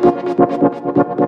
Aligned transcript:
Hay 0.00 1.27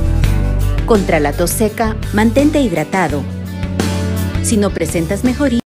Contra 0.91 1.21
la 1.21 1.31
tos 1.31 1.51
seca, 1.51 1.95
mantente 2.11 2.59
hidratado. 2.59 3.23
Si 4.43 4.57
no 4.57 4.71
presentas 4.71 5.23
mejoría, 5.23 5.61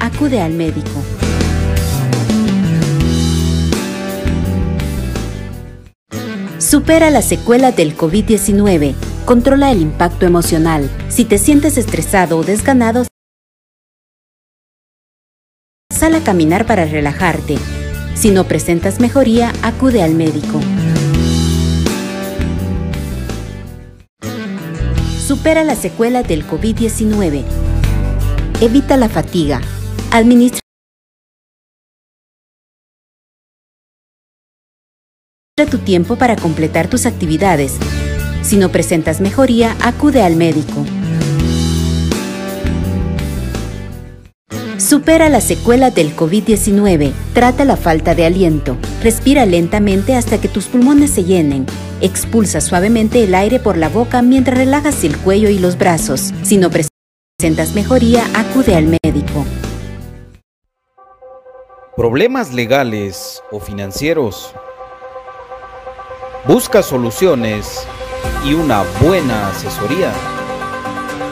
acude 0.00 0.40
al 0.40 0.54
médico. 0.54 0.90
Supera 6.58 7.10
la 7.10 7.22
secuela 7.22 7.70
del 7.70 7.96
COVID-19. 7.96 8.96
Controla 9.24 9.70
el 9.70 9.82
impacto 9.82 10.26
emocional. 10.26 10.90
Si 11.08 11.24
te 11.24 11.38
sientes 11.38 11.78
estresado 11.78 12.38
o 12.38 12.42
desganado, 12.42 13.04
sal 15.92 16.16
a 16.16 16.24
caminar 16.24 16.66
para 16.66 16.86
relajarte. 16.86 17.56
Si 18.16 18.32
no 18.32 18.48
presentas 18.48 18.98
mejoría, 18.98 19.52
acude 19.62 20.02
al 20.02 20.16
médico. 20.16 20.60
Supera 25.28 25.62
la 25.62 25.76
secuela 25.76 26.22
del 26.22 26.46
COVID-19. 26.46 27.44
Evita 28.62 28.96
la 28.96 29.10
fatiga. 29.10 29.60
Administra 30.10 30.62
tu 35.70 35.76
tiempo 35.84 36.16
para 36.16 36.34
completar 36.34 36.88
tus 36.88 37.04
actividades. 37.04 37.76
Si 38.40 38.56
no 38.56 38.70
presentas 38.70 39.20
mejoría, 39.20 39.76
acude 39.82 40.22
al 40.22 40.34
médico. 40.34 40.86
Supera 44.78 45.28
la 45.28 45.42
secuela 45.42 45.90
del 45.90 46.16
COVID-19. 46.16 47.12
Trata 47.34 47.66
la 47.66 47.76
falta 47.76 48.14
de 48.14 48.24
aliento. 48.24 48.78
Respira 49.02 49.44
lentamente 49.44 50.14
hasta 50.14 50.40
que 50.40 50.48
tus 50.48 50.68
pulmones 50.68 51.10
se 51.10 51.24
llenen. 51.24 51.66
Expulsa 52.00 52.60
suavemente 52.60 53.24
el 53.24 53.34
aire 53.34 53.58
por 53.58 53.76
la 53.76 53.88
boca 53.88 54.22
mientras 54.22 54.56
relajas 54.56 55.02
el 55.02 55.18
cuello 55.18 55.48
y 55.48 55.58
los 55.58 55.76
brazos. 55.76 56.32
Si 56.42 56.56
no 56.56 56.70
presentas 56.70 57.74
mejoría, 57.74 58.24
acude 58.34 58.76
al 58.76 58.86
médico. 59.02 59.44
¿Problemas 61.96 62.54
legales 62.54 63.42
o 63.50 63.58
financieros? 63.58 64.54
¿Buscas 66.46 66.86
soluciones 66.86 67.84
y 68.44 68.54
una 68.54 68.84
buena 69.02 69.48
asesoría? 69.48 70.12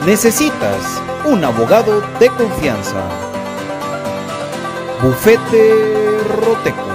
Necesitas 0.05 1.01
un 1.25 1.45
abogado 1.45 2.01
de 2.19 2.27
confianza. 2.27 3.01
Bufete 5.01 6.19
Roteco. 6.41 6.87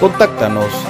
Contáctanos 0.00 0.89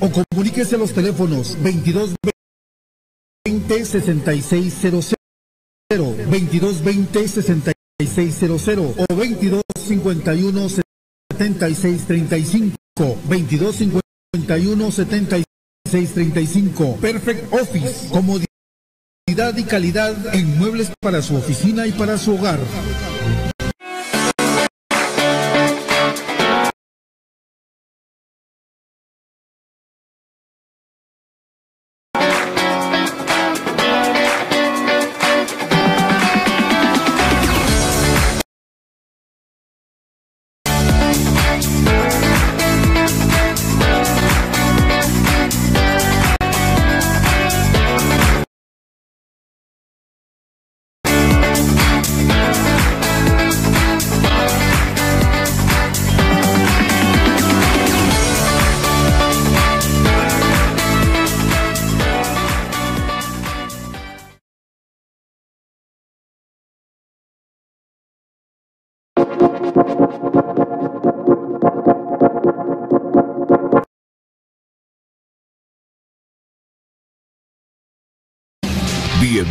o 0.00 0.24
comuníquese 0.30 0.76
a 0.76 0.78
los 0.78 0.92
teléfonos 0.92 1.60
22 1.60 2.14
20 3.44 3.84
6600 3.84 5.14
22 6.30 6.84
20 6.84 7.28
6600 7.28 8.68
o 8.98 9.14
22 9.14 9.62
2251 9.86 10.68
7635 10.68 13.18
2251 13.28 14.90
7635 14.90 16.96
Perfect 17.00 17.52
Office 17.52 18.08
comodidad 18.10 18.46
y 19.56 19.62
calidad 19.64 20.34
en 20.34 20.58
muebles 20.58 20.90
para 21.00 21.22
su 21.22 21.36
oficina 21.36 21.86
y 21.86 21.92
para 21.92 22.18
su 22.18 22.34
hogar 22.34 22.58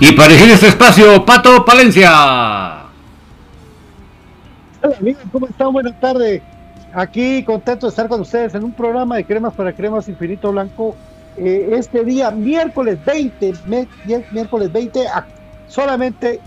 Y 0.00 0.12
para 0.12 0.28
elegir 0.28 0.50
este 0.50 0.68
espacio, 0.68 1.24
Pato 1.24 1.64
Palencia. 1.64 2.10
Hola 4.82 4.96
amigos, 4.98 5.22
¿cómo 5.32 5.46
están? 5.46 5.72
Buenas 5.72 5.98
tardes. 6.00 6.42
Aquí 6.92 7.42
contento 7.44 7.86
de 7.86 7.90
estar 7.90 8.08
con 8.08 8.20
ustedes 8.20 8.54
en 8.54 8.64
un 8.64 8.72
programa 8.72 9.16
de 9.16 9.24
cremas 9.24 9.54
para 9.54 9.72
cremas 9.74 10.08
infinito 10.08 10.52
blanco. 10.52 10.94
Eh, 11.36 11.70
este 11.72 12.04
día, 12.04 12.30
miércoles 12.30 12.98
20, 13.04 13.54
me- 13.66 13.88
miércoles 14.30 14.72
20, 14.72 15.08
a 15.08 15.26
solamente 15.68 16.40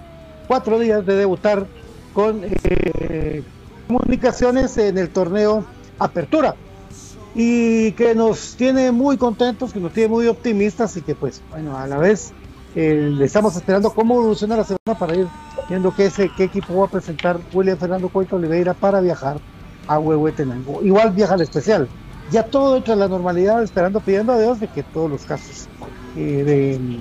cuatro 0.48 0.80
días 0.80 1.06
de 1.06 1.16
debutar 1.16 1.66
con 2.14 2.42
eh, 2.46 3.44
comunicaciones 3.88 4.78
en 4.78 4.98
el 4.98 5.10
torneo 5.10 5.66
Apertura. 6.00 6.56
Y 7.36 7.92
que 7.94 8.16
nos 8.16 8.56
tiene 8.56 8.92
muy 8.92 9.18
contentos, 9.18 9.74
que 9.74 9.80
nos 9.80 9.94
tiene 9.94 10.10
muy 10.10 10.28
optimistas 10.28 10.96
y 10.98 11.02
que 11.02 11.16
pues, 11.16 11.42
bueno, 11.52 11.78
a 11.78 11.86
la 11.88 11.98
vez 11.98 12.32
le 12.78 13.26
estamos 13.26 13.56
esperando 13.56 13.92
cómo 13.92 14.20
evoluciona 14.20 14.58
la 14.58 14.64
semana 14.64 15.00
para 15.00 15.16
ir 15.16 15.28
viendo 15.68 15.94
qué, 15.96 16.06
ese, 16.06 16.30
equipo 16.38 16.76
va 16.76 16.86
a 16.86 16.90
presentar 16.90 17.40
William 17.54 17.78
Fernando 17.78 18.08
Coito 18.08 18.36
Oliveira 18.36 18.74
para 18.76 19.02
viajar 19.02 19.40
a 19.88 19.98
Huehuetenango. 19.98 20.84
Igual 20.84 21.12
viaja 21.12 21.34
al 21.34 21.42
especial. 21.42 21.88
Ya 22.30 22.44
todo 22.44 22.76
dentro 22.76 22.94
de 22.94 23.00
la 23.00 23.08
normalidad, 23.08 23.64
esperando, 23.64 24.00
pidiendo 24.00 24.34
a 24.34 24.40
Dios 24.40 24.60
de 24.60 24.68
que 24.68 24.84
todos 24.84 25.10
los 25.10 25.24
casos 25.24 25.68
eh, 26.16 26.44
de, 26.44 27.00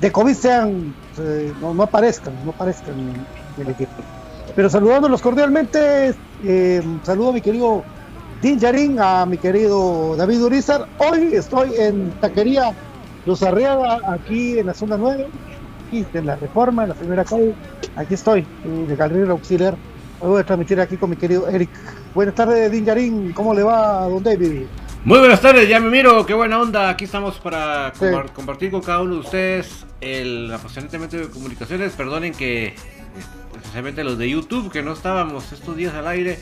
de 0.00 0.12
COVID 0.12 0.34
sean, 0.34 0.94
eh, 1.18 1.52
no, 1.60 1.80
aparezcan, 1.82 2.34
no 2.44 2.50
aparezcan 2.50 2.98
en, 2.98 3.10
en 3.10 3.66
el 3.66 3.68
equipo. 3.68 3.92
Pero 4.56 4.70
saludándolos 4.70 5.20
cordialmente, 5.20 6.14
eh, 6.42 6.82
saludo 7.02 7.30
a 7.30 7.32
mi 7.34 7.40
querido 7.42 7.84
Din 8.40 8.58
Yarin, 8.58 8.98
a 8.98 9.26
mi 9.26 9.36
querido 9.36 10.16
David 10.16 10.42
Urizar. 10.42 10.88
Hoy 10.98 11.34
estoy 11.34 11.74
en 11.78 12.10
Taquería 12.20 12.74
Los 13.26 13.42
Arriaga, 13.42 14.00
aquí 14.06 14.58
en 14.58 14.66
la 14.66 14.74
zona 14.74 14.96
9, 14.96 15.26
aquí 15.88 16.04
en 16.12 16.26
la 16.26 16.36
Reforma, 16.36 16.82
en 16.82 16.90
la 16.90 16.94
primera 16.94 17.24
calle. 17.24 17.54
Aquí 17.96 18.14
estoy, 18.14 18.40
eh, 18.40 18.84
de 18.88 18.96
Galería 18.96 19.30
Auxiliar. 19.30 19.76
Hoy 20.20 20.28
voy 20.30 20.40
a 20.40 20.44
transmitir 20.44 20.80
aquí 20.80 20.96
con 20.96 21.10
mi 21.10 21.16
querido 21.16 21.48
Eric. 21.48 21.70
Buenas 22.14 22.34
tardes, 22.34 22.70
Din 22.70 22.84
Yarin. 22.84 23.32
¿Cómo 23.32 23.54
le 23.54 23.62
va 23.62 24.04
a 24.04 24.08
don 24.08 24.22
David? 24.22 24.64
Muy 25.04 25.18
buenas 25.18 25.40
tardes, 25.40 25.68
ya 25.68 25.80
me 25.80 25.90
miro, 25.90 26.24
qué 26.24 26.32
buena 26.32 26.60
onda. 26.60 26.88
Aquí 26.88 27.04
estamos 27.04 27.36
para 27.38 27.92
Sí. 27.94 28.06
compartir 28.32 28.70
con 28.70 28.80
cada 28.80 29.02
uno 29.02 29.14
de 29.14 29.20
ustedes 29.20 29.84
el 30.00 30.50
apasionantemente 30.52 31.16
de 31.18 31.28
comunicaciones. 31.28 31.92
Perdonen 31.92 32.32
que, 32.32 32.68
eh, 32.68 32.74
especialmente 33.56 34.02
los 34.04 34.16
de 34.16 34.30
YouTube, 34.30 34.70
que 34.72 34.82
no 34.82 34.92
estábamos 34.92 35.52
estos 35.52 35.76
días 35.76 35.94
al 35.94 36.06
aire, 36.06 36.38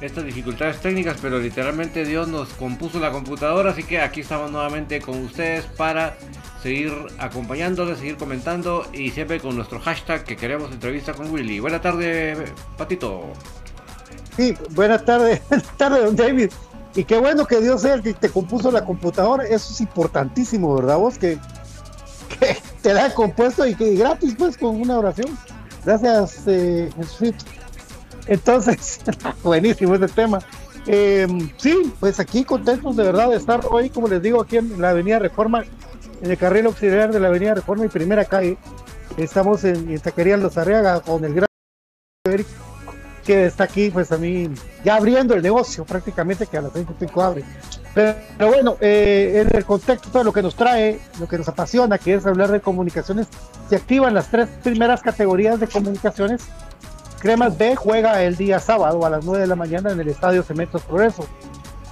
estas 0.00 0.24
dificultades 0.24 0.80
técnicas, 0.80 1.18
pero 1.22 1.38
literalmente 1.38 2.04
Dios 2.04 2.28
nos 2.28 2.48
compuso 2.50 3.00
la 3.00 3.10
computadora, 3.10 3.70
así 3.70 3.82
que 3.82 4.00
aquí 4.00 4.20
estamos 4.20 4.50
nuevamente 4.50 5.00
con 5.00 5.24
ustedes 5.24 5.64
para 5.64 6.16
seguir 6.62 6.92
acompañándoles, 7.18 7.98
seguir 7.98 8.16
comentando 8.16 8.86
y 8.92 9.10
siempre 9.10 9.40
con 9.40 9.56
nuestro 9.56 9.80
hashtag 9.80 10.24
que 10.24 10.36
queremos 10.36 10.70
entrevista 10.72 11.14
con 11.14 11.30
Willy. 11.30 11.60
Buena 11.60 11.80
tarde, 11.80 12.36
Patito. 12.76 13.24
Sí, 14.36 14.54
buenas 14.70 15.04
tardes, 15.04 15.40
buenas 15.48 15.76
tardes, 15.76 16.04
don 16.04 16.16
David. 16.16 16.50
Y 16.94 17.04
qué 17.04 17.18
bueno 17.18 17.46
que 17.46 17.60
Dios 17.60 17.82
sea 17.82 17.94
el 17.94 18.02
que 18.02 18.14
te 18.14 18.30
compuso 18.30 18.70
la 18.70 18.84
computadora. 18.84 19.44
Eso 19.44 19.72
es 19.72 19.80
importantísimo, 19.80 20.74
¿verdad? 20.74 20.96
Vos 20.96 21.18
que, 21.18 21.38
te 22.82 22.92
da 22.94 23.12
compuesto 23.12 23.66
y 23.66 23.74
que 23.74 23.94
gratis, 23.94 24.34
pues, 24.36 24.56
con 24.56 24.80
una 24.80 24.98
oración. 24.98 25.38
Gracias, 25.84 26.42
eh, 26.46 26.90
Jesucristo. 26.96 27.44
Entonces, 28.26 29.00
buenísimo 29.42 29.94
ese 29.94 30.08
tema. 30.08 30.38
Eh, 30.86 31.26
sí, 31.56 31.92
pues 31.98 32.20
aquí 32.20 32.44
contentos 32.44 32.96
de 32.96 33.02
verdad 33.02 33.30
de 33.30 33.36
estar 33.36 33.60
hoy, 33.70 33.90
como 33.90 34.08
les 34.08 34.22
digo, 34.22 34.40
aquí 34.40 34.56
en 34.56 34.80
la 34.80 34.90
Avenida 34.90 35.18
Reforma, 35.18 35.64
en 36.22 36.30
el 36.30 36.38
carril 36.38 36.66
auxiliar 36.66 37.12
de 37.12 37.20
la 37.20 37.28
Avenida 37.28 37.54
Reforma 37.54 37.84
y 37.84 37.88
Primera 37.88 38.24
Calle. 38.24 38.56
Estamos 39.16 39.64
en, 39.64 39.90
en 39.90 40.00
Taquería 40.00 40.36
Los 40.36 40.56
Arriaga 40.58 41.00
con 41.00 41.24
el 41.24 41.34
gran 41.34 41.46
Eric 42.28 42.46
que 43.26 43.46
está 43.46 43.64
aquí, 43.64 43.90
pues 43.90 44.12
a 44.12 44.18
mí, 44.18 44.48
ya 44.84 44.94
abriendo 44.94 45.34
el 45.34 45.42
negocio 45.42 45.84
prácticamente, 45.84 46.46
que 46.46 46.56
a 46.56 46.62
las 46.62 46.72
25 46.72 47.22
abre. 47.22 47.44
Pero, 47.92 48.14
pero 48.38 48.50
bueno, 48.50 48.76
eh, 48.80 49.44
en 49.44 49.56
el 49.56 49.64
contexto 49.64 50.16
de 50.16 50.24
lo 50.24 50.32
que 50.32 50.42
nos 50.42 50.54
trae, 50.54 51.00
lo 51.18 51.26
que 51.26 51.36
nos 51.36 51.48
apasiona, 51.48 51.98
que 51.98 52.14
es 52.14 52.24
hablar 52.24 52.52
de 52.52 52.60
comunicaciones, 52.60 53.26
se 53.68 53.76
activan 53.76 54.14
las 54.14 54.30
tres 54.30 54.48
primeras 54.62 55.02
categorías 55.02 55.58
de 55.58 55.66
comunicaciones. 55.66 56.42
Cremas 57.26 57.58
B 57.58 57.74
juega 57.74 58.22
el 58.22 58.36
día 58.36 58.60
sábado 58.60 59.04
a 59.04 59.10
las 59.10 59.24
9 59.24 59.40
de 59.40 59.46
la 59.48 59.56
mañana 59.56 59.90
en 59.90 59.98
el 59.98 60.06
Estadio 60.06 60.44
Cementos 60.44 60.82
Progreso. 60.82 61.26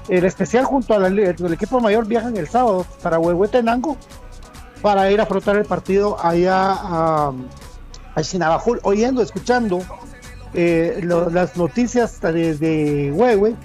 El 0.08 0.24
especial 0.24 0.64
junto 0.64 0.94
al 0.94 1.18
equipo 1.52 1.80
mayor 1.80 2.06
viajan 2.06 2.36
el 2.36 2.46
sábado 2.46 2.86
para 3.02 3.18
Huehuetenango 3.18 3.96
para 4.80 5.10
ir 5.10 5.18
a 5.18 5.24
afrontar 5.24 5.56
el 5.56 5.64
partido 5.64 6.24
allá 6.24 6.70
a, 6.70 7.32
a 8.14 8.22
Chinabajul, 8.22 8.78
oyendo, 8.84 9.22
escuchando 9.22 9.80
eh, 10.52 11.00
las 11.02 11.56
noticias 11.56 12.20
de, 12.20 12.54
de 12.56 13.10
Huehue, 13.10 13.56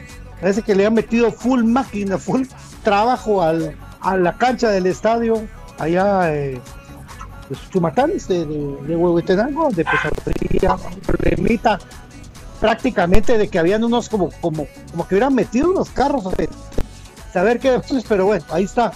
parece 0.41 0.63
que 0.63 0.73
le 0.73 0.87
han 0.87 0.95
metido 0.95 1.31
full 1.31 1.63
máquina, 1.63 2.17
full 2.17 2.47
trabajo 2.83 3.43
al, 3.43 3.77
a 4.01 4.17
la 4.17 4.35
cancha 4.39 4.71
del 4.71 4.87
estadio 4.87 5.47
allá 5.77 6.33
eh, 6.33 6.59
de 7.49 7.57
Chumatanes, 7.71 8.27
de, 8.27 8.45
de, 8.45 8.77
de 8.83 8.95
Huehuetenango, 8.95 9.63
donde 9.63 9.83
pues 9.83 10.93
problemita 11.05 11.79
prácticamente 12.59 13.37
de 13.37 13.47
que 13.47 13.59
habían 13.59 13.83
unos 13.83 14.09
como, 14.09 14.29
como, 14.41 14.67
como 14.91 15.07
que 15.07 15.15
hubieran 15.15 15.33
metido 15.33 15.71
unos 15.71 15.89
carros, 15.89 16.25
o 16.25 16.31
sea, 16.31 16.47
saber 17.31 17.59
qué 17.59 17.71
después, 17.71 18.03
pero 18.09 18.25
bueno, 18.25 18.45
ahí 18.49 18.65
está. 18.65 18.91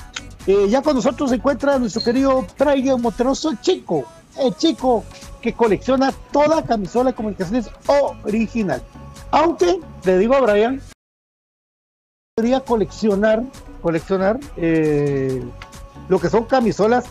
Eh, 0.45 0.67
ya 0.69 0.81
con 0.81 0.95
nosotros 0.95 1.29
se 1.29 1.37
encuentra 1.37 1.79
nuestro 1.79 2.03
querido 2.03 2.45
Brian 2.59 3.01
Monteroso, 3.01 3.49
el 3.51 3.61
chico, 3.61 4.05
el 4.37 4.53
chico 4.55 5.05
que 5.41 5.53
colecciona 5.53 6.13
toda 6.31 6.63
camisola 6.63 7.11
de 7.11 7.15
comunicaciones 7.15 7.69
original. 8.23 8.81
Aunque, 9.31 9.79
le 10.03 10.17
digo 10.17 10.35
a 10.35 10.41
Brian, 10.41 10.81
podría 12.35 12.59
coleccionar, 12.59 13.43
coleccionar 13.81 14.39
eh, 14.57 15.41
lo 16.09 16.19
que 16.19 16.29
son 16.29 16.45
camisolas 16.45 17.05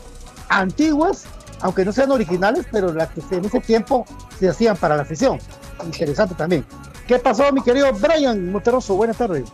antiguas, 0.61 1.25
aunque 1.61 1.85
no 1.85 1.93
sean 1.93 2.11
originales, 2.11 2.67
pero 2.71 2.93
las 2.93 3.11
que 3.11 3.23
en 3.35 3.45
ese 3.45 3.61
tiempo 3.61 4.05
se 4.39 4.49
hacían 4.49 4.77
para 4.77 4.97
la 4.97 5.03
afición. 5.03 5.39
Interesante 5.85 6.35
también. 6.35 6.65
¿Qué 7.07 7.19
pasó, 7.19 7.51
mi 7.53 7.63
querido 7.63 7.93
Brian 7.93 8.53
Monteroso? 8.53 8.95
Buenas 8.95 9.19
tardes. 9.19 9.45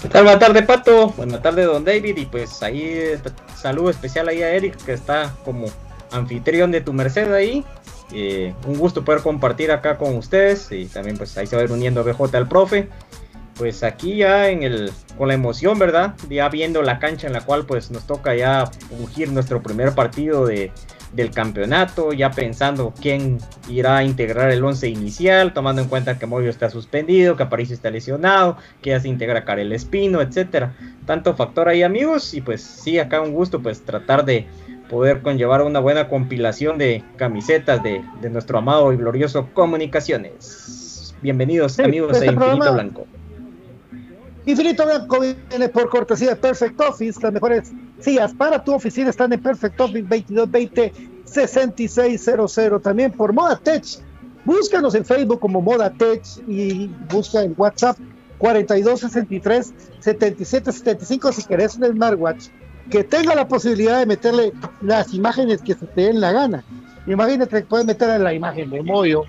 ¿Qué 0.00 0.08
tal? 0.08 0.24
Buenas 0.24 0.40
tardes, 0.40 0.66
Pato. 0.66 1.08
Buenas 1.16 1.42
tardes, 1.42 1.66
don 1.66 1.84
David. 1.84 2.16
Y 2.16 2.26
pues 2.26 2.62
ahí, 2.62 3.14
saludo 3.56 3.90
especial 3.90 4.28
ahí 4.28 4.42
a 4.42 4.50
Eric, 4.50 4.76
que 4.84 4.92
está 4.92 5.32
como 5.44 5.66
anfitrión 6.10 6.70
de 6.70 6.80
tu 6.80 6.92
merced 6.92 7.32
ahí. 7.32 7.64
Eh, 8.12 8.52
un 8.66 8.76
gusto 8.78 9.04
poder 9.04 9.22
compartir 9.22 9.70
acá 9.70 9.96
con 9.96 10.16
ustedes. 10.16 10.70
Y 10.72 10.86
también 10.86 11.16
pues 11.16 11.36
ahí 11.38 11.46
se 11.46 11.56
va 11.56 11.62
a 11.62 11.64
ir 11.64 11.72
uniendo 11.72 12.04
BJ 12.04 12.36
al 12.36 12.48
profe. 12.48 12.88
Pues 13.56 13.82
aquí 13.82 14.16
ya 14.16 14.48
en 14.48 14.62
el, 14.62 14.90
con 15.18 15.28
la 15.28 15.34
emoción, 15.34 15.78
¿verdad? 15.78 16.14
Ya 16.28 16.48
viendo 16.48 16.82
la 16.82 16.98
cancha 16.98 17.26
en 17.26 17.32
la 17.32 17.42
cual 17.42 17.64
pues 17.66 17.90
nos 17.90 18.06
toca 18.06 18.34
ya 18.34 18.64
ungir 18.90 19.30
nuestro 19.30 19.62
primer 19.62 19.94
partido 19.94 20.46
de, 20.46 20.72
del 21.12 21.30
campeonato, 21.30 22.12
ya 22.14 22.30
pensando 22.30 22.94
quién 23.00 23.38
irá 23.68 23.98
a 23.98 24.04
integrar 24.04 24.50
el 24.50 24.64
11 24.64 24.88
inicial, 24.88 25.52
tomando 25.52 25.82
en 25.82 25.88
cuenta 25.88 26.18
que 26.18 26.26
Moyo 26.26 26.48
está 26.48 26.70
suspendido, 26.70 27.36
que 27.36 27.42
Aparicio 27.42 27.74
está 27.74 27.90
lesionado, 27.90 28.56
que 28.80 28.90
ya 28.90 29.00
se 29.00 29.08
integra 29.08 29.44
Karel 29.44 29.72
Espino, 29.72 30.22
etcétera. 30.22 30.74
Tanto 31.06 31.34
factor 31.34 31.68
ahí, 31.68 31.82
amigos, 31.82 32.32
y 32.34 32.40
pues 32.40 32.62
sí, 32.62 32.98
acá 32.98 33.20
un 33.20 33.32
gusto 33.32 33.60
pues 33.60 33.82
tratar 33.84 34.24
de 34.24 34.46
poder 34.88 35.20
conllevar 35.20 35.62
una 35.62 35.78
buena 35.78 36.08
compilación 36.08 36.78
de 36.78 37.04
camisetas 37.16 37.82
de, 37.82 38.02
de 38.22 38.30
nuestro 38.30 38.58
amado 38.58 38.92
y 38.92 38.96
glorioso 38.96 39.48
Comunicaciones. 39.52 41.14
Bienvenidos, 41.22 41.72
Sí, 41.74 41.82
amigos 41.82 42.12
este 42.14 42.26
de 42.26 42.32
Infinito 42.32 42.56
programa- 42.56 42.72
Blanco. 42.82 43.06
Infinito 44.44 44.84
Blanco 44.84 45.20
viene 45.20 45.68
por 45.68 45.88
cortesía 45.88 46.30
de 46.30 46.36
Perfect 46.36 46.80
Office. 46.80 47.20
Las 47.22 47.32
mejores 47.32 47.72
sillas 48.00 48.34
para 48.34 48.62
tu 48.62 48.74
oficina 48.74 49.10
están 49.10 49.32
en 49.32 49.40
Perfect 49.40 49.80
Office 49.80 50.02
2220 50.02 50.92
6600. 51.24 52.82
También 52.82 53.12
por 53.12 53.32
Moda 53.32 53.56
Tech. 53.56 53.84
Búscanos 54.44 54.94
en 54.96 55.04
Facebook 55.04 55.38
como 55.38 55.60
Moda 55.60 55.90
Tech 55.90 56.22
y 56.48 56.88
busca 57.10 57.42
en 57.42 57.54
WhatsApp 57.56 57.96
4263 58.38 59.72
7775 60.00 61.32
si 61.32 61.44
querés 61.44 61.76
un 61.76 61.86
smartwatch 61.86 62.48
que 62.90 63.04
tenga 63.04 63.36
la 63.36 63.46
posibilidad 63.46 64.00
de 64.00 64.06
meterle 64.06 64.52
las 64.80 65.14
imágenes 65.14 65.62
que 65.62 65.74
se 65.74 65.86
te 65.86 66.02
den 66.02 66.20
la 66.20 66.32
gana. 66.32 66.64
Imagínate 67.06 67.58
que 67.58 67.66
puedes 67.66 67.86
meter 67.86 68.20
la 68.20 68.34
imagen 68.34 68.70
de 68.70 68.82
Moyo, 68.82 69.22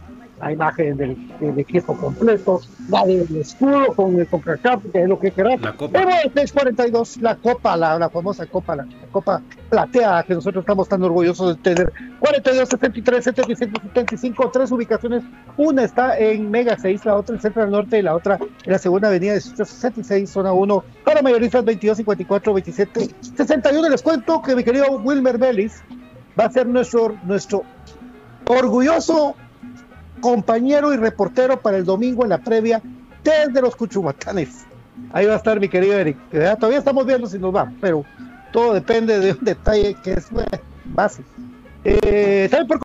la 0.44 0.52
imagen 0.52 0.98
del, 0.98 1.40
del 1.40 1.58
equipo 1.58 1.96
completo, 1.96 2.62
la 2.90 3.06
del 3.06 3.36
escudo 3.38 3.88
con 3.96 4.20
el 4.20 4.28
CONCACAF, 4.28 4.84
que 4.92 5.04
es 5.04 5.10
lo 5.10 5.20
que 5.20 5.32
querás. 5.32 5.62
La 5.62 5.74
copa. 5.74 6.00
Pero 6.00 6.10
el 6.10 6.34
642, 6.34 7.18
la 7.18 7.36
copa, 7.38 7.78
la, 7.78 7.98
la 7.98 8.10
famosa 8.10 8.46
copa, 8.46 8.76
la, 8.76 8.84
la 8.84 9.08
copa 9.12 9.42
plateada 9.70 10.24
que 10.24 10.34
nosotros 10.34 10.64
estamos 10.64 10.90
tan 10.90 11.02
orgullosos 11.04 11.56
de 11.56 11.76
tener. 11.76 11.94
42, 12.20 12.70
73, 12.70 13.24
77, 13.24 13.82
75, 13.94 14.52
tres 14.52 14.72
ubicaciones. 14.72 15.24
Una 15.58 15.84
está 15.84 16.18
en 16.18 16.52
Mega 16.52 16.78
6, 16.78 17.06
la 17.06 17.16
otra 17.16 17.36
en 17.36 17.42
Central 17.42 17.72
Norte 17.72 18.00
y 18.00 18.02
la 18.02 18.16
otra 18.16 18.38
en 18.38 18.72
la 18.72 18.78
segunda 18.78 19.08
avenida 19.08 19.34
de 19.34 19.42
66, 19.42 20.30
zona 20.30 20.52
1. 20.52 20.84
Para 21.06 21.22
mayoristas 21.22 21.64
22, 21.64 21.98
54, 21.98 22.54
27, 22.54 23.10
61. 23.36 23.90
Les 23.90 24.02
cuento 24.02 24.42
que 24.42 24.56
mi 24.56 24.64
querido 24.64 24.86
Wilmer 25.04 25.38
Vélez 25.38 25.82
va 26.38 26.46
a 26.46 26.52
ser 26.52 26.68
nuestro, 26.68 27.16
nuestro 27.24 27.64
orgulloso 28.46 29.36
compañero 30.24 30.94
y 30.94 30.98
reportero 30.98 31.60
para 31.60 31.76
el 31.76 31.84
domingo 31.84 32.24
en 32.24 32.30
la 32.30 32.38
previa 32.38 32.82
desde 33.26 33.62
los 33.62 33.76
Cuchumatanes. 33.76 34.66
Ahí 35.12 35.26
va 35.26 35.34
a 35.34 35.36
estar 35.36 35.60
mi 35.60 35.68
querido 35.68 36.00
Eric. 36.00 36.18
que 36.30 36.40
ya 36.40 36.56
Todavía 36.56 36.80
estamos 36.80 37.06
viendo 37.06 37.28
si 37.28 37.38
nos 37.38 37.54
va, 37.54 37.70
pero 37.82 38.06
todo 38.54 38.74
depende 38.74 39.20
de 39.20 39.34
un 39.34 39.44
detalle 39.44 39.98
que 40.02 40.14
es 40.14 40.32
bueno, 40.32 40.50
base. 40.86 41.24
Eh, 41.84 42.50
por 42.66 42.80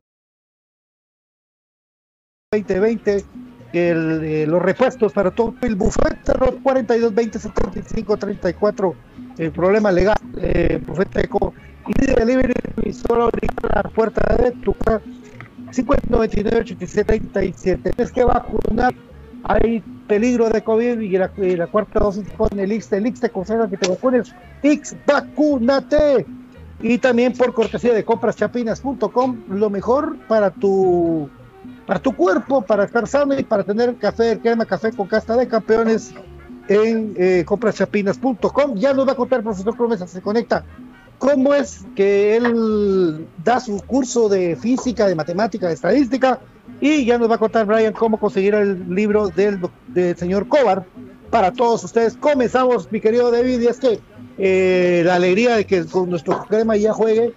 2020 2.50 3.24
el, 3.72 4.24
eh, 4.24 4.46
los 4.48 4.60
repuestos 4.60 5.12
para 5.12 5.30
todo 5.30 5.54
el 5.60 5.76
bufete 5.76 6.32
42 6.62 7.14
20 7.14 7.38
75 7.38 8.16
34 8.16 8.94
el 9.36 9.52
problema 9.52 9.92
legal 9.92 10.16
eh, 10.38 10.82
bufete 10.84 11.26
eco 11.26 11.52
y 11.86 12.06
delivery 12.06 12.54
solo 12.92 13.24
abrir 13.24 13.50
la 13.74 13.82
puerta 13.82 14.34
de 14.36 14.52
tu 14.52 14.72
casa 14.72 15.02
5099 15.70 16.60
87 16.60 17.20
37 17.20 17.92
tienes 17.92 18.12
que 18.12 18.24
vacunar. 18.24 18.94
Hay 19.44 19.80
peligro 20.06 20.48
de 20.48 20.62
COVID 20.62 20.98
y 21.00 21.56
la, 21.56 21.66
cuarta 21.68 22.00
dosis 22.00 22.26
con 22.36 22.58
el 22.58 22.72
Ix, 22.72 22.92
el 22.92 23.06
Ix 23.06 23.20
te 23.20 23.26
aconseja 23.26 23.68
que 23.68 23.76
te 23.76 23.88
vacunes. 23.88 24.34
Ix, 24.62 24.96
vacúnate. 25.06 26.26
Y 26.80 26.98
también 26.98 27.32
por 27.32 27.54
cortesía 27.54 27.92
de 27.92 28.04
compraschapinas.com 28.04 29.36
lo 29.48 29.70
mejor 29.70 30.16
para 30.28 30.50
tu 30.50 31.28
para 31.86 32.00
tu 32.00 32.14
cuerpo, 32.14 32.62
para 32.62 32.84
estar 32.84 33.06
sano 33.06 33.38
y 33.38 33.42
para 33.42 33.64
tener 33.64 33.96
café, 33.96 34.38
crema 34.38 34.66
café 34.66 34.92
con 34.92 35.06
casta 35.06 35.36
de 35.36 35.48
campeones 35.48 36.12
en 36.68 37.14
eh, 37.16 37.44
compraschapinas.com. 37.46 38.76
Ya 38.76 38.92
nos 38.92 39.08
va 39.08 39.12
a 39.12 39.16
contar 39.16 39.38
el 39.38 39.44
profesor 39.44 39.76
Promesa, 39.76 40.06
se 40.06 40.20
conecta. 40.20 40.64
¿Cómo 41.18 41.52
es 41.54 41.80
que 41.96 42.36
él 42.36 43.26
da 43.44 43.58
su 43.60 43.80
curso 43.86 44.28
de 44.28 44.56
física, 44.56 45.06
de 45.06 45.14
matemática, 45.14 45.66
de 45.68 45.74
estadística? 45.74 46.38
Y 46.80 47.04
ya 47.04 47.18
nos 47.18 47.28
va 47.30 47.34
a 47.34 47.38
contar 47.38 47.66
Brian 47.66 47.92
cómo 47.92 48.18
conseguir 48.20 48.54
el 48.54 48.94
libro 48.94 49.28
del, 49.28 49.58
del 49.88 50.16
señor 50.16 50.46
Cobar 50.46 50.84
para 51.30 51.52
todos 51.52 51.82
ustedes. 51.82 52.16
Comenzamos, 52.16 52.90
mi 52.92 53.00
querido 53.00 53.30
David, 53.32 53.60
y 53.60 53.66
es 53.66 53.78
que 53.80 54.00
eh, 54.38 55.02
la 55.04 55.16
alegría 55.16 55.56
de 55.56 55.64
que 55.66 55.84
con 55.86 56.08
nuestro 56.08 56.44
crema 56.44 56.76
ya 56.76 56.92
juegue 56.92 57.34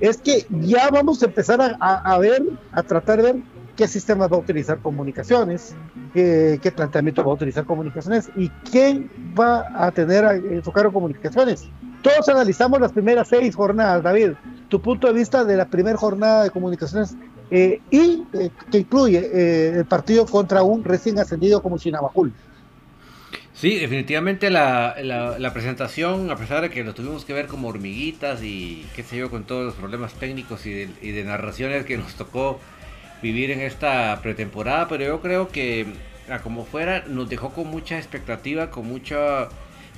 es 0.00 0.18
que 0.18 0.44
ya 0.60 0.90
vamos 0.90 1.22
a 1.22 1.26
empezar 1.26 1.60
a- 1.80 2.12
a 2.14 2.18
ver, 2.18 2.42
a 2.72 2.82
tratar 2.82 3.16
de 3.18 3.32
ver 3.32 3.36
qué 3.76 3.88
sistemas 3.88 4.30
va 4.30 4.36
a 4.36 4.40
utilizar 4.40 4.78
comunicaciones, 4.80 5.74
qué, 6.12 6.58
qué 6.62 6.70
planteamiento 6.72 7.24
va 7.24 7.32
a 7.32 7.34
utilizar 7.34 7.64
comunicaciones 7.64 8.30
y 8.36 8.48
quién 8.70 9.10
va 9.38 9.66
a 9.74 9.90
tener 9.92 10.24
a- 10.24 10.34
en 10.34 10.62
su 10.62 10.70
cargo 10.72 10.92
comunicaciones. 10.92 11.68
Todos 12.02 12.28
analizamos 12.28 12.80
las 12.80 12.92
primeras 12.92 13.28
seis 13.28 13.54
jornadas, 13.54 14.02
David. 14.02 14.32
Tu 14.68 14.80
punto 14.80 15.06
de 15.06 15.12
vista 15.12 15.44
de 15.44 15.56
la 15.56 15.66
primera 15.66 15.96
jornada 15.96 16.44
de 16.44 16.50
comunicaciones 16.50 17.16
eh, 17.50 17.80
y 17.90 18.24
eh, 18.32 18.50
que 18.70 18.78
incluye 18.78 19.18
eh, 19.32 19.68
el 19.78 19.84
partido 19.84 20.26
contra 20.26 20.62
un 20.62 20.82
recién 20.82 21.18
ascendido 21.18 21.62
como 21.62 21.78
Chinabajul. 21.78 22.32
Sí, 23.54 23.78
definitivamente 23.78 24.50
la, 24.50 24.96
la, 25.02 25.38
la 25.38 25.52
presentación, 25.52 26.30
a 26.30 26.36
pesar 26.36 26.62
de 26.62 26.70
que 26.70 26.82
lo 26.82 26.94
tuvimos 26.94 27.24
que 27.24 27.32
ver 27.32 27.46
como 27.46 27.68
hormiguitas 27.68 28.42
y 28.42 28.84
qué 28.96 29.02
sé 29.02 29.18
yo, 29.18 29.30
con 29.30 29.44
todos 29.44 29.66
los 29.66 29.74
problemas 29.74 30.14
técnicos 30.14 30.66
y 30.66 30.72
de, 30.72 30.90
y 31.02 31.10
de 31.12 31.24
narraciones 31.24 31.84
que 31.84 31.96
nos 31.98 32.14
tocó 32.14 32.58
vivir 33.22 33.50
en 33.50 33.60
esta 33.60 34.20
pretemporada, 34.22 34.88
pero 34.88 35.04
yo 35.04 35.20
creo 35.20 35.48
que 35.48 35.86
como 36.42 36.64
fuera 36.64 37.04
nos 37.06 37.28
dejó 37.28 37.50
con 37.50 37.68
mucha 37.68 37.98
expectativa, 37.98 38.70
con 38.70 38.86
mucha 38.86 39.48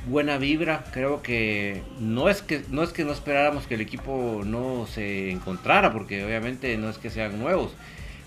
buena 0.08 0.38
vibra. 0.38 0.84
Creo 0.92 1.22
que 1.22 1.82
no 1.98 2.28
es 2.28 2.42
que 2.42 2.62
no 2.70 2.82
es 2.82 2.90
que 2.90 3.04
no 3.04 3.12
esperáramos 3.12 3.66
que 3.66 3.74
el 3.74 3.80
equipo 3.80 4.42
no 4.44 4.86
se 4.86 5.30
encontrara, 5.30 5.92
porque 5.92 6.24
obviamente 6.24 6.76
no 6.76 6.88
es 6.90 6.98
que 6.98 7.10
sean 7.10 7.38
nuevos, 7.38 7.72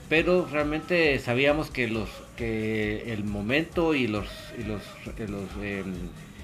pero 0.09 0.47
realmente 0.51 1.17
sabíamos 1.19 1.69
que 1.69 1.87
los 1.87 2.09
que 2.35 3.13
el 3.13 3.23
momento 3.23 3.93
y 3.93 4.07
los 4.07 4.27
y 4.57 4.63
los 4.63 4.81
eh, 5.61 5.83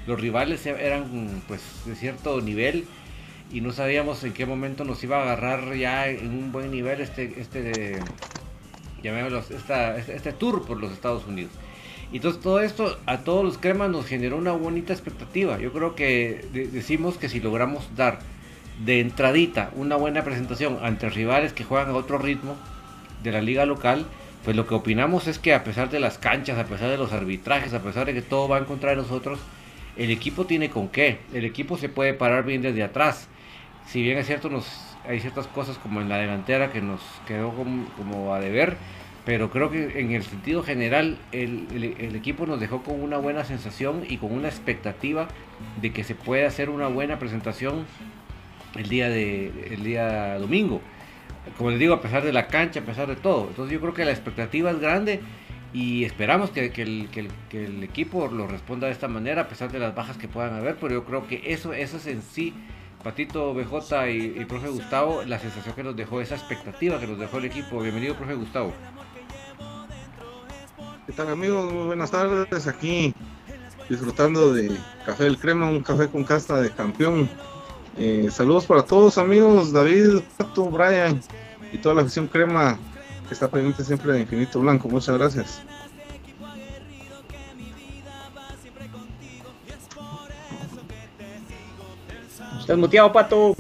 los 0.06 0.20
rivales 0.20 0.66
eran 0.66 1.42
pues 1.48 1.62
de 1.86 1.96
cierto 1.96 2.42
nivel 2.42 2.86
y 3.54 3.62
no 3.62 3.72
sabíamos 3.72 4.24
en 4.24 4.34
qué 4.34 4.46
momento 4.46 4.84
nos 4.84 5.04
iba 5.04 5.20
a 5.20 5.22
agarrar 5.24 5.76
ya 5.76 6.08
en 6.08 6.30
un 6.30 6.52
buen 6.52 6.72
nivel 6.72 7.00
este 7.02 7.40
este 7.40 8.00
esta, 9.04 9.98
este, 9.98 10.16
este 10.16 10.34
tour 10.34 10.66
por 10.66 10.80
los 10.80 10.92
Estados 10.92 11.26
Unidos. 11.28 11.52
Y 12.12 12.18
entonces 12.18 12.42
todo 12.42 12.62
esto 12.62 12.98
a 13.06 13.20
todos 13.20 13.44
los 13.44 13.58
cremas 13.58 13.90
nos 13.90 14.06
generó 14.06 14.38
una 14.38 14.52
bonita 14.52 14.94
expectativa. 14.94 15.60
Yo 15.60 15.74
creo 15.74 15.96
que 15.96 16.46
de- 16.54 16.68
decimos 16.68 17.18
que 17.18 17.28
si 17.30 17.40
logramos 17.40 17.96
dar 17.96 18.20
de 18.86 19.00
entradita 19.00 19.72
una 19.76 19.96
buena 19.96 20.24
presentación 20.24 20.80
ante 20.82 21.10
rivales 21.10 21.54
que 21.54 21.64
juegan 21.64 21.90
a 21.90 21.94
otro 21.94 22.18
ritmo 22.18 22.56
de 23.24 23.32
la 23.32 23.42
liga 23.42 23.66
local, 23.66 24.06
pues 24.44 24.56
lo 24.56 24.68
que 24.68 24.76
opinamos 24.76 25.28
es 25.28 25.40
que 25.40 25.54
a 25.54 25.64
pesar 25.64 25.90
de 25.90 26.00
las 26.00 26.18
canchas, 26.18 26.58
a 26.58 26.66
pesar 26.66 26.90
de 26.90 26.98
los 26.98 27.14
arbitrajes, 27.14 27.74
a 27.74 27.82
pesar 27.82 28.06
de 28.06 28.14
que 28.14 28.22
todo 28.22 28.48
va 28.48 28.58
en 28.58 28.66
contra 28.66 28.92
de 28.92 28.98
nosotros, 28.98 29.40
el 29.98 30.12
equipo 30.12 30.46
tiene 30.46 30.70
con 30.70 30.90
qué. 30.90 31.20
El 31.34 31.46
equipo 31.46 31.78
se 31.78 31.90
puede 31.90 32.14
parar 32.14 32.46
bien 32.46 32.62
desde 32.62 32.84
atrás. 32.84 33.28
Si 33.86 34.02
bien 34.02 34.18
es 34.18 34.28
cierto, 34.28 34.50
nos, 34.50 34.96
hay 35.08 35.20
ciertas 35.20 35.48
cosas 35.48 35.78
como 35.78 36.02
en 36.02 36.10
la 36.10 36.18
delantera 36.18 36.72
que 36.72 36.82
nos 36.82 37.02
quedó 37.28 37.54
como, 37.54 38.34
a 38.34 38.40
deber, 38.40 38.78
pero 39.26 39.50
creo 39.50 39.70
que 39.70 40.00
en 40.00 40.12
el 40.12 40.24
sentido 40.24 40.64
general 40.64 41.18
el, 41.32 41.68
el, 42.00 42.16
equipo 42.16 42.46
nos 42.46 42.60
dejó 42.60 42.84
con 42.84 43.02
una 43.02 43.18
buena 43.18 43.46
sensación 43.46 44.04
y 44.08 44.18
con 44.18 44.34
una 44.34 44.50
expectativa 44.50 45.28
de 45.82 45.94
que 45.94 46.04
se 46.04 46.16
puede 46.16 46.46
hacer 46.46 46.70
una 46.70 46.88
buena 46.88 47.20
presentación 47.20 47.86
el 48.76 48.90
día, 48.90 49.10
de, 49.10 49.70
el 49.72 49.84
día 49.84 50.38
domingo. 50.40 50.82
Como 51.58 51.72
les 51.72 51.80
digo, 51.80 51.94
a 51.94 52.02
pesar 52.02 52.24
de 52.24 52.34
la 52.34 52.48
cancha, 52.48 52.82
a 52.82 52.84
pesar 52.84 53.08
de 53.08 53.16
todo. 53.16 53.48
Entonces 53.50 53.74
yo 53.74 53.82
creo 53.82 53.94
que 53.94 54.06
la 54.06 54.12
expectativa 54.12 54.72
es 54.72 54.80
grande 54.80 55.20
y 55.74 56.06
esperamos 56.06 56.52
que, 56.52 56.66
el, 56.66 57.10
que, 57.10 57.28
el, 57.52 57.84
equipo 57.84 58.28
lo 58.28 58.48
responda 58.48 58.88
de 58.88 58.94
esta 58.94 59.08
manera, 59.08 59.42
a 59.42 59.48
pesar 59.48 59.72
de 59.72 59.80
las 59.80 59.96
bajas 59.96 60.18
que 60.18 60.28
puedan 60.28 60.54
haber, 60.54 60.76
pero 60.76 60.94
yo 60.94 61.04
creo 61.04 61.28
que 61.28 61.42
eso, 61.46 61.74
eso 61.74 61.98
es 61.98 62.08
en 62.08 62.22
sí, 62.22 62.54
Patito 63.04 63.54
BJ 63.54 64.10
y, 64.12 64.34
y 64.40 64.46
profe 64.46 64.70
Gustavo, 64.70 65.24
la 65.24 65.38
sensación 65.38 65.76
que 65.76 65.84
nos 65.84 65.96
dejó, 65.96 66.22
esa 66.22 66.36
expectativa 66.36 67.00
que 67.00 67.08
nos 67.08 67.20
dejó 67.20 67.38
el 67.40 67.46
equipo. 67.46 67.82
Bienvenido, 67.82 68.16
profe 68.16 68.34
Gustavo. 68.36 68.74
¿Qué 71.06 71.12
tal 71.12 71.28
amigos? 71.28 71.72
Muy 71.72 71.88
buenas 71.88 72.12
tardes 72.12 72.66
aquí 72.66 73.14
disfrutando 73.90 74.54
de 74.54 74.72
Café 75.06 75.26
del 75.26 75.38
Crema, 75.38 75.70
un 75.70 75.84
café 75.84 76.08
con 76.08 76.24
casta 76.24 76.62
de 76.62 76.72
campeón. 76.72 77.30
Eh, 77.98 78.30
saludos 78.32 78.66
para 78.66 78.84
todos 78.84 79.18
amigos, 79.18 79.74
David, 79.74 80.22
Pato, 80.38 80.66
Brian 80.66 81.22
y 81.72 81.78
toda 81.78 81.96
la 81.96 82.02
afición 82.02 82.28
Crema 82.28 82.80
que 83.28 83.34
está 83.34 83.50
pendiente 83.50 83.84
siempre 83.84 84.14
de 84.14 84.22
Infinito 84.22 84.62
Blanco. 84.62 84.88
Muchas 84.88 85.18
gracias. 85.18 85.62
Estás 92.64 92.78
muteado, 92.78 93.12
Pato. 93.12 93.58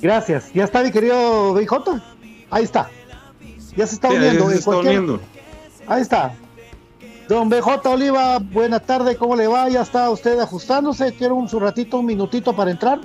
Gracias. 0.00 0.52
¿Ya 0.54 0.62
está 0.62 0.84
mi 0.84 0.92
querido 0.92 1.52
BJ? 1.52 2.00
Ahí 2.48 2.62
está. 2.62 2.88
Ya 3.76 3.88
se 3.88 3.96
está 3.96 4.08
uniendo. 4.08 5.20
Ahí 5.88 6.02
está. 6.02 6.32
Don 7.28 7.48
BJ 7.48 7.88
Oliva, 7.88 8.38
buena 8.38 8.78
tarde, 8.78 9.16
¿cómo 9.16 9.34
le 9.34 9.48
va? 9.48 9.68
¿Ya 9.68 9.82
está 9.82 10.10
usted 10.10 10.38
ajustándose? 10.38 11.12
¿Quiere 11.12 11.34
un 11.34 11.48
su 11.48 11.58
ratito, 11.58 11.98
un 11.98 12.06
minutito 12.06 12.54
para 12.54 12.70
entrar? 12.70 13.00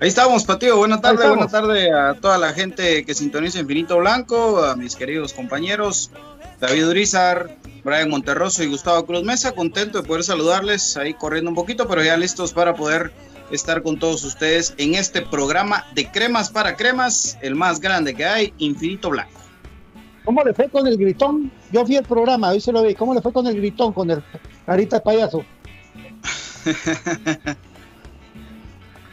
Ahí 0.00 0.08
estamos, 0.08 0.44
Patio. 0.44 0.76
Buena 0.76 1.00
tarde, 1.00 1.28
buena 1.28 1.46
tarde 1.46 1.92
a 1.92 2.14
toda 2.14 2.36
la 2.36 2.52
gente 2.52 3.04
que 3.04 3.14
sintoniza 3.14 3.60
Infinito 3.60 3.96
Blanco, 3.98 4.64
a 4.64 4.74
mis 4.74 4.96
queridos 4.96 5.34
compañeros 5.34 6.10
David 6.58 6.88
Urizar, 6.88 7.57
Brian 7.84 8.10
Monterroso 8.10 8.62
y 8.62 8.66
Gustavo 8.66 9.04
Cruz 9.06 9.22
Mesa. 9.22 9.52
Contento 9.52 10.00
de 10.02 10.08
poder 10.08 10.24
saludarles 10.24 10.96
ahí 10.96 11.14
corriendo 11.14 11.50
un 11.50 11.56
poquito, 11.56 11.86
pero 11.88 12.02
ya 12.02 12.16
listos 12.16 12.52
para 12.52 12.74
poder 12.74 13.12
estar 13.50 13.82
con 13.82 13.98
todos 13.98 14.24
ustedes 14.24 14.74
en 14.78 14.94
este 14.94 15.22
programa 15.22 15.84
de 15.94 16.10
Cremas 16.10 16.50
para 16.50 16.76
Cremas, 16.76 17.38
el 17.40 17.54
más 17.54 17.80
grande 17.80 18.14
que 18.14 18.24
hay, 18.24 18.52
Infinito 18.58 19.10
Blanco. 19.10 19.40
¿Cómo 20.24 20.44
le 20.44 20.52
fue 20.52 20.68
con 20.68 20.86
el 20.86 20.98
gritón? 20.98 21.50
Yo 21.72 21.84
vi 21.84 21.96
el 21.96 22.04
programa, 22.04 22.50
hoy 22.50 22.60
se 22.60 22.70
lo 22.70 22.82
vi. 22.82 22.94
¿Cómo 22.94 23.14
le 23.14 23.22
fue 23.22 23.32
con 23.32 23.46
el 23.46 23.56
gritón, 23.56 23.94
con 23.94 24.10
el 24.10 24.22
carita 24.66 24.96
de 24.96 25.02
payaso? 25.02 25.42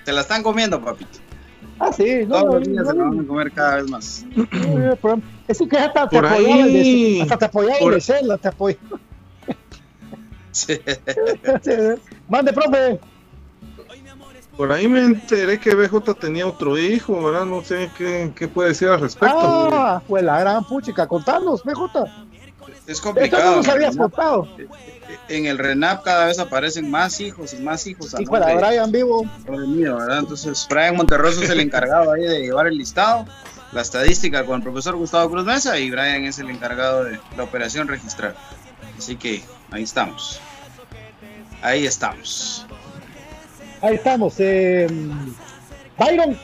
Se 0.03 0.12
la 0.12 0.22
están 0.22 0.43
comiendo, 0.43 0.84
papito. 0.84 1.19
Ah, 1.79 1.92
sí, 1.92 2.25
no, 2.27 2.42
Todos 2.42 2.55
los 2.55 2.68
días 2.68 2.87
se 2.87 2.94
la 2.94 3.03
van 3.05 3.20
a 3.20 3.24
comer 3.25 3.51
cada 3.51 3.75
vez 3.77 3.90
más. 3.90 4.25
Eso 5.48 5.68
que 5.68 5.77
hasta 5.77 6.10
te 6.10 6.18
apoyaba, 6.18 7.24
hasta 7.24 7.38
te 7.38 7.46
apoyaba 7.46 7.79
por... 7.79 7.94
en 7.94 8.40
te 8.40 8.48
apoyaba. 8.48 9.00
Sí. 10.51 10.79
Mande, 12.29 12.53
profe. 12.53 13.00
Por 14.55 14.72
ahí 14.72 14.88
me 14.88 15.01
enteré 15.01 15.60
que 15.60 15.75
BJ 15.75 16.14
tenía 16.16 16.48
otro 16.48 16.77
hijo, 16.77 17.22
¿verdad? 17.22 17.46
No 17.46 17.62
sé 17.62 17.90
qué, 17.98 18.31
qué 18.36 18.48
puede 18.48 18.70
decir 18.70 18.88
al 18.88 19.01
respecto. 19.01 19.38
Ah, 19.38 20.01
pues 20.08 20.24
la 20.24 20.40
gran 20.40 20.64
puchica, 20.64 21.08
contanos, 21.08 21.62
BJ. 21.64 22.05
Es 22.88 23.01
complicado. 23.01 23.51
no 23.51 23.58
nos 23.58 23.68
habías 23.68 23.98
contado. 23.98 24.48
En 25.27 25.46
el 25.46 25.58
RENAP 25.58 26.03
cada 26.03 26.27
vez 26.27 26.40
aparecen 26.40 26.90
más 26.90 27.20
hijos 27.20 27.53
y 27.53 27.58
más 27.58 27.86
hijos. 27.88 28.16
Hijo 28.20 28.40
de 28.40 28.55
Brian 28.55 28.92
vivo. 28.92 29.25
Mío, 29.68 29.98
¿verdad? 29.98 30.20
Entonces, 30.20 30.66
Brian 30.70 30.96
Monterroso 30.96 31.42
es 31.42 31.50
el 31.50 31.60
encargado 31.60 32.14
ahí 32.14 32.24
de 32.24 32.42
llevar 32.42 32.68
el 32.68 32.77
listado, 32.77 33.25
la 33.75 33.81
estadística 33.81 34.46
con 34.46 34.55
el 34.55 34.64
profesor 34.64 34.96
Gustavo 34.96 35.29
Cruz 35.29 35.44
Mesa 35.44 35.77
y 35.77 35.92
Brian 35.92 36.24
es 36.24 36.40
el 36.40 36.50
encargado 36.50 37.03
de 37.03 37.20
la 37.35 37.44
operación 37.44 37.90
registrar. 37.90 38.33
Así 38.98 39.18
que 39.18 39.44
ahí 39.70 39.83
estamos. 39.83 40.40
Ahí 41.61 41.85
estamos. 41.85 42.66
Ahí 43.81 43.96
estamos. 43.96 44.35
Eh, 44.40 44.88
Byron, 46.00 46.38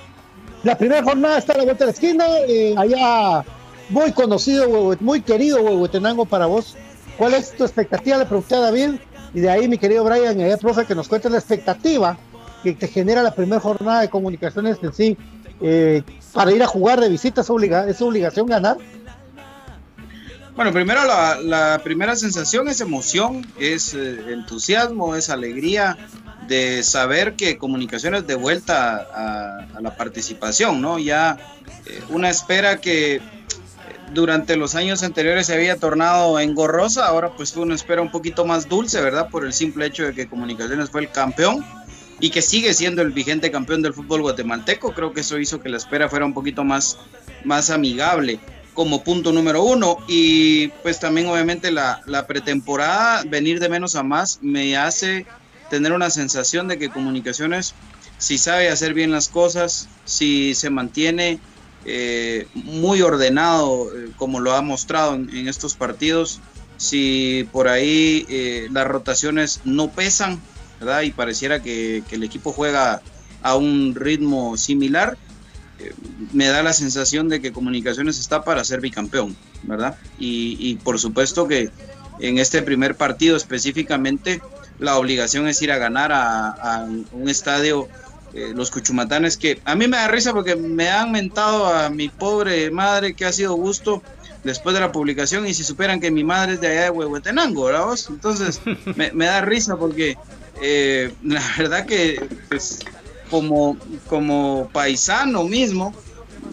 la 0.63 0.77
primera 0.77 1.01
jornada 1.03 1.37
está 1.37 1.53
a 1.53 1.59
la 1.59 1.63
vuelta 1.63 1.85
de 1.85 1.91
la 1.91 1.93
esquina. 1.93 2.25
Eh, 2.49 2.75
allá, 2.77 3.45
muy 3.87 4.11
conocido, 4.11 4.97
muy 4.99 5.21
querido 5.21 5.61
Huehuetenango 5.61 6.25
para 6.25 6.47
vos. 6.47 6.75
¿Cuál 7.17 7.35
es 7.35 7.55
tu 7.55 7.63
expectativa? 7.63 8.17
Le 8.17 8.25
pregunté 8.25 8.55
a 8.55 8.59
David. 8.59 8.95
Y 9.33 9.39
de 9.39 9.49
ahí, 9.49 9.69
mi 9.69 9.77
querido 9.77 10.03
Brian, 10.03 10.37
y 10.37 10.57
profe, 10.57 10.85
que 10.85 10.95
nos 10.95 11.07
cuente 11.07 11.29
la 11.29 11.37
expectativa 11.37 12.17
que 12.61 12.73
te 12.73 12.89
genera 12.89 13.23
la 13.23 13.33
primera 13.33 13.61
jornada 13.61 14.01
de 14.01 14.09
comunicaciones 14.09 14.79
en 14.83 14.93
sí. 14.93 15.17
Eh, 15.61 16.03
para 16.33 16.51
ir 16.51 16.63
a 16.63 16.67
jugar 16.67 16.99
de 16.99 17.09
visita, 17.09 17.41
¿es, 17.41 17.49
¿es 17.49 18.01
obligación 18.01 18.47
ganar? 18.47 18.77
Bueno, 20.55 20.73
primero 20.73 21.01
la, 21.05 21.81
primera 21.83 22.15
sensación 22.15 22.67
es 22.67 22.81
emoción, 22.81 23.47
es 23.57 23.93
entusiasmo, 23.93 25.15
es 25.15 25.29
alegría, 25.29 25.97
de 26.47 26.83
saber 26.83 27.35
que 27.35 27.57
comunicaciones 27.57 28.27
de 28.27 28.35
vuelta 28.35 29.07
a, 29.73 29.79
la 29.81 29.95
participación, 29.95 30.81
¿no? 30.81 30.99
Ya 30.99 31.37
eh, 31.85 32.03
una 32.09 32.29
espera 32.29 32.81
que 32.81 33.15
eh, 33.15 33.21
durante 34.13 34.57
los 34.57 34.75
años 34.75 35.01
anteriores 35.01 35.47
se 35.47 35.53
había 35.53 35.77
tornado 35.77 36.39
engorrosa, 36.39 37.07
ahora 37.07 37.31
pues 37.35 37.53
fue 37.53 37.63
una 37.63 37.75
espera 37.75 38.01
un 38.01 38.11
poquito 38.11 38.45
más 38.45 38.67
dulce, 38.67 39.01
¿verdad? 39.01 39.29
Por 39.29 39.45
el 39.45 39.53
simple 39.53 39.85
hecho 39.85 40.03
de 40.03 40.13
que 40.13 40.27
Comunicaciones 40.27 40.89
fue 40.89 41.01
el 41.01 41.11
campeón 41.11 41.65
y 42.21 42.29
que 42.29 42.41
sigue 42.41 42.73
siendo 42.73 43.01
el 43.01 43.11
vigente 43.11 43.51
campeón 43.51 43.81
del 43.81 43.93
fútbol 43.93 44.21
guatemalteco, 44.21 44.93
creo 44.93 45.11
que 45.11 45.21
eso 45.21 45.39
hizo 45.39 45.59
que 45.59 45.69
la 45.69 45.77
espera 45.77 46.07
fuera 46.07 46.25
un 46.25 46.33
poquito 46.33 46.63
más, 46.63 46.97
más 47.43 47.69
amigable 47.69 48.39
como 48.73 49.03
punto 49.03 49.33
número 49.33 49.63
uno. 49.63 49.97
Y 50.07 50.69
pues 50.83 50.99
también 50.99 51.27
obviamente 51.27 51.71
la, 51.71 52.01
la 52.05 52.27
pretemporada, 52.27 53.23
venir 53.25 53.59
de 53.59 53.69
menos 53.69 53.95
a 53.95 54.03
más, 54.03 54.39
me 54.41 54.77
hace 54.77 55.25
tener 55.69 55.93
una 55.93 56.09
sensación 56.09 56.67
de 56.67 56.77
que 56.77 56.89
comunicaciones, 56.89 57.73
si 58.17 58.37
sabe 58.37 58.69
hacer 58.69 58.93
bien 58.93 59.11
las 59.11 59.29
cosas, 59.29 59.87
si 60.05 60.53
se 60.53 60.69
mantiene 60.69 61.39
eh, 61.85 62.47
muy 62.53 63.01
ordenado, 63.01 63.89
eh, 63.95 64.11
como 64.17 64.39
lo 64.39 64.53
ha 64.53 64.61
mostrado 64.61 65.15
en, 65.15 65.47
estos 65.47 65.73
partidos, 65.73 66.39
si 66.77 67.47
por 67.51 67.67
ahí 67.67 68.25
eh, 68.29 68.67
las 68.71 68.85
rotaciones 68.85 69.61
no 69.63 69.89
pesan, 69.89 70.39
¿verdad? 70.81 71.03
Y 71.03 71.11
pareciera 71.11 71.61
que, 71.61 72.03
el 72.11 72.23
equipo 72.23 72.51
juega 72.51 73.01
a 73.41 73.55
un 73.55 73.95
ritmo 73.95 74.57
similar, 74.57 75.17
me 76.33 76.47
da 76.47 76.61
la 76.61 76.73
sensación 76.73 77.29
de 77.29 77.41
que 77.41 77.51
Comunicaciones 77.51 78.19
está 78.19 78.43
para 78.43 78.63
ser 78.63 78.81
bicampeón, 78.81 79.35
¿verdad? 79.63 79.95
Y, 80.19 80.57
y 80.59 80.75
por 80.75 80.99
supuesto 80.99 81.47
que 81.47 81.71
en 82.19 82.37
este 82.37 82.61
primer 82.61 82.95
partido 82.95 83.35
específicamente, 83.35 84.41
la 84.79 84.97
obligación 84.97 85.47
es 85.47 85.61
ir 85.61 85.71
a 85.71 85.77
ganar 85.77 86.11
a, 86.13 86.87
un 87.11 87.29
estadio, 87.29 87.87
eh, 88.33 88.53
los 88.55 88.71
Cuchumatanes, 88.71 89.37
que 89.37 89.61
a 89.65 89.75
mí 89.75 89.87
me 89.87 89.97
da 89.97 90.07
risa 90.07 90.33
porque 90.33 90.55
me 90.55 90.89
han 90.89 91.11
mentado 91.11 91.67
a 91.67 91.89
mi 91.89 92.09
pobre 92.09 92.71
madre 92.71 93.13
que 93.13 93.25
ha 93.25 93.31
sido 93.31 93.53
gusto 93.53 94.01
después 94.43 94.73
de 94.73 94.81
la 94.81 94.91
publicación 94.91 95.45
y 95.45 95.53
si 95.53 95.63
superan 95.63 95.99
que 95.99 96.09
mi 96.09 96.23
madre 96.23 96.53
es 96.53 96.61
de 96.61 96.67
allá 96.67 96.83
de 96.83 96.89
Huehuetenango, 96.89 97.65
¿verdad 97.65 97.85
vos? 97.85 98.07
Entonces 98.09 98.61
me, 98.95 99.25
da 99.25 99.41
risa 99.41 99.77
porque 99.77 100.17
eh, 100.61 101.13
la 101.23 101.41
verdad 101.57 101.85
que 101.85 102.23
pues, 102.49 102.79
como, 103.29 103.77
como 104.07 104.69
paisano 104.71 105.43
mismo 105.43 105.93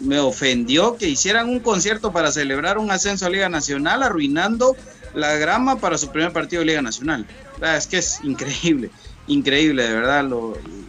me 0.01 0.19
ofendió 0.19 0.97
que 0.97 1.07
hicieran 1.07 1.49
un 1.49 1.59
concierto 1.59 2.11
para 2.11 2.31
celebrar 2.31 2.77
un 2.77 2.91
ascenso 2.91 3.25
a 3.25 3.29
Liga 3.29 3.49
Nacional 3.49 4.03
arruinando 4.03 4.75
la 5.13 5.35
grama 5.35 5.77
para 5.77 5.97
su 5.97 6.09
primer 6.09 6.31
partido 6.31 6.61
de 6.61 6.67
Liga 6.67 6.81
Nacional. 6.81 7.25
Es 7.61 7.87
que 7.87 7.97
es 7.97 8.19
increíble, 8.23 8.91
increíble 9.27 9.83
de 9.83 9.93
verdad 9.93 10.25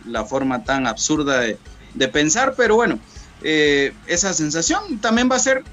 la 0.06 0.24
forma 0.24 0.64
tan 0.64 0.86
absurda 0.86 1.40
de, 1.40 1.58
pensar, 2.08 2.54
pero 2.56 2.76
bueno, 2.76 2.98
eh, 3.42 3.92
esa 4.06 4.32
sensación 4.32 4.98
también 5.00 5.28
va 5.30 5.36
a 5.36 5.40
ser, 5.40 5.64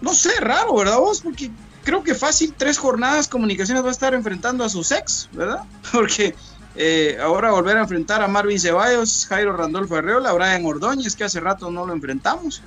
no 0.00 0.14
sé, 0.14 0.30
raro, 0.40 0.74
¿verdad 0.76 0.98
vos? 0.98 1.20
Porque 1.20 1.50
creo 1.82 2.02
que 2.04 2.14
fácil 2.14 2.54
tres 2.56 2.78
jornadas 2.78 3.28
comunicaciones 3.28 3.82
va 3.82 3.88
a 3.88 3.92
estar 3.92 4.14
enfrentando 4.14 4.64
a 4.64 4.68
sus 4.68 4.92
ex, 4.92 5.28
¿verdad? 5.32 5.62
Porque 5.92 6.34
eh, 6.80 7.18
ahora 7.20 7.50
volver 7.50 7.76
a 7.76 7.80
enfrentar 7.80 8.22
a 8.22 8.28
Marvin 8.28 8.60
Ceballos, 8.60 9.26
Jairo 9.28 9.52
Randolfo 9.52 9.96
Arreola, 9.96 10.32
Brian 10.32 10.64
Ordóñez, 10.64 11.16
que 11.16 11.24
hace 11.24 11.40
rato 11.40 11.72
no 11.72 11.84
lo 11.84 11.92
enfrentamos. 11.92 12.62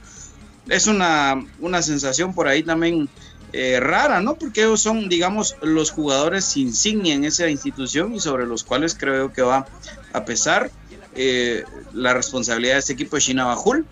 es 0.67 0.87
una, 0.87 1.41
una 1.61 1.81
sensación 1.81 2.33
por 2.33 2.49
ahí 2.49 2.61
también 2.61 3.07
eh, 3.53 3.79
rara, 3.79 4.19
¿no? 4.19 4.35
Porque 4.35 4.63
ellos 4.63 4.81
son, 4.81 5.07
digamos, 5.07 5.55
los 5.61 5.91
jugadores 5.91 6.57
insignia 6.57 7.15
en 7.15 7.23
esa 7.23 7.49
institución 7.49 8.13
y 8.13 8.19
sobre 8.19 8.45
los 8.45 8.65
cuales 8.65 8.95
creo 8.99 9.31
que 9.31 9.43
va 9.43 9.65
a 10.11 10.25
pesar 10.25 10.71
eh, 11.15 11.63
la 11.93 12.13
responsabilidad 12.13 12.73
de 12.73 12.79
este 12.79 12.93
equipo 12.93 13.15
de 13.15 13.21
Chinabajul. 13.21 13.85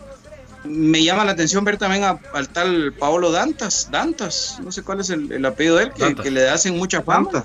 Me 0.65 1.01
llama 1.01 1.23
la 1.23 1.31
atención 1.31 1.63
ver 1.63 1.77
también 1.77 2.03
al 2.03 2.49
tal 2.49 2.91
Paolo 2.91 3.31
Dantas, 3.31 3.87
Dantas, 3.89 4.59
no 4.61 4.73
sé 4.73 4.83
cuál 4.83 4.99
es 4.99 5.09
el, 5.11 5.45
apellido 5.45 5.77
de 5.77 5.83
él, 5.83 6.15
que, 6.21 6.29
le 6.29 6.49
hacen 6.49 6.77
mucha 6.77 7.01
fama. 7.01 7.41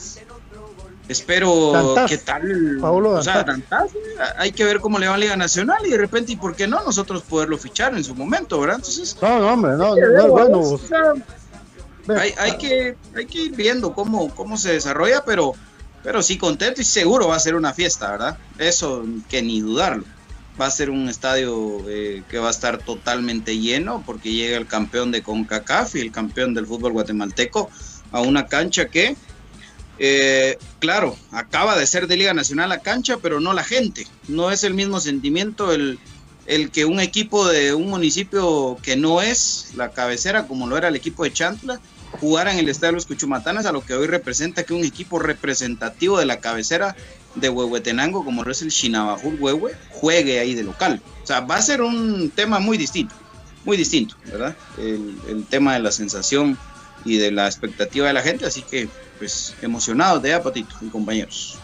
Espero 1.08 1.96
que 2.08 2.16
tal. 2.18 2.78
Paolo 2.80 3.10
o 3.10 3.22
sea, 3.22 3.42
Dantas, 3.42 3.90
hay 4.38 4.52
que 4.52 4.64
ver 4.64 4.80
cómo 4.80 4.98
le 4.98 5.06
va 5.06 5.14
a 5.14 5.18
Liga 5.18 5.36
Nacional 5.36 5.84
y 5.84 5.90
de 5.90 5.98
repente, 5.98 6.32
¿y 6.32 6.36
por 6.36 6.56
qué 6.56 6.66
no 6.66 6.82
nosotros 6.82 7.22
poderlo 7.22 7.58
fichar 7.58 7.94
en 7.94 8.02
su 8.02 8.14
momento, 8.14 8.58
verdad? 8.60 8.76
Entonces. 8.76 9.16
No, 9.20 9.38
no, 9.38 9.52
hombre, 9.52 9.72
no, 9.72 9.94
no, 9.94 10.28
bueno. 10.28 10.80
Hay, 12.08 12.34
hay, 12.38 12.58
que, 12.58 12.96
hay 13.16 13.26
que 13.26 13.38
ir 13.38 13.56
viendo 13.56 13.94
cómo, 13.94 14.34
cómo 14.34 14.56
se 14.58 14.72
desarrolla, 14.72 15.24
pero, 15.24 15.52
pero 16.02 16.22
sí 16.22 16.36
contento 16.36 16.80
y 16.80 16.84
seguro 16.84 17.28
va 17.28 17.36
a 17.36 17.40
ser 17.40 17.54
una 17.54 17.72
fiesta, 17.72 18.10
¿verdad? 18.10 18.38
Eso 18.58 19.04
que 19.28 19.42
ni 19.42 19.60
dudarlo. 19.60 20.04
Va 20.60 20.66
a 20.66 20.70
ser 20.70 20.90
un 20.90 21.08
estadio 21.08 21.80
eh, 21.88 22.22
que 22.28 22.38
va 22.38 22.48
a 22.48 22.50
estar 22.50 22.78
totalmente 22.78 23.58
lleno 23.58 24.02
porque 24.06 24.32
llega 24.32 24.56
el 24.56 24.66
campeón 24.66 25.10
de 25.10 25.22
CONCACAF 25.22 25.96
y 25.96 26.00
el 26.00 26.12
campeón 26.12 26.54
del 26.54 26.66
fútbol 26.66 26.92
guatemalteco 26.92 27.70
a 28.12 28.20
una 28.20 28.46
cancha 28.46 28.86
que, 28.86 29.16
eh, 29.98 30.58
claro, 30.78 31.16
acaba 31.30 31.76
de 31.78 31.86
ser 31.86 32.06
de 32.06 32.16
Liga 32.16 32.34
Nacional 32.34 32.68
la 32.68 32.80
cancha, 32.80 33.18
pero 33.22 33.40
no 33.40 33.52
la 33.52 33.64
gente. 33.64 34.06
No 34.28 34.50
es 34.50 34.64
el 34.64 34.74
mismo 34.74 35.00
sentimiento 35.00 35.72
el, 35.72 35.98
el 36.46 36.70
que 36.70 36.84
un 36.84 37.00
equipo 37.00 37.46
de 37.46 37.74
un 37.74 37.88
municipio 37.88 38.76
que 38.82 38.96
no 38.96 39.22
es 39.22 39.72
la 39.76 39.90
cabecera, 39.90 40.46
como 40.46 40.66
lo 40.66 40.76
era 40.76 40.88
el 40.88 40.96
equipo 40.96 41.24
de 41.24 41.32
Chantla, 41.32 41.80
jugara 42.20 42.52
en 42.52 42.58
el 42.58 42.68
estadio 42.68 42.92
de 42.92 42.96
los 42.96 43.06
Cuchumatanas, 43.06 43.66
a 43.66 43.72
lo 43.72 43.84
que 43.84 43.94
hoy 43.94 44.06
representa 44.06 44.64
que 44.64 44.74
un 44.74 44.84
equipo 44.84 45.18
representativo 45.18 46.18
de 46.18 46.26
la 46.26 46.40
cabecera 46.40 46.96
de 47.34 47.48
Huehuetenango, 47.48 48.24
como 48.24 48.44
lo 48.44 48.50
es 48.52 48.62
el 48.62 48.68
Shinabajur 48.68 49.36
Huehue, 49.38 49.72
juegue 49.90 50.38
ahí 50.38 50.54
de 50.54 50.62
local. 50.62 51.02
O 51.22 51.26
sea, 51.26 51.40
va 51.40 51.56
a 51.56 51.62
ser 51.62 51.82
un 51.82 52.30
tema 52.30 52.58
muy 52.58 52.78
distinto, 52.78 53.14
muy 53.64 53.76
distinto, 53.76 54.16
¿verdad? 54.26 54.56
El, 54.78 55.44
tema 55.48 55.74
de 55.74 55.80
la 55.80 55.90
sensación 55.92 56.58
y 57.04 57.16
de 57.16 57.32
la 57.32 57.46
expectativa 57.46 58.06
de 58.06 58.12
la 58.12 58.22
gente, 58.22 58.46
así 58.46 58.62
que, 58.62 58.88
pues, 59.18 59.54
emocionados 59.62 60.22
de 60.22 60.34
Apatito 60.34 60.74
y 60.82 60.88
compañeros. 60.88 61.58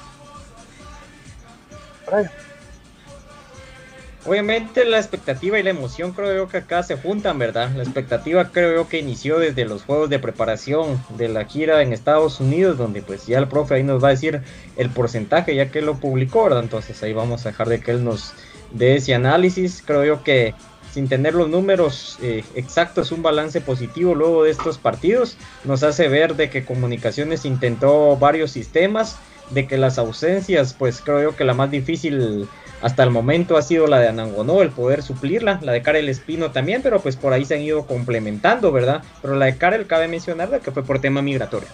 Obviamente 4.27 4.85
la 4.85 4.99
expectativa 4.99 5.59
y 5.59 5.63
la 5.63 5.71
emoción 5.71 6.13
creo 6.13 6.35
yo 6.35 6.49
que 6.49 6.59
acá 6.59 6.83
se 6.83 6.97
juntan, 6.97 7.39
¿verdad? 7.39 7.71
La 7.75 7.83
expectativa 7.83 8.51
creo 8.53 8.75
yo 8.75 8.89
que 8.89 8.99
inició 8.99 9.39
desde 9.39 9.65
los 9.65 9.83
juegos 9.85 10.11
de 10.11 10.19
preparación 10.19 11.03
de 11.17 11.29
la 11.29 11.47
gira 11.47 11.81
en 11.81 11.95
Estados 11.95 12.39
Unidos, 12.39 12.77
donde 12.77 13.01
pues 13.01 13.27
ya 13.27 13.39
el 13.39 13.49
profe 13.49 13.77
ahí 13.77 13.83
nos 13.83 14.03
va 14.05 14.09
a 14.09 14.11
decir 14.11 14.43
el 14.77 14.91
porcentaje 14.91 15.55
ya 15.55 15.71
que 15.71 15.81
lo 15.81 15.99
publicó, 16.01 16.45
¿verdad? 16.45 16.63
Entonces 16.63 17.03
ahí 17.03 17.15
vamos 17.15 17.47
a 17.47 17.51
dejar 17.51 17.71
de 17.71 17.81
que 17.81 17.93
él 17.93 18.05
nos 18.05 18.35
dé 18.73 18.97
ese 18.97 19.15
análisis. 19.15 19.83
Creo 19.85 20.05
yo 20.05 20.23
que 20.23 20.55
sin 20.93 21.09
tener 21.09 21.35
los 21.35 21.49
números 21.49 22.19
eh, 22.23 22.45
exactos, 22.55 23.13
un 23.13 23.23
balance 23.23 23.61
positivo 23.61 24.15
luego 24.15 24.45
de 24.45 24.51
estos 24.51 24.79
partidos 24.79 25.37
nos 25.65 25.83
hace 25.83 26.09
ver 26.09 26.37
de 26.37 26.51
que 26.51 26.65
Comunicaciones 26.65 27.45
intentó 27.45 28.17
varios 28.17 28.51
sistemas, 28.51 29.17
de 29.51 29.67
que 29.67 29.79
las 29.79 29.99
ausencias, 29.99 30.75
pues 30.75 31.01
creo 31.01 31.23
yo 31.23 31.37
que 31.37 31.45
la 31.45 31.55
más 31.55 31.71
difícil 31.71 32.49
hasta 32.83 33.03
el 33.03 33.11
momento 33.11 33.57
ha 33.57 33.63
sido 33.63 33.87
la 33.87 33.99
de 33.99 34.09
Anangonó, 34.09 34.63
el 34.63 34.71
poder 34.71 35.03
suplirla, 35.03 35.59
la 35.63 35.73
de 35.73 35.83
Karel 35.83 36.09
Espino 36.09 36.51
también, 36.51 36.83
pero 36.83 37.01
pues 37.01 37.17
por 37.17 37.33
ahí 37.33 37.45
se 37.45 37.55
han 37.55 37.63
ido 37.63 37.87
complementando, 37.87 38.73
¿verdad? 38.73 39.03
Pero 39.21 39.35
la 39.35 39.47
de 39.47 39.57
Karel 39.57 39.87
cabe 39.87 40.09
mencionar 40.09 40.61
que 40.61 40.71
fue 40.71 40.83
por 40.83 41.01
tema 41.01 41.21
migratorio. 41.21 41.69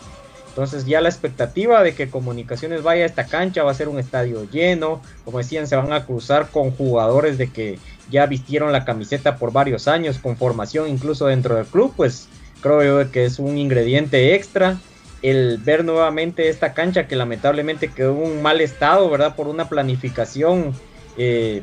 Entonces 0.48 0.86
ya 0.86 1.02
la 1.02 1.10
expectativa 1.10 1.82
de 1.82 1.94
que 1.94 2.08
Comunicaciones 2.08 2.82
vaya 2.82 3.02
a 3.02 3.06
esta 3.06 3.26
cancha 3.26 3.62
va 3.62 3.70
a 3.70 3.74
ser 3.74 3.88
un 3.88 3.98
estadio 3.98 4.48
lleno, 4.50 5.02
como 5.24 5.36
decían, 5.36 5.66
se 5.66 5.76
van 5.76 5.92
a 5.92 6.06
cruzar 6.06 6.48
con 6.48 6.70
jugadores 6.70 7.36
de 7.36 7.50
que 7.50 7.78
ya 8.10 8.26
vistieron 8.26 8.72
la 8.72 8.84
camiseta 8.84 9.36
por 9.36 9.52
varios 9.52 9.88
años, 9.88 10.18
con 10.18 10.36
formación 10.36 10.88
incluso 10.88 11.26
dentro 11.26 11.56
del 11.56 11.66
club, 11.66 11.92
pues 11.96 12.28
creo 12.60 12.82
yo 12.82 13.10
que 13.10 13.24
es 13.24 13.38
un 13.38 13.58
ingrediente 13.58 14.34
extra 14.34 14.78
el 15.22 15.58
ver 15.58 15.84
nuevamente 15.84 16.48
esta 16.48 16.72
cancha 16.74 17.08
que 17.08 17.16
lamentablemente 17.16 17.88
quedó 17.88 18.12
en 18.12 18.32
un 18.32 18.42
mal 18.42 18.60
estado, 18.60 19.08
¿verdad? 19.10 19.34
Por 19.34 19.48
una 19.48 19.68
planificación 19.68 20.72
eh, 21.16 21.62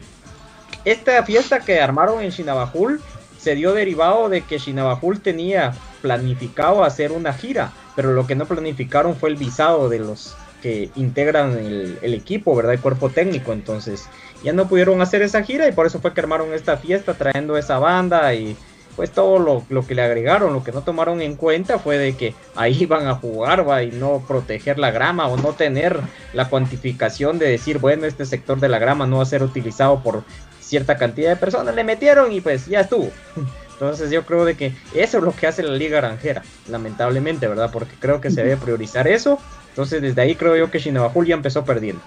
esta 0.85 1.23
fiesta 1.23 1.59
que 1.59 1.79
armaron 1.79 2.21
en 2.21 2.31
Shinabajul 2.31 3.01
se 3.37 3.55
dio 3.55 3.73
derivado 3.73 4.29
de 4.29 4.41
que 4.41 4.57
Shinabajul 4.57 5.21
tenía 5.21 5.73
planificado 6.01 6.83
hacer 6.83 7.11
una 7.11 7.33
gira, 7.33 7.71
pero 7.95 8.11
lo 8.13 8.27
que 8.27 8.35
no 8.35 8.45
planificaron 8.45 9.15
fue 9.15 9.29
el 9.29 9.37
visado 9.37 9.87
de 9.87 9.99
los 9.99 10.35
que 10.63 10.89
integran 10.95 11.57
el, 11.57 12.13
equipo, 12.13 12.55
¿verdad? 12.55 12.71
El 12.71 12.79
cuerpo 12.79 13.09
técnico. 13.09 13.51
Entonces 13.51 14.05
ya 14.45 14.53
no 14.53 14.69
pudieron 14.69 15.01
hacer 15.01 15.21
esa 15.21 15.43
gira 15.43 15.67
y 15.67 15.73
por 15.73 15.85
eso 15.85 15.99
fue 15.99 16.13
que 16.13 16.21
armaron 16.21 16.53
esta 16.53 16.77
fiesta 16.77 17.15
trayendo 17.15 17.57
esa 17.57 17.79
banda 17.79 18.33
y 18.33 18.55
pues 18.95 19.11
todo 19.11 19.39
lo, 19.39 19.65
lo, 19.69 19.85
que 19.85 19.93
le 19.93 20.03
agregaron, 20.03 20.53
lo 20.53 20.63
que 20.63 20.71
no 20.71 20.83
tomaron 20.83 21.19
en 21.21 21.35
cuenta 21.35 21.79
fue 21.79 21.97
de 21.97 22.15
que 22.15 22.33
ahí 22.55 22.77
iban 22.79 23.07
a 23.07 23.15
jugar 23.15 23.67
¿va? 23.67 23.83
y 23.83 23.91
no 23.91 24.23
proteger 24.25 24.79
la 24.79 24.91
grama 24.91 25.27
o 25.27 25.35
no 25.35 25.51
tener 25.51 25.99
la 26.31 26.47
cuantificación 26.47 27.39
de 27.39 27.49
decir, 27.49 27.79
bueno, 27.79 28.05
este 28.05 28.25
sector 28.25 28.61
de 28.61 28.69
la 28.69 28.79
grama 28.79 29.05
no 29.05 29.17
va 29.17 29.23
a 29.23 29.25
ser 29.25 29.43
utilizado 29.43 30.01
por 30.01 30.23
cierta 30.61 30.95
cantidad 30.97 31.29
de 31.29 31.35
personas, 31.35 31.75
le 31.75 31.83
metieron 31.83 32.31
y 32.31 32.39
pues 32.39 32.67
ya 32.67 32.79
estuvo. 32.79 33.11
Entonces 33.73 34.11
yo 34.11 34.25
creo 34.25 34.45
de 34.45 34.55
que 34.55 34.73
eso 34.93 35.17
es 35.17 35.23
lo 35.23 35.35
que 35.35 35.47
hace 35.47 35.61
la 35.61 35.73
liga 35.73 35.97
granjera, 35.97 36.43
lamentablemente, 36.69 37.47
¿verdad? 37.47 37.69
Porque 37.73 37.95
creo 37.99 38.21
que 38.21 38.31
se 38.31 38.43
debe 38.43 38.55
priorizar 38.55 39.09
eso. 39.09 39.39
Entonces 39.73 40.01
desde 40.01 40.21
ahí 40.21 40.35
creo 40.35 40.55
yo 40.55 40.69
que 40.69 40.77
Shinabajul 40.79 41.25
ya 41.25 41.33
empezó 41.33 41.65
perdiendo. 41.65 42.01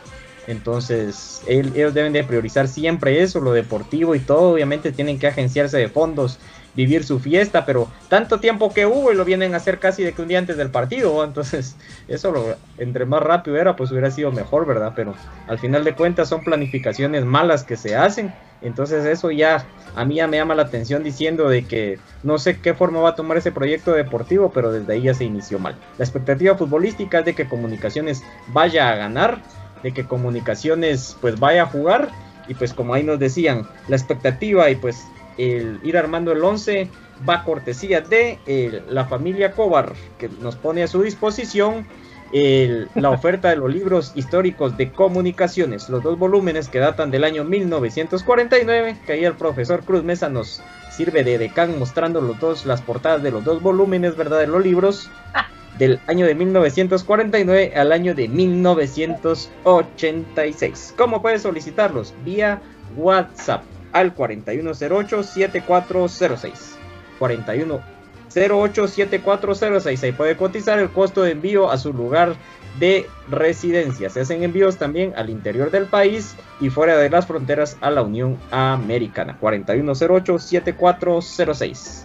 Entonces, 0.46 1.42
ellos 1.48 1.92
deben 1.92 2.12
de 2.12 2.22
priorizar 2.22 2.68
siempre 2.68 3.20
eso, 3.20 3.40
lo 3.40 3.52
deportivo 3.52 4.14
y 4.14 4.20
todo. 4.20 4.52
Obviamente 4.52 4.92
tienen 4.92 5.18
que 5.18 5.26
agenciarse 5.26 5.76
de 5.76 5.88
fondos 5.88 6.38
vivir 6.76 7.04
su 7.04 7.18
fiesta, 7.18 7.64
pero 7.64 7.90
tanto 8.08 8.38
tiempo 8.38 8.72
que 8.72 8.86
hubo 8.86 9.10
y 9.10 9.16
lo 9.16 9.24
vienen 9.24 9.54
a 9.54 9.56
hacer 9.56 9.78
casi 9.78 10.04
de 10.04 10.12
que 10.12 10.22
un 10.22 10.28
día 10.28 10.38
antes 10.38 10.58
del 10.58 10.70
partido, 10.70 11.24
entonces 11.24 11.74
eso 12.08 12.30
lo, 12.30 12.54
entre 12.78 13.06
más 13.06 13.22
rápido 13.22 13.56
era, 13.56 13.74
pues 13.74 13.90
hubiera 13.90 14.10
sido 14.10 14.30
mejor, 14.30 14.66
¿verdad? 14.66 14.92
Pero 14.94 15.14
al 15.48 15.58
final 15.58 15.82
de 15.82 15.94
cuentas 15.94 16.28
son 16.28 16.44
planificaciones 16.44 17.24
malas 17.24 17.64
que 17.64 17.76
se 17.76 17.96
hacen, 17.96 18.32
entonces 18.62 19.04
eso 19.04 19.30
ya 19.30 19.66
a 19.94 20.04
mí 20.04 20.16
ya 20.16 20.26
me 20.26 20.36
llama 20.36 20.54
la 20.54 20.62
atención 20.62 21.02
diciendo 21.02 21.48
de 21.48 21.64
que 21.64 21.98
no 22.22 22.38
sé 22.38 22.60
qué 22.60 22.74
forma 22.74 23.00
va 23.00 23.10
a 23.10 23.14
tomar 23.14 23.38
ese 23.38 23.52
proyecto 23.52 23.92
deportivo, 23.92 24.50
pero 24.52 24.72
desde 24.72 24.92
ahí 24.92 25.02
ya 25.02 25.14
se 25.14 25.24
inició 25.24 25.58
mal. 25.58 25.76
La 25.98 26.04
expectativa 26.04 26.56
futbolística 26.56 27.20
es 27.20 27.24
de 27.24 27.34
que 27.34 27.48
Comunicaciones 27.48 28.22
vaya 28.48 28.90
a 28.90 28.96
ganar, 28.96 29.42
de 29.82 29.92
que 29.92 30.06
Comunicaciones 30.06 31.16
pues 31.20 31.40
vaya 31.40 31.62
a 31.62 31.66
jugar 31.66 32.10
y 32.48 32.54
pues 32.54 32.74
como 32.74 32.94
ahí 32.94 33.02
nos 33.02 33.18
decían, 33.18 33.66
la 33.88 33.96
expectativa 33.96 34.70
y 34.70 34.76
pues 34.76 35.04
el 35.38 35.80
ir 35.82 35.96
armando 35.96 36.32
el 36.32 36.44
11 36.44 36.88
va 37.28 37.44
cortesía 37.44 38.00
de 38.00 38.82
la 38.88 39.06
familia 39.06 39.52
Cobar, 39.52 39.94
que 40.18 40.28
nos 40.28 40.56
pone 40.56 40.82
a 40.82 40.88
su 40.88 41.02
disposición 41.02 41.86
la 42.32 43.10
oferta 43.10 43.50
de 43.50 43.56
los 43.56 43.70
libros 43.72 44.12
históricos 44.14 44.76
de 44.76 44.92
comunicaciones, 44.92 45.88
los 45.88 46.02
dos 46.02 46.18
volúmenes 46.18 46.68
que 46.68 46.78
datan 46.78 47.10
del 47.10 47.24
año 47.24 47.44
1949, 47.44 48.98
que 49.06 49.12
ahí 49.12 49.24
el 49.24 49.32
profesor 49.34 49.82
Cruz 49.84 50.02
Mesa 50.02 50.28
nos 50.28 50.60
sirve 50.90 51.24
de 51.24 51.38
decán 51.38 51.78
mostrando 51.78 52.20
los 52.20 52.38
dos, 52.40 52.66
las 52.66 52.82
portadas 52.82 53.22
de 53.22 53.30
los 53.30 53.44
dos 53.44 53.62
volúmenes, 53.62 54.16
¿verdad? 54.16 54.40
De 54.40 54.48
los 54.48 54.64
libros 54.64 55.08
ah. 55.34 55.46
del 55.78 56.00
año 56.06 56.26
de 56.26 56.34
1949 56.34 57.72
al 57.76 57.92
año 57.92 58.14
de 58.14 58.28
1986. 58.28 60.94
¿Cómo 60.96 61.20
puedes 61.22 61.42
solicitarlos? 61.42 62.12
Vía 62.24 62.60
WhatsApp 62.96 63.62
al 63.92 64.12
4108-7406. 64.14 66.76
4108 67.18 67.95
0874066. 68.36 70.14
Puede 70.14 70.36
cotizar 70.36 70.78
el 70.78 70.90
costo 70.90 71.22
de 71.22 71.32
envío 71.32 71.68
a 71.70 71.78
su 71.78 71.92
lugar 71.92 72.36
de 72.78 73.06
residencia. 73.28 74.08
Se 74.10 74.20
hacen 74.20 74.42
envíos 74.42 74.76
también 74.76 75.14
al 75.16 75.30
interior 75.30 75.70
del 75.70 75.86
país 75.86 76.34
y 76.60 76.68
fuera 76.70 76.98
de 76.98 77.08
las 77.08 77.26
fronteras 77.26 77.78
a 77.80 77.90
la 77.90 78.02
Unión 78.02 78.36
Americana. 78.50 79.38
4108-7406. 79.40 82.04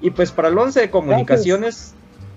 Y 0.00 0.10
pues 0.10 0.32
para 0.32 0.48
el 0.48 0.58
11 0.58 0.80
de 0.80 0.90
comunicaciones 0.90 1.94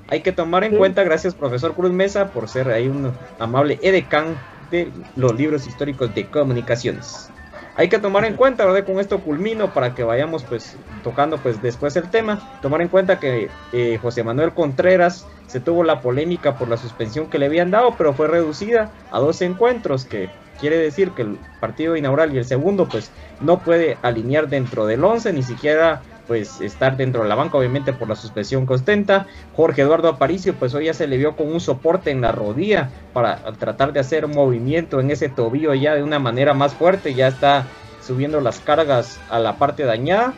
hay 0.10 0.22
que 0.22 0.32
tomar 0.32 0.63
en 0.63 0.78
cuenta, 0.78 1.04
gracias 1.04 1.34
profesor 1.34 1.74
Cruz 1.74 1.91
Mesa 1.91 2.28
por 2.28 2.48
ser 2.48 2.69
ahí 2.69 2.88
un 2.88 3.12
amable 3.39 3.80
edecán 3.82 4.38
de 4.69 4.91
los 5.15 5.34
libros 5.36 5.65
históricos 5.65 6.13
de 6.13 6.28
comunicaciones 6.28 7.32
hay 7.75 7.89
que 7.89 7.99
tomar 7.99 8.25
en 8.25 8.36
cuenta, 8.36 8.65
¿verdad? 8.65 8.86
Con 8.86 8.99
esto 8.99 9.19
culmino 9.21 9.73
para 9.73 9.95
que 9.95 10.03
vayamos 10.03 10.43
pues 10.43 10.75
tocando 11.03 11.38
pues 11.38 11.62
después 11.62 11.95
el 11.95 12.09
tema. 12.09 12.39
Tomar 12.62 12.81
en 12.81 12.88
cuenta 12.88 13.19
que 13.19 13.49
eh, 13.71 13.97
José 14.01 14.23
Manuel 14.23 14.53
Contreras 14.53 15.25
se 15.47 15.59
tuvo 15.59 15.83
la 15.83 16.01
polémica 16.01 16.57
por 16.57 16.67
la 16.67 16.77
suspensión 16.77 17.29
que 17.29 17.39
le 17.39 17.47
habían 17.47 17.71
dado, 17.71 17.95
pero 17.97 18.13
fue 18.13 18.27
reducida 18.27 18.91
a 19.12 19.19
dos 19.19 19.41
encuentros, 19.41 20.05
que 20.05 20.29
quiere 20.59 20.77
decir 20.77 21.12
que 21.12 21.23
el 21.23 21.39
partido 21.59 21.95
inaugural 21.95 22.33
y 22.33 22.38
el 22.38 22.45
segundo 22.45 22.88
pues 22.88 23.12
no 23.39 23.59
puede 23.59 23.97
alinear 24.01 24.49
dentro 24.49 24.86
del 24.86 25.03
11, 25.03 25.33
ni 25.33 25.43
siquiera 25.43 26.01
pues 26.27 26.62
estar 26.62 26.97
dentro 26.97 27.23
de 27.23 27.29
la 27.29 27.36
banca, 27.36 27.57
obviamente 27.57 27.93
por 27.93 28.07
la 28.07 28.15
suspensión 28.15 28.65
que 28.65 28.73
ostenta. 28.73 29.27
Jorge 29.55 29.81
Eduardo 29.81 30.09
Aparicio, 30.09 30.53
pues 30.55 30.73
hoy 30.73 30.86
ya 30.86 30.93
se 30.93 31.07
le 31.07 31.17
vio 31.17 31.36
con 31.36 31.51
un 31.51 31.59
soporte 31.59 32.12
en 32.12 32.21
la 32.21 32.31
rodilla 32.31 32.89
para 33.13 33.38
tratar 33.53 33.93
de 33.93 33.99
hacer 33.99 34.27
movimiento 34.27 34.99
en 34.99 35.12
ese 35.12 35.29
tobillo 35.29 35.73
ya 35.73 35.95
de 35.95 36.03
una 36.03 36.19
manera 36.19 36.53
más 36.53 36.73
fuerte, 36.73 37.13
ya 37.13 37.27
está 37.27 37.65
subiendo 38.01 38.41
las 38.41 38.59
cargas 38.59 39.19
a 39.29 39.39
la 39.39 39.57
parte 39.57 39.83
dañada. 39.83 40.33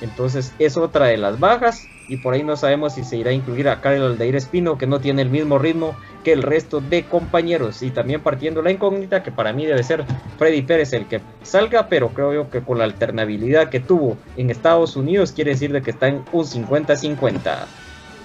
Entonces 0.00 0.52
es 0.58 0.76
otra 0.76 1.06
de 1.06 1.16
las 1.16 1.38
bajas 1.38 1.88
y 2.08 2.18
por 2.18 2.34
ahí 2.34 2.42
no 2.42 2.56
sabemos 2.56 2.94
si 2.94 3.04
se 3.04 3.16
irá 3.16 3.30
a 3.30 3.34
incluir 3.34 3.68
a 3.68 3.80
Karel 3.80 4.02
Aldeir 4.02 4.36
Espino 4.36 4.78
que 4.78 4.86
no 4.86 5.00
tiene 5.00 5.22
el 5.22 5.30
mismo 5.30 5.58
ritmo 5.58 5.96
que 6.22 6.32
el 6.32 6.42
resto 6.42 6.80
de 6.80 7.04
compañeros 7.04 7.82
y 7.82 7.90
también 7.90 8.20
partiendo 8.20 8.62
la 8.62 8.70
incógnita 8.70 9.22
que 9.22 9.32
para 9.32 9.52
mí 9.52 9.66
debe 9.66 9.82
ser 9.82 10.04
Freddy 10.38 10.62
Pérez 10.62 10.92
el 10.92 11.06
que 11.06 11.20
salga 11.42 11.88
pero 11.88 12.10
creo 12.10 12.32
yo 12.34 12.50
que 12.50 12.60
con 12.60 12.78
la 12.78 12.84
alternabilidad 12.84 13.70
que 13.70 13.80
tuvo 13.80 14.16
en 14.36 14.50
Estados 14.50 14.96
Unidos 14.96 15.32
quiere 15.32 15.52
decir 15.52 15.72
de 15.72 15.82
que 15.82 15.90
está 15.90 16.08
en 16.08 16.22
un 16.32 16.44
50-50 16.44 17.66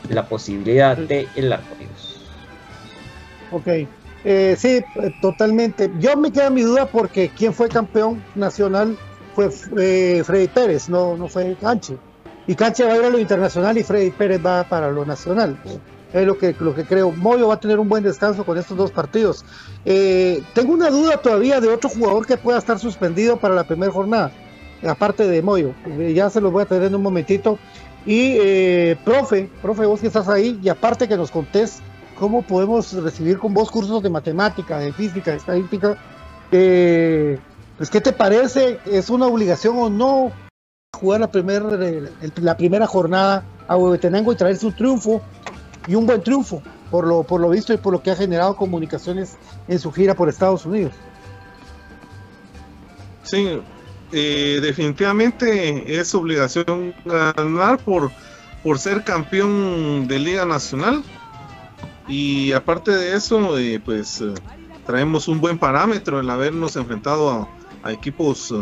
la 0.10 0.28
posibilidad 0.28 0.98
de 0.98 1.28
el 1.36 1.54
arco 1.54 1.76
Ok, 3.52 3.68
eh, 4.26 4.56
sí, 4.58 4.84
totalmente. 5.22 5.90
Yo 6.00 6.16
me 6.18 6.32
queda 6.32 6.50
mi 6.50 6.62
duda 6.62 6.86
porque 6.86 7.30
quien 7.30 7.54
fue 7.54 7.68
campeón 7.68 8.24
nacional 8.36 8.98
fue 9.34 9.50
eh, 9.80 10.22
Freddy 10.24 10.48
Pérez, 10.48 10.90
no, 10.90 11.18
no 11.18 11.28
fue 11.28 11.56
Canche. 11.60 11.98
Y 12.50 12.56
Canche 12.56 12.84
va 12.84 12.94
a 12.94 12.98
ir 12.98 13.06
a 13.06 13.12
lo 13.12 13.20
internacional 13.20 13.78
y 13.78 13.84
Freddy 13.84 14.10
Pérez 14.10 14.44
va 14.44 14.64
para 14.64 14.90
lo 14.90 15.06
nacional. 15.06 15.56
Es 16.12 16.26
lo 16.26 16.36
que, 16.36 16.56
lo 16.60 16.74
que 16.74 16.84
creo. 16.84 17.12
Moyo 17.12 17.48
va 17.48 17.54
a 17.54 17.60
tener 17.60 17.78
un 17.78 17.88
buen 17.88 18.04
descanso 18.04 18.44
con 18.44 18.58
estos 18.58 18.76
dos 18.76 18.90
partidos. 18.90 19.46
Eh, 19.86 20.42
tengo 20.56 20.74
una 20.74 20.90
duda 20.90 21.18
todavía 21.18 21.62
de 21.62 21.68
otro 21.68 21.92
jugador 21.92 22.26
que 22.26 22.38
pueda 22.38 22.58
estar 22.58 22.80
suspendido 22.80 23.38
para 23.38 23.54
la 23.54 23.66
primera 23.66 23.92
jornada, 23.92 24.32
aparte 24.84 25.28
de 25.28 25.44
Moyo. 25.44 25.76
Eh, 26.00 26.14
ya 26.16 26.32
se 26.32 26.42
los 26.42 26.52
voy 26.52 26.64
a 26.64 26.66
tener 26.66 26.86
en 26.86 26.96
un 26.96 27.04
momentito. 27.04 27.60
Y, 28.08 28.38
eh, 28.40 28.98
profe, 29.06 29.48
profe, 29.62 29.86
vos 29.86 30.00
que 30.00 30.08
estás 30.08 30.28
ahí, 30.28 30.60
y 30.64 30.70
aparte 30.70 31.08
que 31.08 31.18
nos 31.18 31.30
contés 31.30 31.82
cómo 32.18 32.42
podemos 32.42 32.94
recibir 32.94 33.38
con 33.38 33.54
vos 33.54 33.70
cursos 33.70 34.02
de 34.02 34.10
matemática, 34.10 34.80
de 34.80 34.92
física, 34.92 35.30
de 35.30 35.38
estadística. 35.38 35.98
pues, 36.50 37.90
¿qué 37.92 38.02
te 38.02 38.12
parece? 38.12 38.80
¿Es 38.88 39.12
una 39.12 39.28
obligación 39.28 39.78
o 39.78 39.88
no 39.92 40.49
jugar 41.00 41.22
la, 41.22 41.32
primer, 41.32 42.12
la 42.42 42.58
primera 42.58 42.88
jornada 42.88 43.46
a 43.68 43.78
Huehuetenango 43.78 44.34
y 44.34 44.36
traerse 44.36 44.66
un 44.66 44.76
triunfo 44.76 45.22
y 45.88 45.96
un 45.96 46.06
buen 46.06 46.22
triunfo 46.22 46.62
por 46.92 47.08
lo, 47.08 47.24
por 47.24 47.40
lo 47.40 47.50
visto 47.50 47.74
y 47.74 47.78
por 47.78 47.94
lo 47.94 48.02
que 48.02 48.12
ha 48.12 48.16
generado 48.16 48.56
comunicaciones 48.56 49.38
en 49.68 49.80
su 49.80 49.92
gira 49.92 50.16
por 50.16 50.28
Estados 50.28 50.66
Unidos. 50.66 50.94
Sí, 53.24 53.62
eh, 54.12 54.60
definitivamente 54.62 56.00
es 56.00 56.14
obligación 56.16 56.94
ganar 57.06 57.78
por, 57.80 58.12
por 58.64 58.80
ser 58.80 59.04
campeón 59.04 60.08
de 60.08 60.20
Liga 60.20 60.46
Nacional. 60.46 61.04
Y 62.08 62.52
aparte 62.54 62.92
de 62.92 63.16
eso, 63.16 63.58
eh, 63.60 63.80
pues 63.80 64.20
eh, 64.20 64.34
traemos 64.88 65.28
un 65.28 65.40
buen 65.40 65.60
parámetro 65.60 66.20
el 66.20 66.30
habernos 66.30 66.76
enfrentado 66.76 67.48
a, 67.84 67.92
equipos 67.92 68.54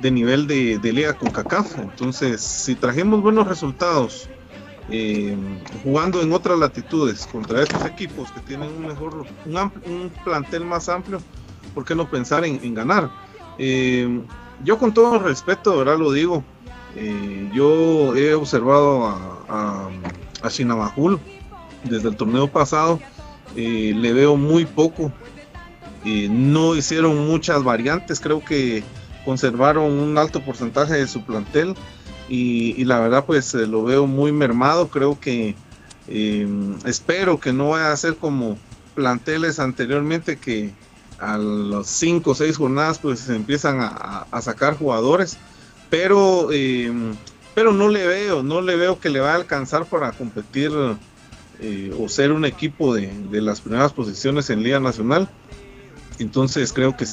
de 0.00 0.10
nivel 0.10 0.46
de, 0.46 0.78
de 0.78 0.92
Liga 0.92 1.14
con 1.14 1.30
CACAF. 1.30 1.78
Entonces, 1.78 2.40
si 2.40 2.74
trajimos 2.74 3.22
buenos 3.22 3.46
resultados 3.46 4.28
eh, 4.92 5.36
jugando 5.84 6.20
en 6.20 6.32
otras 6.32 6.58
latitudes 6.58 7.24
contra 7.30 7.62
estos 7.62 7.84
equipos 7.84 8.32
que 8.32 8.40
tienen 8.40 8.70
un 8.70 8.86
mejor, 8.86 9.24
un, 9.46 10.10
plantel 10.24 10.64
más 10.64 10.88
amplio, 10.88 11.20
¿por 11.74 11.84
qué 11.84 11.94
no 11.94 12.10
pensar 12.10 12.44
en, 12.44 12.74
ganar? 12.74 13.10
Eh, 13.58 14.20
yo 14.64 14.78
con 14.78 14.92
todo 14.92 15.20
respeto, 15.20 15.70
de 15.70 15.78
verdad 15.78 15.96
lo 15.96 16.10
digo, 16.10 16.42
eh, 16.96 17.50
yo 17.54 18.16
he 18.16 18.34
observado 18.34 19.06
a, 19.06 19.44
a, 19.48 19.88
a 20.42 20.48
Shinabajul 20.48 21.20
desde 21.84 22.08
el 22.08 22.16
torneo 22.16 22.48
pasado, 22.48 22.98
le 23.54 24.12
veo 24.12 24.36
muy 24.36 24.64
poco, 24.64 25.12
no 26.04 26.74
hicieron 26.74 27.28
muchas 27.28 27.62
variantes, 27.62 28.20
creo 28.20 28.44
que 28.44 28.82
conservaron 29.24 29.84
un 29.92 30.18
alto 30.18 30.42
porcentaje 30.42 30.94
de 30.94 31.06
su 31.06 31.24
plantel 31.24 31.74
y, 32.28 32.84
la 32.84 33.00
verdad 33.00 33.24
pues 33.26 33.54
eh, 33.54 33.66
lo 33.66 33.82
veo 33.82 34.06
muy 34.06 34.30
mermado, 34.32 34.88
creo 34.88 35.18
que 35.18 35.56
eh, 36.06 36.48
espero 36.84 37.40
que 37.40 37.52
no 37.52 37.70
vaya 37.70 37.92
a 37.92 37.96
ser 37.96 38.16
como 38.16 38.56
planteles 38.94 39.58
anteriormente 39.58 40.38
que 40.38 40.72
a 41.18 41.38
las 41.38 41.86
5 41.86 42.30
o 42.30 42.34
6 42.34 42.56
jornadas 42.56 42.98
pues 42.98 43.20
se 43.20 43.36
empiezan 43.36 43.78
a, 43.80 44.26
sacar 44.40 44.76
jugadores, 44.76 45.36
pero, 45.90 46.48
eh, 46.52 46.92
pero 47.54 47.72
no 47.72 47.88
le 47.88 48.06
veo, 48.06 48.42
no 48.42 48.60
le 48.60 48.76
veo 48.76 48.98
que 48.98 49.10
le 49.10 49.20
va 49.20 49.32
a 49.32 49.36
alcanzar 49.36 49.84
para 49.84 50.12
competir 50.12 50.72
eh, 51.60 51.94
o 51.98 52.08
ser 52.08 52.32
un 52.32 52.44
equipo 52.44 52.94
de, 52.94 53.12
de 53.30 53.40
las 53.42 53.60
primeras 53.60 53.92
posiciones 53.92 54.48
en 54.50 54.62
Liga 54.62 54.80
Nacional. 54.80 55.28
Entonces 56.18 56.72
creo 56.72 56.96
que 56.96 57.06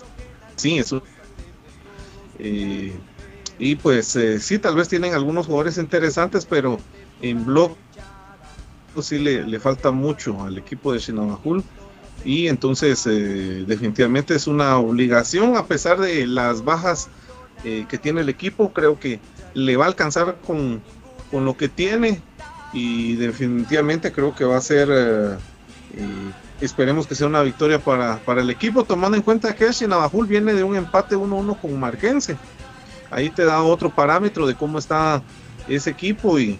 sí, 0.55 0.77
eso. 0.77 1.03
Y 2.39 3.75
pues 3.75 4.15
eh, 4.15 4.39
sí, 4.39 4.59
tal 4.59 4.75
vez 4.75 4.87
tienen 4.87 5.13
algunos 5.13 5.47
jugadores 5.47 5.77
interesantes, 5.77 6.45
pero 6.45 6.79
en 7.21 7.45
blog 7.45 7.75
pues, 8.93 9.07
sí 9.07 9.19
le, 9.19 9.43
le 9.43 9.59
falta 9.59 9.91
mucho 9.91 10.43
al 10.43 10.57
equipo 10.57 10.93
de 10.93 10.99
Shinabajul. 10.99 11.63
Y 12.25 12.47
entonces 12.47 13.05
eh, 13.07 13.63
definitivamente 13.67 14.35
es 14.35 14.47
una 14.47 14.77
obligación, 14.77 15.55
a 15.55 15.65
pesar 15.65 15.99
de 15.99 16.27
las 16.27 16.63
bajas 16.63 17.09
eh, 17.63 17.85
que 17.87 17.97
tiene 17.97 18.21
el 18.21 18.29
equipo, 18.29 18.73
creo 18.73 18.99
que 18.99 19.19
le 19.53 19.77
va 19.77 19.85
a 19.85 19.87
alcanzar 19.87 20.37
con, 20.45 20.81
con 21.31 21.45
lo 21.45 21.55
que 21.55 21.69
tiene 21.69 22.21
y 22.73 23.15
definitivamente 23.15 24.11
creo 24.11 24.35
que 24.35 24.45
va 24.45 24.57
a 24.57 24.61
ser, 24.61 24.89
esperemos 26.61 27.07
que 27.07 27.15
sea 27.15 27.27
una 27.27 27.41
victoria 27.41 27.79
para, 27.79 28.17
para 28.17 28.41
el 28.41 28.49
equipo, 28.49 28.83
tomando 28.83 29.17
en 29.17 29.23
cuenta 29.23 29.55
que 29.55 29.71
Shinabajul 29.71 30.27
viene 30.27 30.53
de 30.53 30.63
un 30.63 30.75
empate 30.75 31.15
1-1 31.15 31.59
con 31.59 31.79
Marquense. 31.79 32.37
Ahí 33.11 33.29
te 33.29 33.45
da 33.45 33.61
otro 33.61 33.89
parámetro 33.89 34.47
de 34.47 34.55
cómo 34.55 34.79
está 34.79 35.21
ese 35.67 35.89
equipo 35.89 36.39
y, 36.39 36.59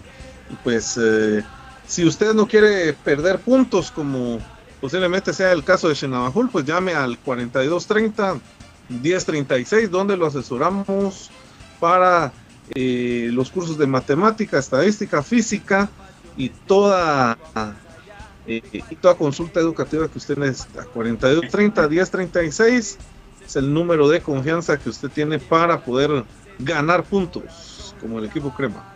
pues 0.64 0.98
eh, 1.02 1.42
si 1.86 2.04
usted 2.04 2.34
no 2.34 2.46
quiere 2.46 2.92
perder 2.92 3.38
puntos 3.38 3.90
como 3.90 4.38
posiblemente 4.80 5.32
sea 5.32 5.52
el 5.52 5.64
caso 5.64 5.88
de 5.88 5.94
Shinabajul, 5.94 6.50
pues 6.50 6.64
llame 6.64 6.94
al 6.94 7.18
4230 7.18 8.38
1036 8.88 9.90
donde 9.90 10.16
lo 10.16 10.26
asesoramos 10.26 11.30
para 11.78 12.32
eh, 12.74 13.28
los 13.32 13.50
cursos 13.50 13.78
de 13.78 13.86
matemática, 13.86 14.58
estadística, 14.58 15.22
física 15.22 15.88
y 16.36 16.48
toda 16.48 17.36
eh, 18.48 18.62
y 18.72 18.96
toda 18.96 19.14
consulta 19.14 19.60
educativa 19.60 20.08
que 20.08 20.18
usted 20.18 20.38
necesita. 20.38 20.84
4230 20.86 21.88
1036 21.88 22.98
es 23.44 23.56
el 23.56 23.72
número 23.72 24.08
de 24.08 24.20
confianza 24.20 24.78
que 24.78 24.88
usted 24.88 25.10
tiene 25.10 25.38
para 25.38 25.80
poder 25.80 26.24
ganar 26.58 27.04
puntos 27.04 27.94
como 28.00 28.18
el 28.18 28.24
equipo 28.24 28.52
Crema. 28.54 28.94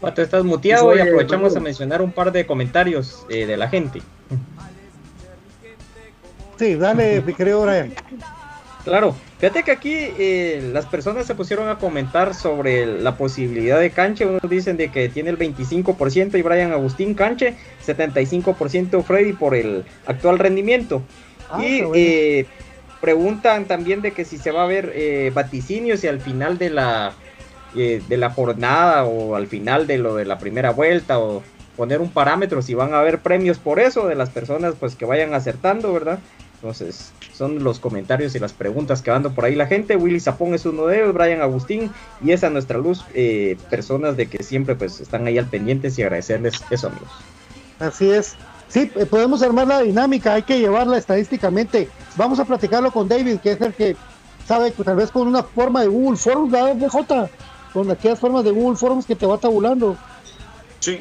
Pato, 0.00 0.22
estás 0.22 0.44
muteado 0.44 0.96
y 0.96 1.00
aprovechamos 1.00 1.56
a 1.56 1.60
mencionar 1.60 2.00
un 2.00 2.12
par 2.12 2.30
de 2.30 2.46
comentarios 2.46 3.26
eh, 3.28 3.46
de 3.46 3.56
la 3.56 3.68
gente. 3.68 4.00
Sí, 6.56 6.76
dale, 6.76 7.20
mi 7.22 7.34
querido 7.34 7.62
Brian. 7.62 7.92
Claro, 8.88 9.14
fíjate 9.38 9.64
que 9.64 9.70
aquí 9.70 9.94
eh, 10.18 10.70
las 10.72 10.86
personas 10.86 11.26
se 11.26 11.34
pusieron 11.34 11.68
a 11.68 11.76
comentar 11.78 12.34
sobre 12.34 12.86
la 12.86 13.18
posibilidad 13.18 13.78
de 13.78 13.90
canche. 13.90 14.24
Unos 14.24 14.40
dicen 14.48 14.78
de 14.78 14.90
que 14.90 15.10
tiene 15.10 15.28
el 15.28 15.38
25% 15.38 16.38
y 16.38 16.42
Brian 16.42 16.72
Agustín 16.72 17.12
canche, 17.12 17.54
75% 17.86 19.02
Freddy 19.02 19.34
por 19.34 19.54
el 19.54 19.84
actual 20.06 20.38
rendimiento. 20.38 21.02
Ah, 21.50 21.62
y 21.62 21.82
bueno. 21.82 21.92
eh, 21.96 22.46
preguntan 23.02 23.66
también 23.66 24.00
de 24.00 24.12
que 24.12 24.24
si 24.24 24.38
se 24.38 24.52
va 24.52 24.62
a 24.62 24.66
ver 24.66 24.90
eh, 24.94 25.32
vaticinios 25.34 26.02
y 26.04 26.08
al 26.08 26.20
final 26.22 26.56
de 26.56 26.70
la 26.70 27.12
eh, 27.76 28.02
de 28.08 28.16
la 28.16 28.30
jornada 28.30 29.04
o 29.04 29.34
al 29.34 29.48
final 29.48 29.86
de 29.86 29.98
lo 29.98 30.14
de 30.14 30.24
la 30.24 30.38
primera 30.38 30.70
vuelta 30.70 31.18
o 31.18 31.42
poner 31.76 32.00
un 32.00 32.10
parámetro 32.10 32.62
si 32.62 32.72
van 32.72 32.94
a 32.94 33.00
haber 33.00 33.18
premios 33.18 33.58
por 33.58 33.80
eso 33.80 34.06
de 34.06 34.14
las 34.14 34.30
personas 34.30 34.76
pues 34.80 34.96
que 34.96 35.04
vayan 35.04 35.34
acertando, 35.34 35.92
¿verdad? 35.92 36.18
Entonces, 36.54 37.12
son 37.38 37.62
los 37.64 37.78
comentarios 37.78 38.34
y 38.34 38.38
las 38.38 38.52
preguntas 38.52 39.00
que 39.00 39.10
ando 39.10 39.32
por 39.32 39.44
ahí 39.44 39.54
la 39.54 39.66
gente. 39.66 39.96
Willy 39.96 40.20
Zapón 40.20 40.54
es 40.54 40.66
uno 40.66 40.86
de 40.86 40.98
ellos, 40.98 41.14
Brian 41.14 41.40
Agustín, 41.40 41.90
y 42.22 42.32
es 42.32 42.42
a 42.44 42.50
nuestra 42.50 42.78
luz, 42.78 43.04
eh, 43.14 43.56
personas 43.70 44.16
de 44.16 44.26
que 44.28 44.42
siempre 44.42 44.74
pues 44.74 45.00
están 45.00 45.26
ahí 45.26 45.38
al 45.38 45.46
pendientes 45.46 45.98
y 45.98 46.02
agradecerles 46.02 46.60
eso, 46.70 46.88
amigos. 46.88 47.08
Así 47.78 48.10
es. 48.10 48.34
Sí, 48.68 48.90
eh, 48.96 49.06
podemos 49.06 49.40
armar 49.42 49.66
la 49.66 49.80
dinámica, 49.80 50.34
hay 50.34 50.42
que 50.42 50.58
llevarla 50.58 50.98
estadísticamente. 50.98 51.88
Vamos 52.16 52.38
a 52.38 52.44
platicarlo 52.44 52.90
con 52.90 53.08
David, 53.08 53.38
que 53.38 53.52
es 53.52 53.60
el 53.60 53.72
que 53.72 53.96
sabe 54.46 54.72
que 54.72 54.84
tal 54.84 54.96
vez 54.96 55.10
con 55.10 55.26
una 55.26 55.42
forma 55.42 55.80
de 55.80 55.86
Google 55.86 56.18
Forms, 56.18 56.50
¿verdad, 56.50 56.74
BJ? 56.74 57.30
Con 57.72 57.90
aquellas 57.90 58.18
formas 58.18 58.44
de 58.44 58.50
Google 58.50 58.76
Forms 58.76 59.06
que 59.06 59.14
te 59.14 59.24
va 59.26 59.38
tabulando. 59.38 59.96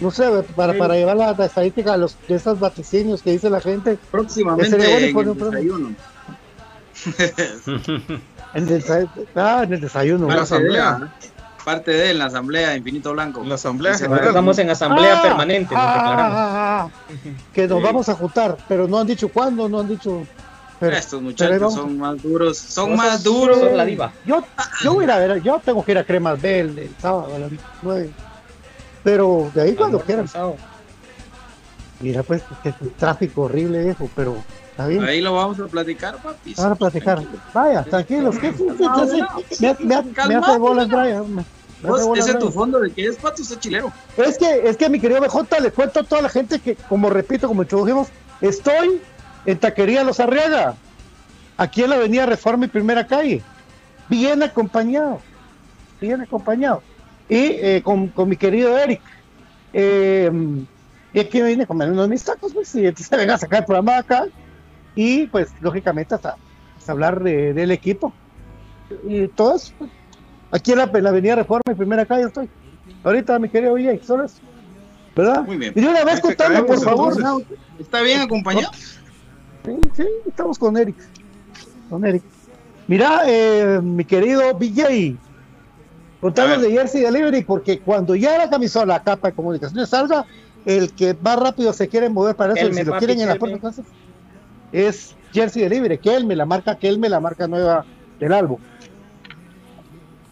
No 0.02 0.12
sé, 0.12 0.24
para, 0.56 0.74
Sí. 0.74 0.80
para 0.80 0.96
llevar 0.96 1.16
la, 1.18 1.34
la 1.34 1.46
estadística 1.46 1.94
de, 1.94 1.98
los, 2.00 2.18
de 2.28 2.36
estos 2.36 2.60
vaticinios 2.60 3.22
que 3.22 3.32
dice 3.32 3.50
la 3.50 3.62
gente. 3.62 3.98
Próximamente 4.12 4.76
en 4.76 4.82
el 4.82 5.36
desayuno. 5.36 5.96
En 8.54 8.68
el, 8.70 8.84
ah, 9.36 9.62
en 9.64 9.74
el 9.74 9.82
desayuno. 9.82 10.30
En 10.30 10.36
la 10.36 10.42
asamblea. 10.44 11.14
Parte 11.66 11.92
de 11.92 12.12
en 12.12 12.18
la 12.18 12.26
asamblea 12.26 12.70
de 12.70 12.78
Infinito 12.78 13.12
Blanco. 13.12 13.44
La 13.44 13.56
asamblea. 13.56 13.94
Estamos 13.94 14.58
en 14.58 14.70
asamblea 14.70 15.20
Ah, 15.20 15.22
permanente, 15.22 15.76
nos 15.76 15.84
ah, 15.84 16.16
ah, 16.18 16.90
ah, 16.90 17.16
que 17.54 17.68
nos 17.68 17.82
vamos 17.84 18.08
a 18.08 18.16
juntar, 18.16 18.58
pero 18.68 18.88
no 18.88 19.00
han 19.00 19.08
dicho 19.08 19.28
cuándo, 19.28 19.68
no 19.68 19.82
han 19.82 19.90
dicho. 19.90 20.26
Pero, 20.80 20.96
Estos 20.96 21.22
muchachos 21.22 21.74
son 21.74 21.98
más 21.98 22.22
duros. 22.22 22.58
Son 22.58 22.96
más 22.96 23.24
duros. 23.24 23.60
sos 23.60 23.74
la 23.74 23.84
diva. 23.84 24.14
Yo, 24.26 24.44
yo 24.82 24.94
voy 24.94 25.04
a 25.04 25.06
ir 25.06 25.12
a 25.12 25.18
ver, 25.20 25.42
yo 25.42 25.60
tengo 25.64 25.84
que 25.84 25.92
ir 25.92 25.98
a 25.98 26.04
Cremas 26.04 26.42
Bell 26.42 26.80
el 26.80 26.96
sábado 27.02 27.36
a 27.36 27.40
las 27.40 27.52
9. 27.82 28.10
Pero 29.04 29.52
de 29.54 29.62
ahí 29.62 29.76
cuando 29.76 30.00
quieran. 30.00 30.28
Mira, 32.00 32.24
pues, 32.24 32.44
que 32.64 32.70
es 32.70 32.76
un 32.80 32.92
tráfico 32.92 33.44
horrible 33.44 33.90
eso, 33.90 34.10
pero 34.16 34.38
está 34.78 34.88
bien. 34.88 35.04
Ahí 35.04 35.22
lo 35.22 35.34
vamos 35.34 35.60
a 35.60 35.66
platicar, 35.66 36.22
papi. 36.22 36.54
Ahora 36.58 36.76
platicar. 36.76 37.24
Vaya, 37.54 37.84
tranquilos. 37.84 38.38
¿qué, 38.38 38.54
me, 39.84 40.36
hace 40.36 40.58
bolas, 40.58 40.88
Brian. 40.88 41.46
Vos, 41.82 42.18
ese 42.18 42.32
es 42.32 42.40
tu 42.40 42.52
fondo 42.52 42.80
de 42.80 42.92
que 42.92 43.08
es 43.08 43.18
pato, 43.18 43.42
usted 43.42 43.60
chilero. 43.60 43.92
Es 44.18 44.38
que, 44.38 44.68
es 44.68 44.78
que 44.78 44.90
mi 44.90 45.00
querido 45.00 45.22
BJ, 45.22 45.60
le 45.62 45.72
cuento 45.72 46.00
a 46.00 46.04
toda 46.04 46.22
la 46.22 46.30
gente 46.30 46.60
que, 46.60 46.76
como 46.76 47.10
repito, 47.10 47.48
como 47.48 47.64
introdujimos, 47.64 48.10
estoy 48.42 49.02
en 49.46 49.58
Taquería 49.60 50.04
Los 50.04 50.20
Arriaga, 50.20 50.76
aquí 51.56 51.84
en 51.84 51.92
la 51.92 51.96
Avenida 51.98 52.26
Reforma 52.26 52.66
y 52.66 52.70
Primera 52.70 53.06
Calle, 53.06 53.44
bien 54.10 54.42
acompañado, 54.42 55.22
bien 56.02 56.22
acompañado, 56.22 56.82
y 57.30 57.36
eh, 57.36 57.82
con, 57.84 58.08
con 58.10 58.30
mi 58.30 58.38
querido 58.38 58.78
Eric. 58.78 59.02
Eh, 59.74 60.32
y 61.14 61.20
aquí 61.20 61.42
me 61.42 61.50
vine 61.50 61.64
a 61.64 61.68
comer 61.68 61.92
uno 61.92 62.04
de 62.04 62.08
mis 62.08 62.24
tacos, 62.24 62.54
pues, 62.54 62.74
y 62.76 62.86
entonces 62.86 63.10
venga 63.18 63.36
a 63.36 63.38
sacar 63.38 63.60
el 63.60 63.66
programa 63.66 63.98
acá, 63.98 64.26
y 64.98 65.28
pues, 65.28 65.54
lógicamente, 65.62 66.16
hasta, 66.16 66.36
hasta 66.78 66.92
hablar 66.92 67.24
de- 67.24 67.54
del 67.54 67.72
equipo. 67.72 68.12
Y 69.08 69.28
todo 69.30 69.56
eso, 69.56 69.74
pues, 69.78 69.92
aquí 70.52 70.72
en 70.72 70.80
la, 70.80 70.92
en 70.94 71.04
la 71.04 71.10
Avenida 71.10 71.36
Reforma 71.36 71.62
y 71.72 71.76
Primera 71.76 72.06
Calle 72.06 72.24
estoy. 72.24 72.50
Ahorita, 73.04 73.38
mi 73.40 73.48
querido 73.50 73.76
solo 74.04 74.26
eso. 74.26 74.38
¿Verdad? 75.16 75.44
Muy 75.46 75.58
bien. 75.58 75.74
Y 75.76 75.82
de 75.82 75.88
una 75.88 76.04
vez 76.04 76.20
contame, 76.22 76.64
por 76.64 76.80
favor. 76.82 77.14
entonces. 77.16 77.58
¿Está 77.80 78.02
bien 78.02 78.22
acompañado? 78.22 78.72
Sí, 79.66 79.72
sí, 79.96 80.04
estamos 80.28 80.58
con 80.58 80.78
Eric. 80.78 80.96
Con 81.90 82.06
Eric. 82.06 82.24
Mira, 82.88 83.22
eh, 83.28 83.80
mi 83.84 84.06
querido 84.06 84.54
BJ, 84.54 85.16
contanos 86.22 86.62
de 86.62 86.72
Jersey 86.72 87.02
Delivery, 87.02 87.44
porque 87.44 87.80
cuando 87.80 88.16
ya 88.16 88.38
la 88.38 88.50
camisola, 88.50 88.96
la 88.96 89.04
capa 89.04 89.30
de 89.30 89.34
comunicaciones 89.36 89.90
salga, 89.90 90.26
el 90.66 90.94
que 90.94 91.16
más 91.22 91.38
rápido 91.40 91.74
se 91.74 91.88
quiere 91.88 92.10
mover 92.10 92.36
para 92.36 92.54
eso, 92.54 92.62
y 92.62 92.68
Kelme, 92.70 92.82
si 92.82 92.90
lo 92.90 92.98
quieren 92.98 93.22
en 93.22 93.28
la 93.28 93.38
Kelme. 93.38 93.60
De 94.72 94.88
es 94.88 95.16
Jersey 95.34 95.64
Delivery, 95.64 95.98
Kelme, 95.98 96.36
la 96.36 96.46
marca 96.46 96.78
Kelme, 96.78 97.10
la 97.10 97.20
marca 97.20 97.48
nueva 97.48 97.86
del 98.20 98.34
álbum. 98.34 98.60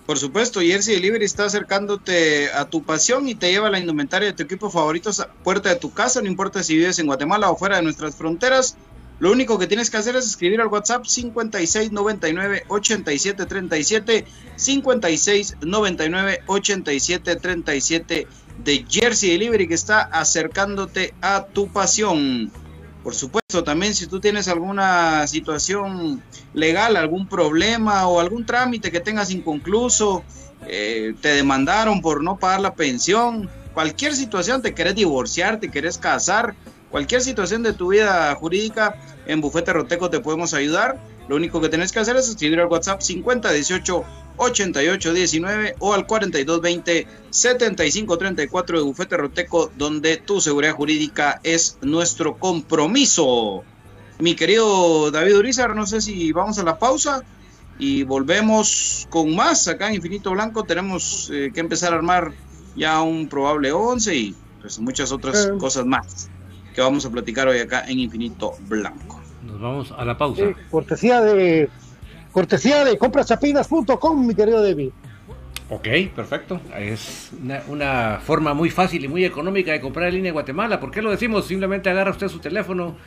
Por 0.05 0.19
supuesto, 0.19 0.61
Jersey 0.61 0.95
Delivery 0.95 1.25
está 1.25 1.45
acercándote 1.45 2.51
a 2.51 2.65
tu 2.65 2.83
pasión 2.83 3.27
y 3.27 3.33
te 3.33 3.51
lleva 3.51 3.71
la 3.71 3.79
indumentaria 3.79 4.27
de 4.27 4.33
tu 4.33 4.43
equipo 4.43 4.69
favorito 4.69 5.09
a 5.09 5.27
puerta 5.43 5.69
de 5.69 5.77
tu 5.77 5.91
casa, 5.93 6.21
no 6.21 6.27
importa 6.27 6.61
si 6.61 6.77
vives 6.77 6.99
en 6.99 7.07
Guatemala 7.07 7.49
o 7.49 7.57
fuera 7.57 7.77
de 7.77 7.81
nuestras 7.81 8.15
fronteras. 8.15 8.77
Lo 9.17 9.31
único 9.31 9.57
que 9.57 9.65
tienes 9.65 9.89
que 9.89 9.97
hacer 9.97 10.15
es 10.15 10.27
escribir 10.27 10.61
al 10.61 10.67
WhatsApp 10.67 11.05
5699 11.05 12.65
8737 12.67 14.25
5699 14.57 16.43
8737 16.45 18.27
de 18.57 18.85
Jersey 18.87 19.31
Delivery 19.31 19.67
que 19.67 19.73
está 19.73 20.01
acercándote 20.01 21.15
a 21.21 21.45
tu 21.45 21.71
pasión. 21.71 22.51
Por 23.05 23.13
supuesto, 23.13 23.63
también 23.63 23.93
si 23.93 24.07
tú 24.07 24.19
tienes 24.19 24.47
alguna 24.47 25.27
situación 25.27 26.23
legal, 26.55 26.95
algún 26.95 27.27
problema 27.27 28.07
o 28.07 28.19
algún 28.19 28.47
trámite 28.47 28.91
que 28.91 28.99
tengas 28.99 29.29
inconcluso, 29.29 30.23
eh, 30.65 31.13
te 31.21 31.35
demandaron 31.35 32.01
por 32.01 32.23
no 32.23 32.39
pagar 32.39 32.61
la 32.61 32.73
pensión, 32.73 33.47
cualquier 33.75 34.15
situación, 34.15 34.63
te 34.63 34.73
querés 34.73 34.95
divorciar, 34.95 35.59
te 35.59 35.69
querés 35.69 35.99
casar, 35.99 36.55
cualquier 36.89 37.21
situación 37.21 37.61
de 37.61 37.73
tu 37.73 37.89
vida 37.89 38.33
jurídica, 38.33 38.99
en 39.27 39.39
Bufete 39.39 39.71
Roteco 39.71 40.09
te 40.09 40.19
podemos 40.19 40.55
ayudar. 40.55 40.99
Lo 41.27 41.35
único 41.35 41.61
que 41.61 41.69
tenés 41.69 41.91
que 41.91 41.99
hacer 41.99 42.15
es 42.15 42.27
escribir 42.27 42.59
al 42.59 42.69
WhatsApp 42.69 43.01
5018 43.01 44.03
8819 44.37 45.75
o 45.79 45.93
al 45.93 46.05
4220 46.05 47.07
7534 47.29 48.77
de 48.77 48.83
Bufete 48.83 49.17
Roteco, 49.17 49.71
donde 49.77 50.17
tu 50.17 50.41
seguridad 50.41 50.73
jurídica 50.73 51.39
es 51.43 51.77
nuestro 51.81 52.37
compromiso. 52.37 53.63
Mi 54.19 54.35
querido 54.35 55.11
David 55.11 55.37
Urizar, 55.37 55.75
no 55.75 55.85
sé 55.85 56.01
si 56.01 56.31
vamos 56.31 56.57
a 56.59 56.63
la 56.63 56.79
pausa 56.79 57.23
y 57.77 58.03
volvemos 58.03 59.07
con 59.09 59.35
más 59.35 59.67
acá 59.67 59.89
en 59.89 59.95
Infinito 59.95 60.31
Blanco. 60.31 60.63
Tenemos 60.63 61.29
eh, 61.33 61.51
que 61.53 61.59
empezar 61.59 61.91
a 61.93 61.97
armar 61.97 62.31
ya 62.75 63.01
un 63.01 63.27
probable 63.27 63.71
11 63.71 64.15
y 64.15 64.35
pues 64.61 64.79
muchas 64.79 65.11
otras 65.11 65.45
Eh. 65.47 65.57
cosas 65.59 65.85
más 65.85 66.29
que 66.73 66.81
vamos 66.81 67.05
a 67.05 67.09
platicar 67.09 67.47
hoy 67.47 67.59
acá 67.59 67.85
en 67.87 67.99
Infinito 67.99 68.53
Blanco. 68.67 69.21
Nos 69.43 69.61
vamos 69.61 69.93
a 69.97 70.03
la 70.05 70.17
pausa. 70.17 70.41
Sí, 70.47 70.53
cortesía 70.71 71.21
de 71.21 71.69
cortesía 72.35 72.83
de 72.83 72.97
compraschapinas.com, 72.97 74.27
mi 74.27 74.35
querido 74.35 74.61
David. 74.61 74.89
Ok, 75.69 75.87
perfecto. 76.13 76.59
Es 76.77 77.31
una, 77.69 78.19
forma 78.19 78.53
muy 78.53 78.69
fácil 78.69 79.05
y 79.05 79.07
muy 79.07 79.23
económica 79.23 79.71
de 79.71 79.79
comprar 79.79 80.09
en 80.09 80.15
línea 80.15 80.29
en 80.31 80.33
Guatemala. 80.33 80.81
¿Por 80.81 80.91
qué 80.91 81.01
lo 81.01 81.11
decimos? 81.11 81.47
Simplemente 81.47 81.89
agarra 81.89 82.11
usted 82.11 82.27
su 82.27 82.39
teléfono, 82.39 82.97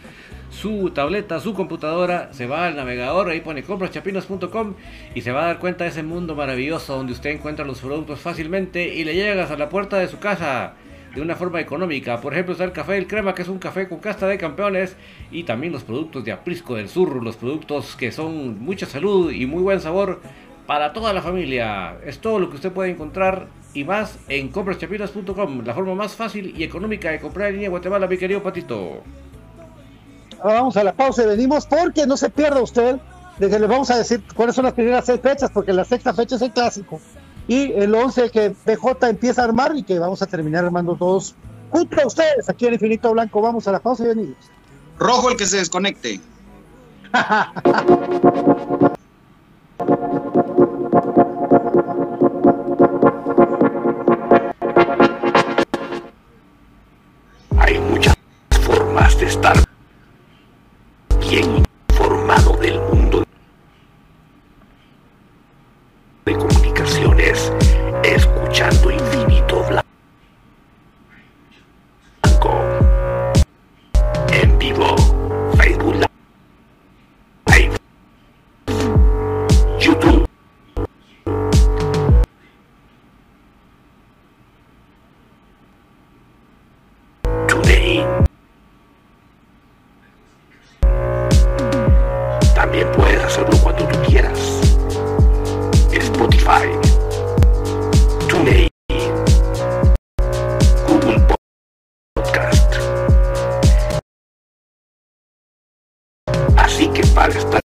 su 0.51 0.93
tableta, 0.95 1.41
su 1.41 1.53
computadora, 1.53 2.33
se 2.33 2.47
va 2.47 2.69
al 2.69 2.77
navegador, 2.77 3.29
ahí 3.29 3.43
pone 3.43 3.63
compraschapinas.com 3.63 4.77
y 5.15 5.21
se 5.21 5.31
va 5.31 5.43
a 5.43 5.47
dar 5.49 5.59
cuenta 5.59 5.85
de 5.85 5.91
ese 5.91 6.03
mundo 6.03 6.35
maravilloso 6.35 6.97
donde 6.97 7.13
usted 7.13 7.29
encuentra 7.29 7.67
los 7.67 7.81
productos 7.81 8.21
fácilmente 8.21 8.95
y 8.95 9.05
le 9.05 9.15
llegas 9.15 9.51
a 9.51 9.59
la 9.59 9.69
puerta 9.69 9.99
de 9.99 10.09
su 10.09 10.19
casa 10.19 10.73
de 11.15 11.23
una 11.23 11.35
forma 11.37 11.61
económica. 11.61 12.21
Por 12.21 12.33
ejemplo, 12.33 12.53
está 12.53 12.65
el 12.65 12.73
café 12.73 12.93
del 12.93 13.07
crema, 13.07 13.35
que 13.35 13.43
es 13.43 13.49
un 13.49 13.59
café 13.59 13.89
con 13.89 13.99
casta 13.99 14.27
de 14.27 14.39
campeones, 14.39 14.97
y 15.31 15.45
también 15.45 15.73
los 15.73 15.85
productos 15.85 16.25
de 16.25 16.33
Aprisco 16.33 16.75
del 16.75 16.89
Sur, 16.89 17.23
los 17.23 17.37
productos 17.37 17.97
que 17.97 18.13
son 18.13 18.61
mucha 18.61 18.87
salud 18.87 19.33
y 19.33 19.47
muy 19.47 19.63
buen 19.63 19.81
sabor 19.81 20.21
para 20.67 20.93
toda 20.93 21.13
la 21.13 21.23
familia. 21.23 21.97
Es 22.05 22.19
todo 22.19 22.39
lo 22.39 22.51
que 22.51 22.57
usted 22.57 22.73
puede 22.73 22.91
encontrar 22.91 23.49
y 23.75 23.85
más 23.85 24.19
en 24.29 24.49
compraschapinas.com, 24.49 25.65
la 25.65 25.75
forma 25.75 25.95
más 25.95 26.15
fácil 26.15 26.55
y 26.57 26.63
económica 26.63 27.11
de 27.11 27.21
comprar 27.21 27.49
en 27.49 27.55
línea 27.55 27.67
en 27.67 27.73
Guatemala, 27.73 28.07
mi 28.07 28.19
querido 28.19 28.43
Patito. 28.43 29.03
Ahora 30.41 30.55
vamos 30.61 30.77
a 30.77 30.85
la 30.85 30.93
pausa 30.93 31.25
y 31.25 31.27
venimos 31.27 31.67
porque 31.67 32.07
no 32.07 32.17
se 32.17 32.31
pierda 32.31 32.61
usted 32.61 32.97
de 33.39 33.49
que 33.49 33.59
le 33.59 33.67
vamos 33.67 33.91
a 33.91 33.99
decir 33.99 34.23
cuáles 34.35 34.55
son 34.55 34.65
las 34.65 34.75
primeras 34.75 35.07
seis 35.07 35.21
fechas, 35.21 35.51
porque 35.51 35.73
la 35.73 35.85
sexta 35.85 36.13
fecha 36.13 36.37
es 36.37 36.43
el 36.43 36.51
clásico. 36.51 37.01
Y 37.49 37.73
el 37.73 37.95
11 37.95 38.31
que 38.31 38.51
BJ 38.51 39.09
empieza 39.09 39.41
a 39.41 39.47
armar 39.47 39.75
y 39.75 39.83
que 39.83 39.99
vamos 39.99 40.21
a 40.23 40.27
terminar 40.27 40.67
armando 40.67 40.95
todos 40.95 41.35
junto 41.71 42.01
a 42.01 42.07
ustedes 42.07 42.49
aquí 42.49 42.67
en 42.67 42.75
Infinito 42.75 43.11
Blanco. 43.11 43.41
Vamos 43.41 43.67
a 43.67 43.73
la 43.73 43.81
pausa 43.81 44.05
y 44.05 44.09
venimos. 44.09 44.37
Rojo 44.99 45.31
el 45.31 45.37
que 45.37 45.47
se 45.47 45.57
desconecte. 45.57 46.21
Hay 57.59 57.79
muchas 57.79 58.15
formas 58.63 59.19
de 59.19 59.27
estar 59.27 59.57
bien 61.19 61.65
informado 61.89 62.57
del 62.59 62.79
mundo 62.81 63.25
de 66.27 66.33
para 107.19 107.37
estar 107.37 107.68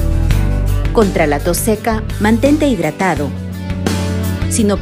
Contra 0.93 1.25
la 1.25 1.39
tos 1.39 1.55
seca, 1.55 2.03
mantente 2.19 2.67
hidratado. 2.67 3.29
Si 4.49 4.65
no 4.65 4.77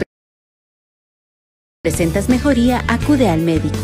presentas 1.83 2.29
mejoría, 2.29 2.83
acude 2.87 3.29
al 3.29 3.41
médico. 3.41 3.77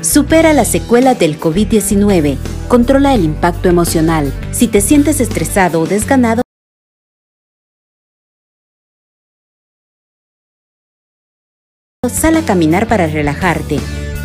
Supera 0.00 0.54
las 0.54 0.68
secuelas 0.68 1.18
del 1.18 1.38
COVID-19. 1.38 2.38
Controla 2.68 3.12
el 3.14 3.24
impacto 3.24 3.68
emocional. 3.68 4.32
Si 4.52 4.66
te 4.66 4.80
sientes 4.80 5.20
estresado 5.20 5.82
o 5.82 5.86
desganado, 5.86 6.42
sal 12.08 12.38
a 12.38 12.42
caminar 12.46 12.88
para 12.88 13.06
relajarte. 13.06 14.03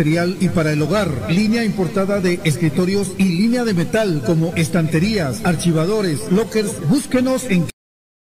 ministerial 0.00 0.36
y 0.40 0.48
para 0.48 0.72
el 0.72 0.80
hogar, 0.82 1.30
línea 1.30 1.64
importada 1.64 2.20
de 2.20 2.40
escritorios 2.44 3.12
y 3.18 3.24
línea 3.24 3.64
de 3.64 3.74
metal 3.74 4.22
como 4.24 4.54
estanterías, 4.56 5.44
archivadores, 5.44 6.30
lockers. 6.32 6.88
Búsquenos 6.88 7.44
en 7.44 7.68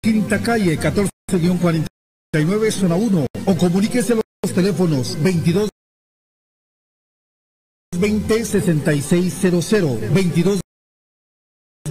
Quinta 0.02 0.42
Calle 0.42 0.80
14-49 0.80 2.72
zona 2.72 2.96
1 2.96 3.28
o 3.46 3.58
comuníquese 3.58 4.14
a 4.14 4.16
los 4.16 4.54
teléfonos 4.54 5.22
22 5.22 5.70
20 8.00 8.46
6600 8.46 10.14
22 10.14 10.62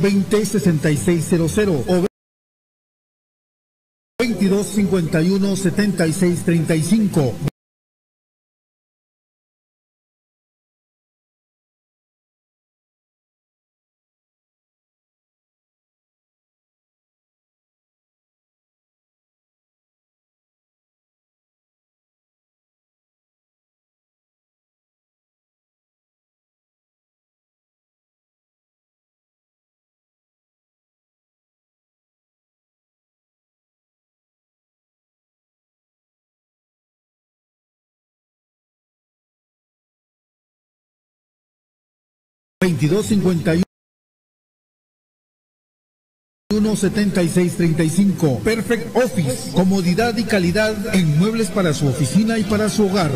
20 0.01 0.47
6600 0.47 1.59
o 1.89 2.07
22 4.18 4.66
51 4.66 5.57
76 5.57 6.45
35 6.45 7.55
2251 42.76 43.62
17635 46.50 48.40
Perfect 48.44 48.96
Office, 48.96 49.52
comodidad 49.52 50.16
y 50.16 50.24
calidad 50.24 50.94
en 50.94 51.18
muebles 51.18 51.50
para 51.50 51.74
su 51.74 51.88
oficina 51.88 52.38
y 52.38 52.44
para 52.44 52.68
su 52.68 52.86
hogar. 52.86 53.10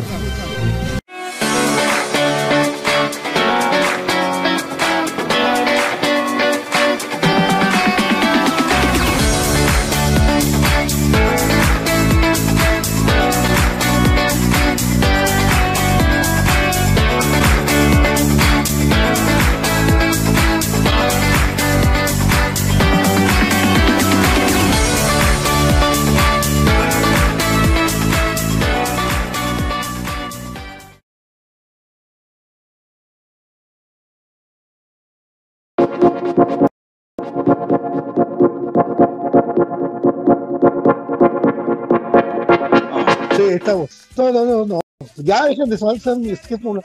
No, 43.65 44.31
no, 44.31 44.45
no, 44.45 44.65
no. 44.65 44.79
Ya 45.17 45.45
dejen 45.45 45.69
de 45.69 45.77
salsa 45.77 46.15
mi 46.15 46.31
esquema. 46.31 46.81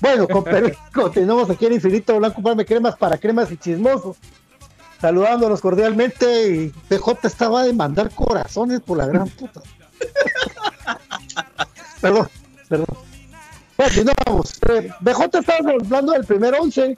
Bueno, 0.00 0.28
con 0.28 0.44
permiso, 0.44 0.78
continuamos 0.92 1.50
aquí 1.50 1.66
en 1.66 1.74
Infinito 1.74 2.16
Blanco 2.18 2.42
Palme 2.42 2.64
Cremas 2.64 2.96
para 2.96 3.18
cremas 3.18 3.50
y 3.50 3.56
chismosos. 3.56 4.16
Saludándolos 5.00 5.60
cordialmente 5.60 6.50
y 6.50 6.68
PJ 6.88 7.28
estaba 7.28 7.64
de 7.64 7.72
mandar 7.72 8.10
corazones 8.10 8.80
por 8.80 8.98
la 8.98 9.06
gran 9.06 9.28
puta. 9.28 9.60
perdón, 12.00 12.28
perdón. 12.68 12.86
Continuamos. 13.76 14.54
Eh, 14.68 14.90
BJ 15.00 15.38
estaba 15.38 15.70
hablando 15.70 16.12
del 16.12 16.24
primer 16.24 16.54
once 16.54 16.96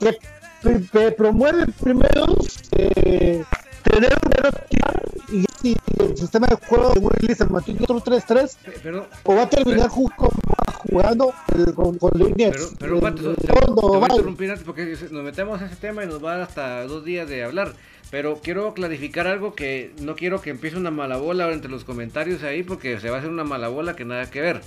que, 0.00 0.16
que 0.90 1.12
promueve 1.12 1.64
el 1.64 1.72
primer 1.74 2.18
once. 2.18 2.60
eh, 2.72 3.44
tener 3.94 4.12
un 4.12 4.30
titular 4.30 5.02
y 5.32 5.44
si 5.60 5.76
el 6.00 6.16
sistema 6.16 6.46
de 6.46 6.56
juego 6.66 6.92
de 6.92 7.00
Willy 7.00 7.34
se 7.34 7.44
mantiene 7.46 7.80
otro 7.82 8.00
3-3 8.00 8.56
Perdón, 8.82 9.04
o 9.24 9.34
va 9.34 9.42
a 9.42 9.48
terminar 9.50 9.88
ju- 9.88 10.14
con- 10.16 10.30
jugando 10.90 11.32
con, 11.74 11.98
con 11.98 12.10
líneas 12.18 12.52
pero, 12.52 12.68
pero 12.78 13.00
Pato, 13.00 13.34
te, 13.34 13.52
voy 13.52 14.02
a 14.02 14.06
interrumpir 14.08 14.50
antes 14.50 14.64
porque 14.64 14.96
nos 15.10 15.24
metemos 15.24 15.62
a 15.62 15.66
ese 15.66 15.76
tema 15.76 16.04
y 16.04 16.06
nos 16.06 16.22
va 16.22 16.32
a 16.32 16.36
dar 16.38 16.42
hasta 16.48 16.84
dos 16.86 17.04
días 17.04 17.28
de 17.28 17.42
hablar. 17.44 17.72
Pero 18.10 18.38
quiero 18.42 18.74
clarificar 18.74 19.26
algo 19.26 19.54
que 19.54 19.92
no 20.00 20.14
quiero 20.14 20.40
que 20.40 20.50
empiece 20.50 20.76
una 20.76 20.90
mala 20.92 21.16
bola 21.16 21.50
entre 21.50 21.70
los 21.70 21.84
comentarios 21.84 22.42
ahí 22.44 22.62
porque 22.62 23.00
se 23.00 23.08
va 23.10 23.16
a 23.16 23.18
hacer 23.20 23.30
una 23.30 23.44
mala 23.44 23.68
bola 23.68 23.96
que 23.96 24.04
nada 24.04 24.30
que 24.30 24.40
ver. 24.40 24.60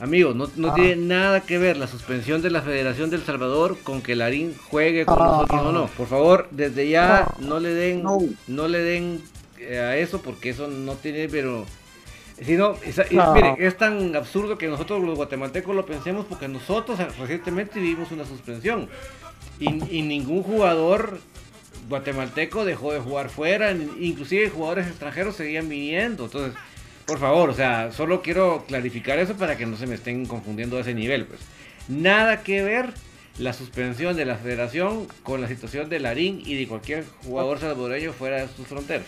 Amigos, 0.00 0.34
no, 0.34 0.48
no 0.56 0.68
Ah. 0.70 0.74
tiene 0.74 0.96
nada 0.96 1.40
que 1.42 1.58
ver 1.58 1.76
la 1.76 1.86
suspensión 1.86 2.40
de 2.40 2.50
la 2.50 2.62
Federación 2.62 3.10
del 3.10 3.22
Salvador 3.22 3.76
con 3.82 4.00
que 4.00 4.16
Larín 4.16 4.54
juegue 4.70 5.04
con 5.04 5.18
Ah. 5.20 5.24
nosotros 5.26 5.60
o 5.62 5.72
no. 5.72 5.86
Por 5.88 6.06
favor, 6.08 6.48
desde 6.50 6.88
ya 6.88 7.26
No. 7.38 7.48
no 7.48 7.60
le 7.60 7.74
den, 7.74 8.02
No. 8.02 8.18
no 8.46 8.66
le 8.68 8.78
den 8.78 9.20
eh, 9.58 9.78
a 9.78 9.96
eso 9.98 10.22
porque 10.22 10.50
eso 10.50 10.68
no 10.68 10.94
tiene, 10.94 11.28
pero 11.28 11.66
si 12.42 12.56
no, 12.56 12.76
mire, 13.34 13.54
es 13.58 13.76
tan 13.76 14.16
absurdo 14.16 14.56
que 14.56 14.68
nosotros 14.68 15.02
los 15.04 15.16
guatemaltecos 15.16 15.76
lo 15.76 15.84
pensemos 15.84 16.24
porque 16.26 16.48
nosotros 16.48 16.98
recientemente 17.18 17.78
vivimos 17.78 18.10
una 18.10 18.24
suspensión 18.24 18.88
y, 19.58 19.98
y 19.98 20.00
ningún 20.00 20.42
jugador 20.42 21.18
guatemalteco 21.90 22.64
dejó 22.64 22.92
de 22.94 23.00
jugar 23.00 23.28
fuera, 23.28 23.72
inclusive 23.72 24.48
jugadores 24.48 24.86
extranjeros 24.86 25.36
seguían 25.36 25.68
viniendo, 25.68 26.24
entonces, 26.24 26.54
por 27.10 27.18
favor, 27.18 27.50
o 27.50 27.54
sea, 27.54 27.90
solo 27.90 28.22
quiero 28.22 28.64
clarificar 28.68 29.18
eso 29.18 29.34
para 29.34 29.56
que 29.56 29.66
no 29.66 29.76
se 29.76 29.88
me 29.88 29.96
estén 29.96 30.26
confundiendo 30.26 30.76
a 30.76 30.82
ese 30.82 30.94
nivel, 30.94 31.26
pues. 31.26 31.40
Nada 31.88 32.44
que 32.44 32.62
ver 32.62 32.94
la 33.36 33.52
suspensión 33.52 34.14
de 34.14 34.24
la 34.24 34.36
federación 34.36 35.08
con 35.24 35.40
la 35.40 35.48
situación 35.48 35.88
de 35.88 35.98
Larín 35.98 36.40
y 36.46 36.54
de 36.54 36.68
cualquier 36.68 37.04
jugador 37.24 37.58
salvadoreño 37.58 38.12
fuera 38.12 38.36
de 38.36 38.48
sus 38.54 38.64
fronteras. 38.68 39.06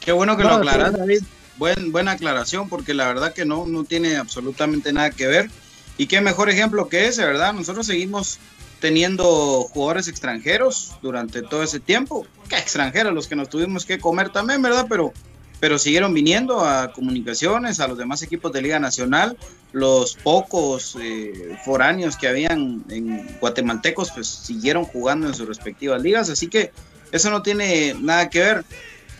Qué 0.00 0.12
bueno 0.12 0.34
que 0.38 0.44
No, 0.44 0.48
lo 0.48 0.54
aclaras. 0.56 0.96
David. 0.96 1.20
Buen, 1.58 1.92
buena 1.92 2.12
aclaración, 2.12 2.70
porque 2.70 2.94
la 2.94 3.06
verdad 3.08 3.34
que 3.34 3.44
no, 3.44 3.66
no 3.66 3.84
tiene 3.84 4.16
absolutamente 4.16 4.94
nada 4.94 5.10
que 5.10 5.26
ver. 5.26 5.50
Y 5.98 6.06
qué 6.06 6.22
mejor 6.22 6.48
ejemplo 6.48 6.88
que 6.88 7.06
ese, 7.08 7.22
¿verdad? 7.26 7.52
Nosotros 7.52 7.84
seguimos 7.84 8.38
teniendo 8.80 9.68
jugadores 9.74 10.08
extranjeros 10.08 10.92
durante 11.02 11.42
todo 11.42 11.62
ese 11.62 11.80
tiempo. 11.80 12.26
Qué 12.48 12.56
extranjeros 12.56 13.12
los 13.12 13.28
que 13.28 13.36
nos 13.36 13.50
tuvimos 13.50 13.84
que 13.84 13.98
comer 13.98 14.30
también, 14.30 14.62
¿verdad? 14.62 14.86
Pero, 14.88 15.12
pero 15.60 15.78
siguieron 15.78 16.14
viniendo 16.14 16.60
a 16.60 16.92
comunicaciones, 16.92 17.80
a 17.80 17.88
los 17.88 17.98
demás 17.98 18.22
equipos 18.22 18.52
de 18.52 18.62
Liga 18.62 18.78
Nacional. 18.78 19.36
Los 19.72 20.14
pocos 20.14 20.96
eh, 21.00 21.56
foráneos 21.64 22.16
que 22.16 22.28
habían 22.28 22.84
en 22.88 23.38
guatemaltecos, 23.40 24.12
pues 24.12 24.28
siguieron 24.28 24.84
jugando 24.84 25.26
en 25.26 25.34
sus 25.34 25.48
respectivas 25.48 26.00
ligas. 26.00 26.30
Así 26.30 26.48
que 26.48 26.70
eso 27.12 27.30
no 27.30 27.42
tiene 27.42 27.94
nada 28.00 28.30
que 28.30 28.40
ver. 28.40 28.64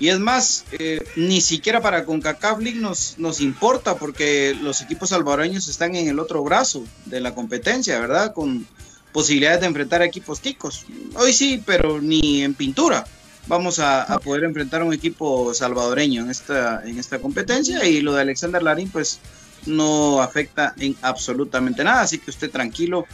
Y 0.01 0.11
es 0.11 0.21
más, 0.21 0.65
eh, 0.79 1.05
ni 1.17 1.41
siquiera 1.41 1.81
para 1.81 2.05
CONCACAF 2.05 2.61
League 2.61 2.79
nos, 2.79 3.19
nos 3.19 3.41
importa 3.41 3.97
porque 3.97 4.57
los 4.63 4.81
equipos 4.81 5.09
salvadoreños 5.09 5.67
están 5.67 5.97
en 5.97 6.07
el 6.07 6.21
otro 6.21 6.45
brazo 6.45 6.85
de 7.07 7.21
la 7.21 7.35
competencia, 7.35 7.99
¿verdad? 7.99 8.33
Con 8.33 8.65
posibilidades 9.13 9.61
de 9.61 9.67
enfrentar 9.67 10.03
a 10.03 10.05
equipos 10.05 10.41
ticos. 10.41 10.87
Hoy 11.17 11.33
sí, 11.33 11.61
pero 11.67 12.01
ni 12.01 12.43
en 12.43 12.55
pintura 12.55 13.05
vamos 13.49 13.79
a, 13.79 14.03
a 14.03 14.19
poder 14.19 14.45
enfrentar 14.45 14.83
a 14.83 14.85
un 14.85 14.93
equipo 14.93 15.53
salvadoreño 15.55 16.23
en 16.23 16.31
esta, 16.31 16.83
en 16.85 16.99
esta 16.99 17.19
competencia 17.19 17.85
y 17.87 18.01
lo 18.03 18.15
de 18.15 18.23
Alexander 18.23 18.63
Larín 18.63 18.91
pues 18.91 19.21
no 19.67 20.21
afecta 20.23 20.75
en 20.79 20.95
absolutamente 21.03 21.83
nada, 21.83 22.03
así 22.03 22.19
que 22.19 22.31
usted 22.31 22.51
tranquilo 22.51 23.07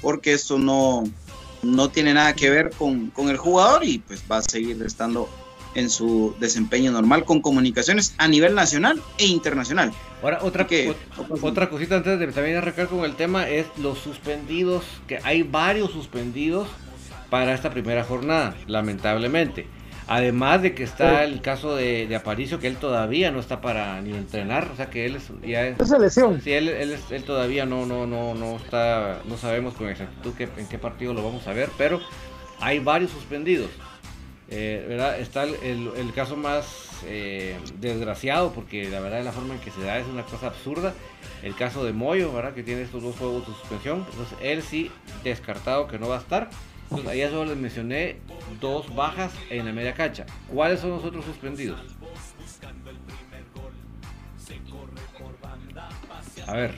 porque 0.00 0.32
esto 0.32 0.58
no, 0.58 1.04
no 1.62 1.90
tiene 1.90 2.14
nada 2.14 2.34
que 2.34 2.48
ver 2.50 2.70
con, 2.70 3.08
con 3.08 3.28
el 3.28 3.36
jugador 3.36 3.84
y 3.84 3.98
pues 3.98 4.22
va 4.30 4.38
a 4.38 4.42
seguir 4.42 4.82
estando 4.82 5.28
en 5.74 5.88
su 5.90 6.34
desempeño 6.40 6.90
normal 6.90 7.24
con 7.24 7.40
comunicaciones 7.42 8.14
a 8.18 8.26
nivel 8.26 8.54
nacional 8.56 9.00
e 9.18 9.26
internacional. 9.26 9.92
Ahora, 10.22 10.40
otra, 10.42 10.66
que- 10.66 10.90
ot- 10.90 11.38
otra 11.42 11.68
cosita 11.70 11.96
antes 11.96 12.18
de 12.18 12.26
también 12.28 12.56
arrancar 12.56 12.88
con 12.88 13.04
el 13.04 13.14
tema 13.14 13.48
es 13.48 13.66
los 13.76 13.98
suspendidos, 13.98 14.82
que 15.06 15.20
hay 15.22 15.42
varios 15.44 15.92
suspendidos 15.92 16.66
para 17.28 17.54
esta 17.54 17.70
primera 17.70 18.02
jornada, 18.02 18.56
lamentablemente. 18.66 19.68
Además 20.12 20.60
de 20.60 20.74
que 20.74 20.82
está 20.82 21.22
el 21.22 21.40
caso 21.40 21.76
de, 21.76 22.08
de 22.08 22.16
Aparicio, 22.16 22.58
que 22.58 22.66
él 22.66 22.76
todavía 22.76 23.30
no 23.30 23.38
está 23.38 23.60
para 23.60 24.00
ni 24.02 24.10
entrenar, 24.10 24.68
o 24.72 24.76
sea 24.76 24.90
que 24.90 25.06
él 25.06 25.14
es, 25.14 25.30
ya 25.46 25.68
es, 25.68 25.78
Esa 25.78 25.98
lesión. 26.00 26.40
sí, 26.42 26.52
él, 26.52 26.68
él, 26.68 26.90
es- 26.92 27.12
él 27.12 27.22
todavía 27.22 27.64
no, 27.64 27.86
no, 27.86 28.08
no, 28.08 28.34
no 28.34 28.56
está, 28.56 29.20
no 29.26 29.36
sabemos 29.36 29.74
con 29.74 29.88
exactitud 29.88 30.32
en 30.56 30.66
qué 30.66 30.78
partido 30.78 31.14
lo 31.14 31.22
vamos 31.22 31.46
a 31.46 31.52
ver, 31.52 31.68
pero 31.78 32.00
hay 32.60 32.80
varios 32.80 33.12
suspendidos. 33.12 33.70
Eh, 34.52 34.84
¿verdad? 34.88 35.20
Está 35.20 35.44
el, 35.44 35.54
el- 35.62 35.90
el 35.96 36.12
caso 36.12 36.36
más 36.36 36.88
eh, 37.06 37.56
desgraciado, 37.78 38.50
porque 38.52 38.88
la 38.90 38.98
verdad 38.98 39.22
la 39.22 39.30
forma 39.30 39.54
en 39.54 39.60
que 39.60 39.70
se 39.70 39.80
da 39.80 39.96
es 39.98 40.08
una 40.08 40.24
cosa 40.24 40.48
absurda. 40.48 40.92
El 41.44 41.54
caso 41.54 41.84
de 41.84 41.92
Moyo, 41.92 42.32
¿verdad? 42.32 42.52
que 42.52 42.64
tiene 42.64 42.82
estos 42.82 43.00
dos 43.00 43.14
juegos 43.16 43.46
de 43.46 43.54
suspensión. 43.54 44.04
Entonces 44.10 44.36
él 44.42 44.60
sí 44.62 44.90
descartado 45.22 45.86
que 45.86 46.00
no 46.00 46.08
va 46.08 46.16
a 46.16 46.18
estar. 46.18 46.50
Entonces 46.90 47.08
ahí 47.08 47.22
solo 47.30 47.46
les 47.46 47.56
mencioné 47.56 48.16
dos 48.60 48.92
bajas 48.94 49.32
en 49.48 49.64
la 49.64 49.72
media 49.72 49.94
cancha. 49.94 50.26
¿Cuáles 50.52 50.80
son 50.80 50.90
los 50.90 51.04
otros 51.04 51.24
suspendidos? 51.24 51.80
A 56.46 56.52
ver. 56.52 56.74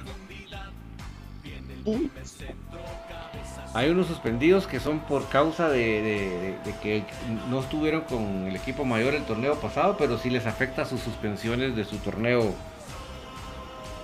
Hay 3.75 3.89
unos 3.89 4.07
suspendidos 4.07 4.67
que 4.67 4.81
son 4.81 5.01
por 5.01 5.29
causa 5.31 5.71
de 5.71 6.57
que 6.83 7.05
no 7.49 7.61
estuvieron 7.61 8.03
con 8.03 8.47
el 8.47 8.55
equipo 8.55 8.85
mayor 8.85 9.15
el 9.15 9.25
torneo 9.25 9.59
pasado, 9.61 9.97
pero 9.97 10.19
sí 10.19 10.29
les 10.29 10.45
afecta 10.47 10.85
sus 10.85 11.01
suspensiones 11.01 11.75
de 11.75 11.85
su 11.85 11.97
torneo 11.97 12.55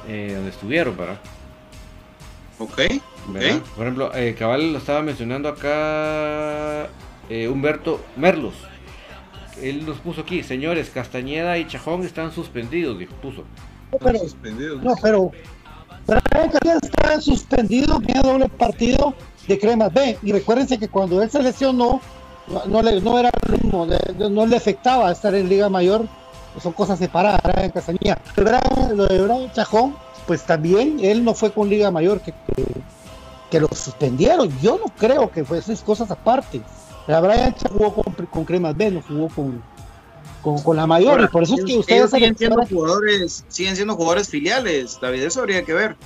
eh, 0.08 0.32
donde 0.34 0.50
estuvieron, 0.50 0.96
¿verdad? 0.96 1.18
Ok, 2.58 2.80
Por 3.32 3.84
ejemplo, 3.86 4.14
eh, 4.14 4.34
Cabal 4.38 4.72
lo 4.72 4.78
estaba 4.78 5.02
mencionando 5.02 5.48
acá 5.48 6.88
eh, 7.28 7.48
Humberto 7.48 8.00
Merlos. 8.16 8.54
Él 9.62 9.84
nos 9.86 9.98
puso 9.98 10.20
aquí, 10.22 10.42
señores, 10.42 10.90
Castañeda 10.90 11.58
y 11.58 11.66
Chajón 11.66 12.02
están 12.04 12.32
suspendidos, 12.32 12.98
dijo, 12.98 13.12
puso. 13.20 13.42
No, 13.92 13.98
pero, 13.98 14.18
Suspendidos. 14.20 14.82
no, 14.82 14.94
pero 15.02 15.32
Brian 16.06 16.50
está 16.82 17.20
suspendido, 17.20 17.98
tiene 18.00 18.20
doble 18.22 18.48
partido 18.48 19.14
de 19.46 19.58
Cremas 19.58 19.92
B. 19.92 20.16
Y 20.22 20.32
recuérdense 20.32 20.78
que 20.78 20.88
cuando 20.88 21.20
él 21.22 21.30
se 21.30 21.42
lesionó, 21.42 22.00
no, 22.46 22.64
no 22.66 22.82
le, 22.82 23.00
no 23.00 23.18
era 23.18 23.30
lo 23.46 23.52
mismo, 23.56 23.86
le- 23.86 24.30
no 24.30 24.46
le 24.46 24.56
afectaba 24.56 25.10
estar 25.10 25.34
en 25.34 25.48
Liga 25.48 25.68
Mayor, 25.68 26.06
son 26.62 26.72
cosas 26.72 26.98
separadas, 26.98 27.40
Brian 27.42 27.70
Castañeda. 27.70 28.18
Lo 28.36 28.44
de 28.44 28.50
Brian- 28.50 28.96
Lo 28.96 29.06
de 29.06 29.22
Brian 29.22 29.52
Chajón, 29.52 29.94
pues 30.26 30.44
también 30.44 30.98
él 31.02 31.24
no 31.24 31.34
fue 31.34 31.50
con 31.52 31.68
Liga 31.68 31.90
Mayor 31.90 32.20
que, 32.20 32.32
que, 32.32 32.64
que 33.50 33.60
lo 33.60 33.68
suspendieron. 33.68 34.50
Yo 34.60 34.78
no 34.84 34.92
creo 34.96 35.30
que 35.30 35.44
fuesen 35.44 35.76
cosas 35.76 36.10
aparte. 36.10 36.60
La 37.06 37.20
Brian 37.20 37.54
jugó 37.70 37.94
con, 37.94 38.26
con 38.26 38.44
cremas 38.44 38.76
B, 38.76 38.90
no 38.90 39.02
jugó 39.02 39.28
con, 39.28 39.62
con, 40.42 40.62
con 40.62 40.76
la 40.76 40.86
mayor, 40.86 41.22
y 41.22 41.26
por 41.28 41.42
eso 41.42 41.54
es 41.54 41.64
que 41.64 41.78
ustedes 41.78 42.10
siguen 42.10 42.36
siendo 42.36 42.66
jugadores, 42.66 43.44
siguen 43.48 43.76
siendo 43.76 43.94
jugadores 43.94 44.28
filiales, 44.28 44.98
David, 45.00 45.22
eso 45.22 45.40
habría 45.40 45.62
que 45.62 45.72
ver. 45.72 45.96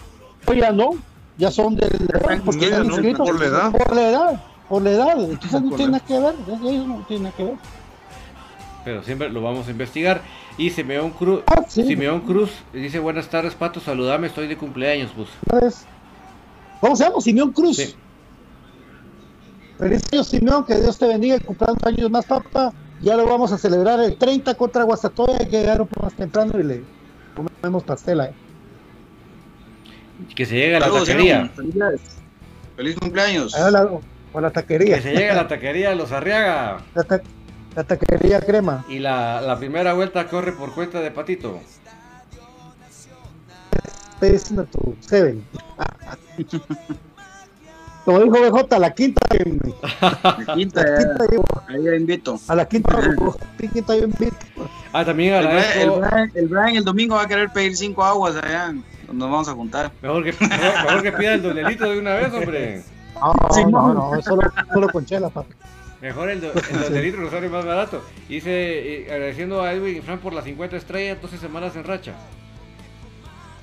Pues 0.45 0.61
ya 0.61 0.70
no, 0.70 0.90
ya 1.38 1.51
son 1.51 1.74
del 1.74 1.90
porque 2.45 2.61
ya 2.61 2.66
están 2.66 2.86
no, 2.86 2.95
inscritos 2.95 3.28
por 3.28 3.40
la 3.40 3.47
edad. 3.47 3.72
por 3.72 3.97
la 3.97 4.09
edad, 4.09 4.45
por 4.68 4.82
la 4.82 4.90
edad, 4.93 5.24
entonces 5.30 5.62
no 5.62 5.76
tiene 5.76 5.93
nada 5.93 6.05
que 6.07 6.18
ver, 6.20 6.34
ellos 6.47 6.86
no 6.86 7.05
tienen 7.09 7.22
nada 7.24 7.36
que 7.36 7.45
ver. 7.45 7.55
Pero 8.84 9.03
siempre 9.03 9.28
lo 9.28 9.43
vamos 9.43 9.68
a 9.68 9.70
investigar. 9.70 10.22
Y 10.59 10.70
Simeón 10.70 11.11
Cruz, 11.11 11.43
Ah, 11.47 11.62
sí. 11.66 11.84
Simeón 11.84 12.20
Cruz 12.20 12.51
dice 12.72 12.99
buenas 12.99 13.28
tardes, 13.28 13.55
Pato, 13.55 13.80
saludame, 13.80 14.26
estoy 14.26 14.47
de 14.49 14.57
cumpleaños, 14.57 15.11
pues. 15.16 15.84
¿Cómo 16.83 16.97
se 16.97 17.05
llama? 17.05 17.20
Simeón 17.20 17.53
Cruz. 17.53 17.76
Sí. 17.76 17.95
Feliz 19.78 20.03
año, 20.12 20.24
Simeón, 20.24 20.64
que 20.66 20.74
Dios 20.80 20.99
te 20.99 21.07
bendiga 21.07 21.37
y 21.37 21.89
años 21.89 22.11
más, 22.11 22.26
papá. 22.26 22.72
Ya 23.01 23.16
lo 23.16 23.24
vamos 23.24 23.53
a 23.53 23.59
celebrar 23.59 24.01
el 24.01 24.16
30 24.16 24.55
contra 24.57 24.83
Guastatoya, 24.83 25.37
hay 25.39 25.47
que 25.49 25.61
llegar 25.61 25.80
un 25.80 25.87
poco 25.87 26.07
más 26.07 26.14
temprano 26.14 26.59
y 26.59 26.64
le 26.64 26.83
comemos 27.37 27.85
pastela. 27.85 28.26
¿eh? 28.26 28.35
Que 30.35 30.45
se 30.45 30.57
llegue 30.57 30.74
a 30.76 30.80
la 30.80 30.87
Saludos, 30.87 31.07
taquería. 31.09 31.51
Feliz 32.74 32.97
cumpleaños. 32.97 33.55
Allá 33.55 33.70
la, 33.70 33.91
o 34.33 34.41
la 34.41 34.51
taquería. 34.51 34.97
Que 34.97 35.03
se 35.03 35.12
llegue 35.12 35.30
a 35.30 35.35
la 35.37 35.47
taquería 35.47 35.91
de 35.91 35.97
los 35.97 36.11
Arriaga. 36.11 36.80
La, 36.97 37.05
ta- 37.05 37.22
la 37.76 37.85
taquería 37.85 38.41
crema. 38.41 38.85
Y 38.89 38.99
la, 38.99 39.41
la 39.41 39.57
primera 39.57 39.93
vuelta 39.93 40.26
corre 40.26 40.51
por 40.51 40.74
cuenta 40.74 41.01
de 41.01 41.12
Patito. 41.12 41.61
Estoy 44.23 44.39
diciendo 44.39 44.64
tu 44.70 44.95
Seven. 45.01 45.43
Como 48.05 48.20
dijo 48.20 48.37
BJ, 48.53 48.79
la 48.79 48.95
quinta. 48.95 49.20
La 49.33 50.55
quinta, 50.55 50.83
La 50.83 50.97
quinta 50.99 51.27
llevo. 51.29 51.45
ahí 51.68 51.83
la 51.83 51.97
invito. 51.97 52.39
A 52.47 52.55
la 52.55 52.68
quinta, 52.68 52.97
quinta 53.73 53.97
yo 53.97 54.05
invito. 54.05 54.37
Ah, 54.93 55.05
también 55.05 55.35
El, 55.35 55.47
Brian- 55.47 55.57
el, 55.57 55.89
agradezco. 55.91 56.01
Brian, 56.01 56.31
el 56.37 56.49
Brian 56.49 56.77
el 56.77 56.85
domingo 56.85 57.16
va 57.16 57.23
a 57.23 57.27
querer 57.27 57.51
pedir 57.53 57.77
cinco 57.77 58.05
aguas 58.05 58.37
allá, 58.37 58.66
donde 58.66 58.85
nos 59.12 59.31
vamos 59.31 59.49
a 59.49 59.53
juntar. 59.55 59.91
Mejor 60.01 60.23
que, 60.23 60.33
mejor, 60.33 60.85
mejor 60.85 61.03
que 61.03 61.12
pida 61.12 61.35
el 61.35 61.43
donelito 61.43 61.91
de 61.91 61.99
una 61.99 62.14
vez, 62.14 62.33
hombre. 62.33 62.83
No, 63.20 63.35
no, 63.70 63.95
no, 63.95 64.14
no, 64.14 64.23
solo, 64.23 64.43
solo 64.73 64.89
con 64.89 65.05
chela, 65.05 65.31
papi. 65.31 65.53
Mejor 66.01 66.31
el, 66.31 66.41
do- 66.41 66.53
el 66.53 66.81
donelito 66.81 67.16
nos 67.18 67.31
sale 67.33 67.49
más 67.49 67.64
barato. 67.64 68.03
Dice, 68.29 68.51
eh, 68.51 69.12
agradeciendo 69.12 69.62
a 69.62 69.73
Edwin 69.73 69.97
y 69.97 70.01
Fran 70.01 70.18
por 70.20 70.33
las 70.33 70.45
50 70.45 70.77
estrellas, 70.77 71.18
12 71.20 71.39
semanas 71.39 71.75
en 71.77 71.83
racha. 71.85 72.12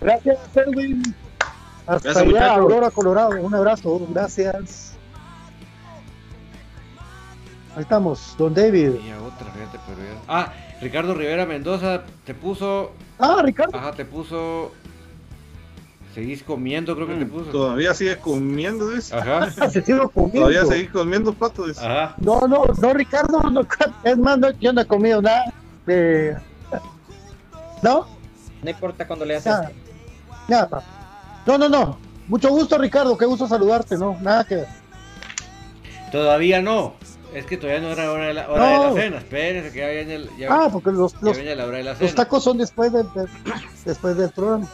Gracias, 0.02 0.38
Edwin. 0.56 1.16
Hasta 1.88 2.14
Gracias, 2.14 2.36
allá. 2.36 2.56
Aurora, 2.56 2.92
Colorado. 2.92 3.42
Un 3.42 3.54
abrazo, 3.56 4.00
gracias. 4.12 4.94
Ahí 7.76 7.82
estamos, 7.84 8.36
don 8.38 8.54
David. 8.54 8.94
Y 9.06 9.10
a 9.12 9.22
otra, 9.22 9.52
fíjate, 9.52 9.80
pero 9.88 10.00
ya- 10.02 10.22
Ah, 10.28 10.54
Ricardo 10.82 11.14
Rivera 11.14 11.46
Mendoza 11.46 12.02
te 12.26 12.34
puso. 12.34 12.92
Ah, 13.20 13.42
Ricardo. 13.44 13.78
Ajá, 13.78 13.92
te 13.94 14.06
puso. 14.06 14.72
Seguís 16.14 16.42
comiendo, 16.42 16.96
creo 16.96 17.08
que 17.08 17.16
te 17.16 17.26
puso. 17.26 17.52
Todavía 17.52 17.94
sigues 17.94 18.18
comiendo, 18.18 18.90
dice. 18.90 19.16
Ajá. 19.16 19.50
Se 19.70 19.82
sigo 19.84 20.10
comiendo. 20.10 20.40
Todavía 20.50 20.66
seguís 20.66 20.90
comiendo 20.90 21.34
pato, 21.34 21.68
dice. 21.68 21.86
Ajá. 21.86 22.16
No, 22.20 22.42
no, 22.48 22.64
no, 22.82 22.94
Ricardo, 22.94 23.40
no, 23.50 23.62
es 24.04 24.18
más, 24.18 24.38
no, 24.40 24.50
yo 24.60 24.74
no 24.74 24.82
he 24.82 24.86
comido 24.86 25.22
nada. 25.22 25.54
de- 25.86 26.36
¿No? 27.82 28.08
No 28.62 28.70
importa 28.70 29.08
cuando 29.08 29.24
le 29.26 29.38
haces. 29.38 29.54
Nada. 30.50 30.84
No, 31.46 31.58
no, 31.58 31.70
no. 31.70 31.98
Mucho 32.28 32.50
gusto, 32.50 32.78
Ricardo. 32.78 33.18
Qué 33.18 33.26
gusto 33.26 33.48
saludarte, 33.48 33.98
¿no? 33.98 34.18
Nada 34.22 34.44
que 34.46 34.56
ver. 34.58 34.68
Todavía 36.12 36.62
no. 36.62 36.94
Es 37.34 37.46
que 37.46 37.58
todavía 37.58 37.82
no 37.82 37.90
era 37.90 38.12
hora 38.12 38.26
de 38.28 38.34
la, 38.34 38.50
hora 38.50 38.66
de 38.70 38.76
No. 38.78 38.84
la 38.96 39.02
cena. 39.02 39.18
Espérense 39.18 39.72
que 39.72 39.80
ya 39.80 39.88
viene, 39.90 40.16
el- 40.16 40.30
ya, 40.38 40.48
Ah, 40.50 40.70
porque 40.72 40.92
los, 40.92 41.14
ya 41.14 41.20
los, 41.22 41.38
viene 41.38 41.56
la 41.56 41.66
hora 41.66 41.78
de 41.78 41.84
la 41.84 41.92
los 41.92 42.00
cena. 42.00 42.16
tacos 42.16 42.44
son 42.44 42.58
después 42.58 42.92
del, 42.92 43.06
del- 43.14 43.30
después 43.86 44.18
del 44.18 44.30
programa. 44.32 44.68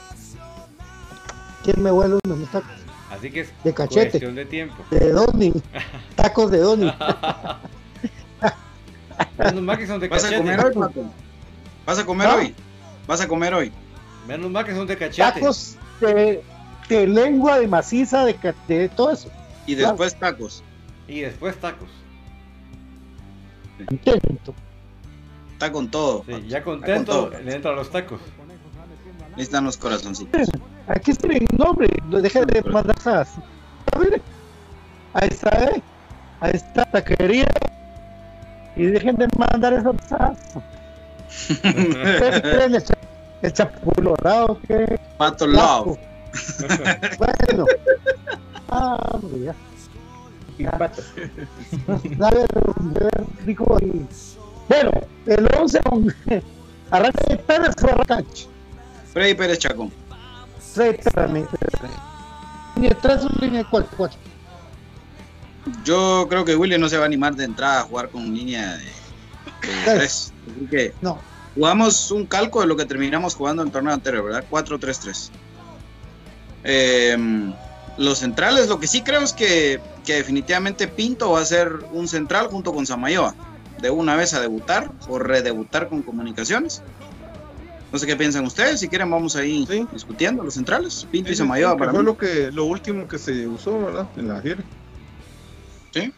¿Quién 1.64 1.82
me 1.84 1.92
huele 1.92 2.18
uno? 2.24 2.36
Mis 2.36 2.50
tacos. 2.50 2.70
Así 3.12 3.30
que 3.32 3.42
es 3.42 3.50
De 3.64 3.74
cachete. 3.74 4.12
cuestión 4.12 4.36
de 4.36 4.46
tiempo. 4.46 4.76
De 4.92 5.12
Donny. 5.12 5.54
Tacos 6.16 6.52
de 6.52 6.60
Donny. 6.60 6.92
Que 9.78 9.88
son 9.88 10.00
de 10.00 10.08
¿Vas 10.08 10.24
a 10.24 10.30
cachete. 10.30 10.38
comer 10.38 10.66
hoy? 10.66 10.74
¿Vas 11.86 12.00
a 12.00 12.06
comer 12.06 12.28
¿No? 12.30 12.36
hoy? 12.36 12.56
¿Vas 13.08 13.22
a 13.22 13.28
comer 13.28 13.54
hoy? 13.54 13.72
Menos 14.28 14.50
mal 14.52 14.66
que 14.66 14.74
son 14.74 14.88
de 14.88 14.98
cachete. 14.98 15.40
Tacos 15.40 15.78
de, 16.02 16.44
de 16.90 17.08
lengua, 17.08 17.60
de 17.60 17.68
maciza, 17.68 18.26
de, 18.26 18.36
de 18.68 18.90
todo 18.90 19.12
eso. 19.12 19.30
Y 19.68 19.76
después 19.76 20.16
tacos. 20.16 20.64
Y 21.08 21.22
después 21.22 21.56
tacos. 21.58 21.90
Intento. 23.90 24.54
Está 25.54 25.72
con 25.72 25.90
todo. 25.90 26.24
Sí, 26.26 26.48
ya 26.48 26.64
con 26.64 26.80
contento, 26.80 27.30
todo. 27.30 27.40
le 27.42 27.56
entran 27.56 27.76
los 27.76 27.90
tacos. 27.90 28.20
Ahí 29.36 29.44
están 29.44 29.66
los 29.66 29.78
corazoncitos. 29.78 30.50
Aquí 30.88 31.12
está 31.12 31.28
mi 31.28 31.40
nombre. 31.58 31.90
No 32.10 32.22
deje 32.22 32.46
de 32.46 32.62
mandar 32.64 32.96
esas. 32.98 33.30
A 33.94 34.00
ver. 34.00 34.22
Ahí 35.14 35.30
está, 35.30 35.50
¿eh? 35.66 35.82
Ahí 36.40 36.52
está, 36.54 36.86
taquería. 36.86 37.48
Y 38.76 38.86
dejen 38.86 39.16
de 39.16 39.28
mandar 39.38 39.74
esos 39.74 39.96
sas. 40.08 40.38
¿Ustedes 41.50 42.42
creen 42.42 42.76
el, 43.46 43.54
cha- 43.54 43.64
el 43.64 43.70
chapulo 43.74 44.16
dorado 44.22 44.60
que 44.68 45.00
Pato 45.18 45.48
Love. 45.48 45.98
Bueno. 47.18 47.66
Ah. 48.70 49.18
Y 50.58 50.64
pato. 50.66 51.02
Rico 53.46 53.78
y... 53.82 54.06
Bueno, 54.70 54.92
el 55.26 55.48
11 55.58 55.80
arranca 56.92 57.24
de 57.30 57.38
Pérez 57.38 57.76
fue 57.78 57.92
a 57.92 57.96
la 57.98 58.06
cancha. 58.06 58.46
Freddy 59.14 59.34
Pérez 59.36 59.60
Chacón. 59.60 59.92
Freddy 60.74 60.98
Pérez, 60.98 61.50
Línea 62.76 62.98
3 63.02 63.26
o 63.26 63.30
línea 63.40 63.64
4. 63.70 63.90
4. 63.96 64.20
Yo 65.84 66.28
creo 66.30 66.46
que 66.46 66.56
Willy 66.56 66.78
no 66.78 66.90
se 66.90 66.98
va 66.98 67.04
a 67.04 67.06
animar 67.08 67.36
de 67.36 67.46
entrada 67.46 67.82
a 67.82 67.84
jugar 67.84 68.10
con 68.10 68.34
línea 68.34 68.76
de, 68.78 68.84
de 68.84 69.84
tres. 69.86 70.34
Así 70.52 70.68
que 70.70 70.94
No. 71.02 71.18
Jugamos 71.56 72.12
un 72.12 72.26
calco 72.26 72.62
de 72.62 72.68
lo 72.68 72.76
que 72.76 72.86
terminamos 72.86 73.34
jugando 73.36 73.62
en 73.64 73.70
el 73.70 73.72
torneo 73.74 73.94
anterior, 73.94 74.24
¿verdad? 74.26 74.46
4-3-3. 74.50 75.30
Eh, 76.64 77.18
los 77.98 78.20
centrales, 78.20 78.68
lo 78.68 78.80
que 78.80 78.88
sí 78.88 79.02
creo 79.02 79.22
es 79.22 79.34
que, 79.34 79.80
que 80.06 80.16
definitivamente 80.16 80.88
Pinto 80.88 81.32
va 81.32 81.40
a 81.42 81.46
ser 81.46 81.72
un 81.94 82.08
central 82.08 82.48
junto 82.48 82.74
con 82.74 82.86
Samayoa. 82.86 83.34
De 83.80 83.90
una 83.90 84.16
vez 84.16 84.34
a 84.34 84.40
debutar 84.42 84.90
o 85.08 85.20
redebutar 85.20 85.90
con 85.90 86.02
comunicaciones. 86.02 86.82
No 87.92 88.00
sé 88.00 88.08
qué 88.08 88.16
piensan 88.16 88.46
ustedes. 88.46 88.80
Si 88.80 88.88
quieren, 88.90 89.10
vamos 89.12 89.36
ahí 89.36 89.66
Sí. 89.70 89.86
discutiendo 89.94 90.44
los 90.44 90.54
centrales. 90.56 91.06
Pinto 91.12 91.32
y 91.32 91.36
Samayoa 91.36 91.78
para 91.78 91.92
fue 91.92 92.00
mí. 92.02 92.06
lo 92.06 92.18
que 92.18 92.52
lo 92.52 92.66
último 92.66 93.08
que 93.08 93.18
se 93.18 93.48
usó, 93.48 93.80
¿verdad? 93.80 94.08
En 94.18 94.28
la 94.28 94.42
gira. 94.42 94.64
Sí. 95.94 96.12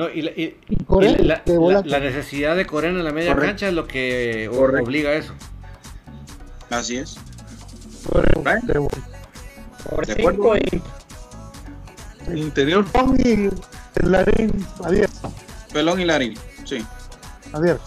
No, 0.00 0.08
y, 0.08 0.22
la- 0.22 0.30
y- 0.30 0.56
Y 0.66 0.76
Corena, 0.84 1.18
y 1.20 1.24
la, 1.26 1.42
de 1.44 1.58
la- 1.58 1.82
la 1.84 2.00
necesidad 2.00 2.56
de 2.56 2.64
Corena 2.64 3.00
en 3.00 3.04
la 3.04 3.12
media 3.12 3.34
Correcto. 3.34 3.50
cancha 3.50 3.68
es 3.68 3.74
lo 3.74 3.86
que 3.86 4.48
Correcto. 4.50 4.84
obliga 4.88 5.10
a 5.10 5.12
eso. 5.12 5.34
Así 6.70 6.96
es. 6.96 7.18
Por 9.90 10.06
De 10.06 10.12
acuerdo. 10.14 10.54
cinco 10.54 10.56
y 10.56 12.38
Interior. 12.38 12.86
y 13.18 13.32
el 13.96 14.10
larín 14.12 14.66
abierto. 14.82 15.32
Pelón 15.70 16.00
y 16.00 16.06
Larín. 16.06 16.34
Sí. 16.64 16.82
abierto. 17.52 17.82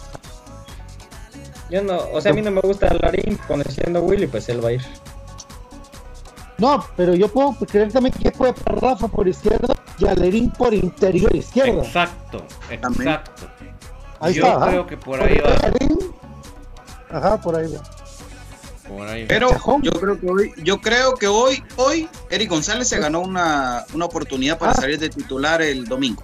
yo 1.71 1.81
no, 1.81 1.97
o 2.11 2.21
sea, 2.21 2.31
a 2.31 2.35
mí 2.35 2.43
no 2.43 2.51
me 2.51 2.61
gusta 2.61 2.89
el 2.89 2.99
Larín 2.99 3.39
conociendo 3.47 3.97
a 3.97 4.01
Willy, 4.03 4.27
pues 4.27 4.47
él 4.49 4.63
va 4.63 4.69
a 4.69 4.73
ir. 4.73 4.81
No, 6.57 6.85
pero 6.95 7.15
yo 7.15 7.27
puedo 7.27 7.53
creer 7.65 7.91
también 7.91 8.13
que 8.13 8.31
puede 8.31 8.53
para 8.53 8.79
Rafa 8.79 9.07
por 9.07 9.27
izquierda 9.27 9.73
y 9.97 10.05
Alerín 10.07 10.51
por 10.51 10.73
interior 10.73 11.35
izquierda. 11.35 11.83
Exacto, 11.83 12.45
exacto. 12.69 13.47
Ahí 14.19 14.33
Yo 14.35 14.45
está. 14.45 14.63
¿ah? 14.65 14.67
creo 14.69 14.87
que 14.87 14.97
por 14.97 15.21
ahí 15.21 15.37
va. 15.39 15.53
Alerín. 15.55 15.97
Ajá, 17.11 17.41
por 17.41 17.55
ahí 17.55 17.71
va. 17.73 17.81
Por 18.87 19.07
ahí. 19.07 19.25
Pero 19.27 19.49
yo 19.81 19.91
creo 19.91 20.19
que 20.19 20.27
hoy, 20.29 20.53
yo 20.63 20.79
creo 20.81 21.15
que 21.15 21.27
hoy, 21.27 21.63
hoy, 21.77 22.07
Eric 22.29 22.49
González 22.49 22.87
se 22.87 22.99
ganó 22.99 23.21
una, 23.21 23.85
una 23.93 24.05
oportunidad 24.05 24.57
para 24.57 24.73
Ah. 24.73 24.75
salir 24.75 24.99
de 24.99 25.09
titular 25.09 25.61
el 25.61 25.85
domingo. 25.85 26.21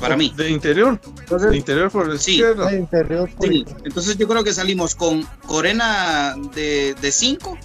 Para 0.00 0.16
mí. 0.16 0.32
De 0.36 0.50
interior. 0.50 0.98
Entonces, 1.20 1.50
De 1.50 1.56
interior 1.56 1.90
por 1.90 2.08
la 2.08 2.18
Sí. 2.18 2.32
izquierda. 2.32 2.66
De 2.70 2.76
interior 2.76 3.30
por 3.34 3.48
sí, 3.48 3.64
entonces 3.84 4.16
yo 4.18 4.26
creo 4.26 4.42
que 4.42 4.52
salimos 4.52 4.94
con 4.96 5.22
Corena 5.46 6.34
de 6.54 7.12
5, 7.12 7.56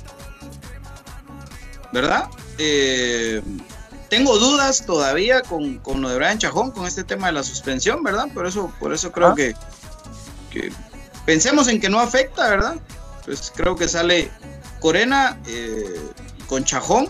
¿verdad? 1.91 2.29
Eh, 2.57 3.41
tengo 4.09 4.38
dudas 4.38 4.85
todavía 4.85 5.41
con, 5.41 5.79
con, 5.79 6.01
lo 6.01 6.09
de 6.09 6.15
Brian 6.15 6.38
Chajón, 6.38 6.71
con 6.71 6.85
este 6.85 7.03
tema 7.03 7.27
de 7.27 7.33
la 7.33 7.43
suspensión, 7.43 8.03
¿verdad? 8.03 8.27
Por 8.33 8.47
eso, 8.47 8.71
por 8.79 8.93
eso 8.93 9.11
creo 9.11 9.29
ah. 9.29 9.35
que, 9.35 9.53
que, 10.51 10.71
pensemos 11.25 11.67
en 11.67 11.79
que 11.79 11.89
no 11.89 11.99
afecta, 11.99 12.49
¿verdad? 12.49 12.75
Pues 13.25 13.51
creo 13.55 13.75
que 13.75 13.88
sale 13.88 14.31
Corena 14.79 15.39
eh, 15.47 15.99
con 16.47 16.63
Chajón 16.63 17.09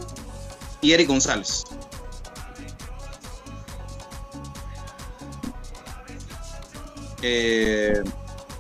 y 0.81 0.93
Eric 0.93 1.07
González. 1.07 1.63
Eh, 7.21 8.03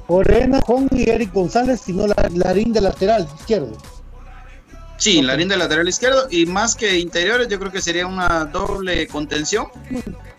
Corena, 0.07 0.59
Chajón 0.59 0.87
y 0.91 1.09
Eric 1.09 1.33
González, 1.33 1.81
sino 1.81 2.07
la, 2.07 2.29
Larín 2.33 2.71
de 2.73 2.81
lateral 2.81 3.27
izquierdo. 3.39 3.77
Sí, 4.97 5.21
Larín 5.21 5.47
de 5.47 5.57
lateral 5.57 5.87
izquierdo 5.87 6.27
y 6.29 6.45
más 6.45 6.75
que 6.75 6.97
interiores, 6.97 7.47
yo 7.47 7.59
creo 7.59 7.71
que 7.71 7.81
sería 7.81 8.07
una 8.07 8.45
doble 8.45 9.07
contención 9.07 9.67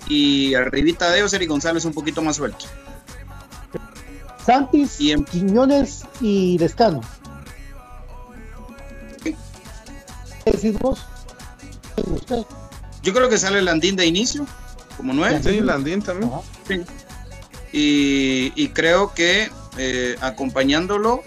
y 0.09 0.55
arribita 0.55 1.11
de 1.11 1.19
ellos 1.19 1.33
Eric 1.33 1.49
González 1.49 1.85
un 1.85 1.93
poquito 1.93 2.23
más 2.23 2.37
suelto. 2.37 2.67
Santis, 4.45 5.01
y 5.01 5.13
en... 5.13 5.25
Quiñones 5.25 6.05
y 6.21 6.59
Lescano. 6.59 7.03
¿Qué 9.23 9.37
decís 10.47 10.79
vos? 10.79 11.05
Yo 13.03 13.13
creo 13.15 13.29
que 13.29 13.39
sale 13.39 13.63
Landín 13.63 13.95
de 13.97 14.07
inicio, 14.07 14.47
como 14.97 15.13
nueve. 15.13 15.41
Sí, 15.43 15.61
Landín 15.61 16.03
también. 16.03 16.31
Sí. 16.67 16.83
Y, 17.73 18.69
creo 18.69 19.13
que 19.15 19.51
eh, 19.77 20.17
acompañándolo, 20.21 21.23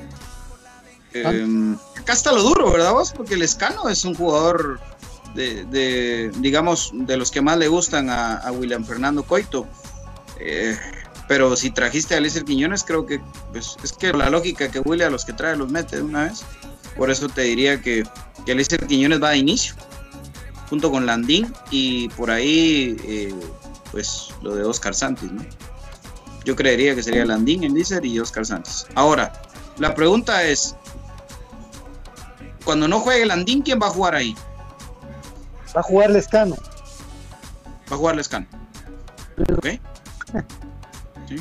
eh, 1.13 1.75
acá 2.01 2.13
está 2.13 2.31
lo 2.31 2.41
duro, 2.43 2.71
¿verdad? 2.71 2.93
Porque 3.15 3.35
el 3.35 3.43
Escano 3.43 3.87
es 3.89 4.05
un 4.05 4.15
jugador 4.15 4.79
de, 5.35 6.31
digamos, 6.39 6.91
de 6.93 7.17
los 7.17 7.31
que 7.31 7.41
más 7.41 7.57
le 7.57 7.67
gustan 7.67 8.09
a, 8.09 8.51
William 8.51 8.83
Fernando 8.83 9.23
Coito. 9.23 9.67
Eh, 10.39 10.77
pero 11.27 11.55
si 11.55 11.69
trajiste 11.71 12.15
a 12.15 12.17
Alicia 12.17 12.41
Quiñones, 12.43 12.83
creo 12.83 13.05
que 13.05 13.21
pues, 13.51 13.77
es 13.83 13.93
que 13.93 14.11
la 14.11 14.29
lógica 14.29 14.69
que 14.69 14.79
William 14.79 15.09
a 15.09 15.11
los 15.11 15.23
que 15.23 15.33
trae 15.33 15.55
los 15.55 15.71
mete 15.71 16.01
una 16.01 16.25
vez. 16.25 16.43
Por 16.97 17.09
eso 17.09 17.29
te 17.29 17.43
diría 17.43 17.81
que, 17.81 18.03
que 18.45 18.87
Quiñones 18.87 19.21
va 19.23 19.29
de 19.29 19.37
inicio, 19.37 19.75
junto 20.69 20.91
con 20.91 21.05
Landín 21.05 21.53
y 21.69 22.09
por 22.09 22.31
ahí, 22.31 23.33
pues 23.91 24.29
lo 24.41 24.55
de 24.55 24.63
Oscar 24.63 24.93
Santos, 24.93 25.31
¿no? 25.31 25.45
Yo 26.43 26.55
creería 26.55 26.95
que 26.95 27.03
sería 27.03 27.23
Landín 27.23 27.63
en 27.63 27.75
Lícer 27.75 28.03
y 28.03 28.19
Oscar 28.19 28.45
Santos. 28.45 28.87
Ahora, 28.95 29.31
la 29.77 29.95
pregunta 29.95 30.43
es, 30.43 30.75
cuando 32.63 32.87
no 32.87 32.99
juegue 32.99 33.25
Landín, 33.25 33.61
¿quién 33.61 33.79
va 33.81 33.87
a 33.87 33.91
jugar 33.91 34.15
ahí? 34.15 34.35
Va 35.75 35.81
a 35.81 35.83
jugar 35.83 36.11
Lescano. 36.11 36.55
Va 37.91 37.95
a 37.95 37.97
jugar 37.97 38.15
Lescano. 38.15 38.47
¿Ok? 39.57 39.67
Sí. 41.27 41.37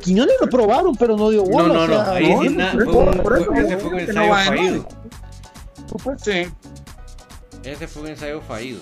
Quiñones 0.00 0.34
lo 0.40 0.48
probaron, 0.48 0.94
pero 0.94 1.16
no 1.16 1.30
dio 1.30 1.42
bola. 1.42 1.68
No, 1.68 1.86
no, 1.86 2.04
no. 2.04 2.10
Ahí 2.12 2.32
ese 2.32 3.78
fue 3.78 3.90
un 3.90 3.98
ensayo 3.98 4.34
fallido. 4.34 4.88
Sí. 6.18 6.46
Ese 7.64 7.88
fue 7.88 8.02
un 8.02 8.08
ensayo 8.08 8.40
fallido. 8.42 8.80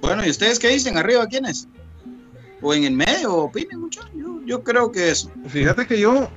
Bueno, 0.00 0.26
¿y 0.26 0.30
ustedes 0.30 0.58
qué 0.58 0.68
dicen? 0.68 0.96
¿Arriba 0.96 1.26
quiénes? 1.26 1.68
o 2.62 2.74
en 2.74 2.84
el 2.84 2.94
medio, 2.94 3.34
opinen 3.36 3.80
mucho. 3.80 4.02
Yo, 4.44 4.62
creo 4.62 4.92
que 4.92 5.10
eso. 5.10 5.30
Fíjate 5.48 5.86
que 5.86 5.98
yo, 5.98 6.28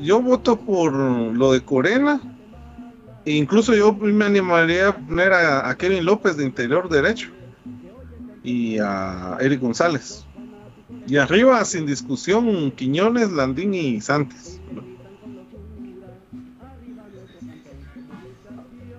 yo 0.00 0.20
voto 0.20 0.58
por 0.58 0.92
lo 0.92 1.52
de 1.52 1.62
Corena. 1.62 2.20
E 3.24 3.32
incluso 3.32 3.74
yo 3.74 3.92
me 3.92 4.24
animaría 4.24 4.88
a 4.88 4.96
poner 4.96 5.32
a, 5.32 5.74
Kevin 5.76 6.04
López 6.04 6.36
de 6.36 6.44
interior 6.44 6.88
derecho 6.88 7.30
y 8.44 8.78
a 8.78 9.36
Eric 9.40 9.60
González. 9.60 10.24
Y 11.08 11.16
arriba, 11.16 11.64
sin 11.64 11.86
discusión, 11.86 12.70
Quiñones, 12.70 13.32
Landín 13.32 13.74
y 13.74 14.00
Santos. 14.00 14.60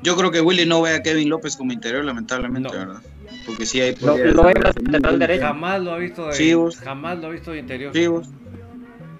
Yo 0.04 0.16
creo 0.16 0.32
que 0.32 0.42
Willy 0.42 0.66
no 0.66 0.82
ve 0.82 0.96
a 0.96 1.04
Kevin 1.04 1.30
López 1.30 1.56
como 1.56 1.72
interior, 1.72 2.04
lamentablemente, 2.04 2.70
¿verdad? 2.70 3.02
Porque 3.46 3.66
si 3.66 3.82
hay 3.82 3.96
lo, 3.96 4.16
Jamás 5.40 5.82
lo 5.82 5.94
ha 5.94 5.98
visto 5.98 6.28
de, 6.28 6.72
jamás 6.84 7.20
lo 7.20 7.28
ha 7.28 7.30
visto 7.30 7.52
de 7.52 7.60
interior. 7.60 7.94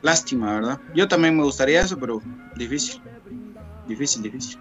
Lástima, 0.08 0.54
¿verdad? 0.56 0.80
Yo 0.96 1.06
también 1.06 1.36
me 1.36 1.44
gustaría 1.44 1.82
eso, 1.82 2.00
pero 2.00 2.22
difícil. 2.56 3.02
Difícil, 3.90 4.24
difícil. 4.24 4.58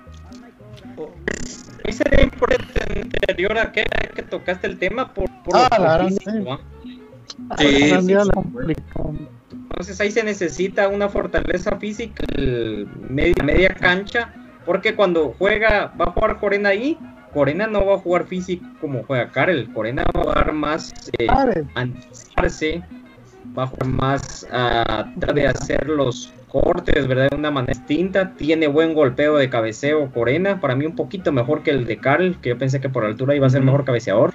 ¿Y 1.85 1.93
sería 1.93 2.25
importante 2.25 2.99
interior 2.99 3.57
a 3.57 3.71
que, 3.71 3.85
que 4.17 4.23
tocaste 4.25 4.67
el 4.67 4.77
tema 4.77 5.15
por, 5.15 5.31
por 5.45 5.55
ah, 5.55 6.05
físico, 6.09 6.59
sí. 7.59 7.93
Entonces 9.53 10.01
ahí 10.01 10.11
se 10.11 10.25
necesita 10.25 10.89
una 10.89 11.09
fortaleza 11.09 11.77
física, 11.77 12.25
media, 13.09 13.45
media 13.45 13.69
cancha, 13.69 14.35
porque 14.65 14.97
cuando 14.97 15.33
juega, 15.39 15.93
va 16.01 16.07
a 16.07 16.11
jugar 16.11 16.41
Corena 16.41 16.71
ahí, 16.71 16.99
Corena 17.33 17.69
no 17.69 17.87
va 17.87 17.95
a 17.95 17.99
jugar 17.99 18.27
físico 18.27 18.67
como 18.81 19.05
juega 19.05 19.31
Karel. 19.31 19.73
Corena 19.73 20.03
va 20.13 20.23
a 20.23 20.25
jugar 20.25 20.53
más 20.53 20.93
eh, 21.19 21.29
anticiparse, 21.75 22.83
va 23.57 23.65
a 23.65 23.67
jugar 23.67 23.89
más 23.89 24.47
a 24.51 25.11
tratar 25.19 25.35
de 25.35 25.47
hacer 25.47 25.89
los 25.89 26.33
cortes, 26.49 27.07
¿verdad? 27.07 27.31
De 27.31 27.37
una 27.37 27.51
manera 27.51 27.75
distinta. 27.75 28.35
Tiene 28.37 28.67
buen 28.67 28.95
golpeo 28.95 29.37
de 29.37 29.51
cabeceo 29.51 30.11
Corena. 30.13 30.61
Para 30.61 30.75
mí 30.75 30.87
un 30.87 30.97
poquito 30.97 31.33
mejor 31.33 31.63
que 31.63 31.71
el 31.71 31.85
de 31.87 31.99
Karel, 31.99 32.39
que 32.41 32.51
yo 32.51 32.59
pensé 32.59 32.81
que 32.81 32.89
por 32.89 33.05
altura 33.05 33.35
iba 33.35 33.47
a 33.47 33.51
ser 33.51 33.63
mejor 33.63 33.85
cabeceador. 33.85 34.35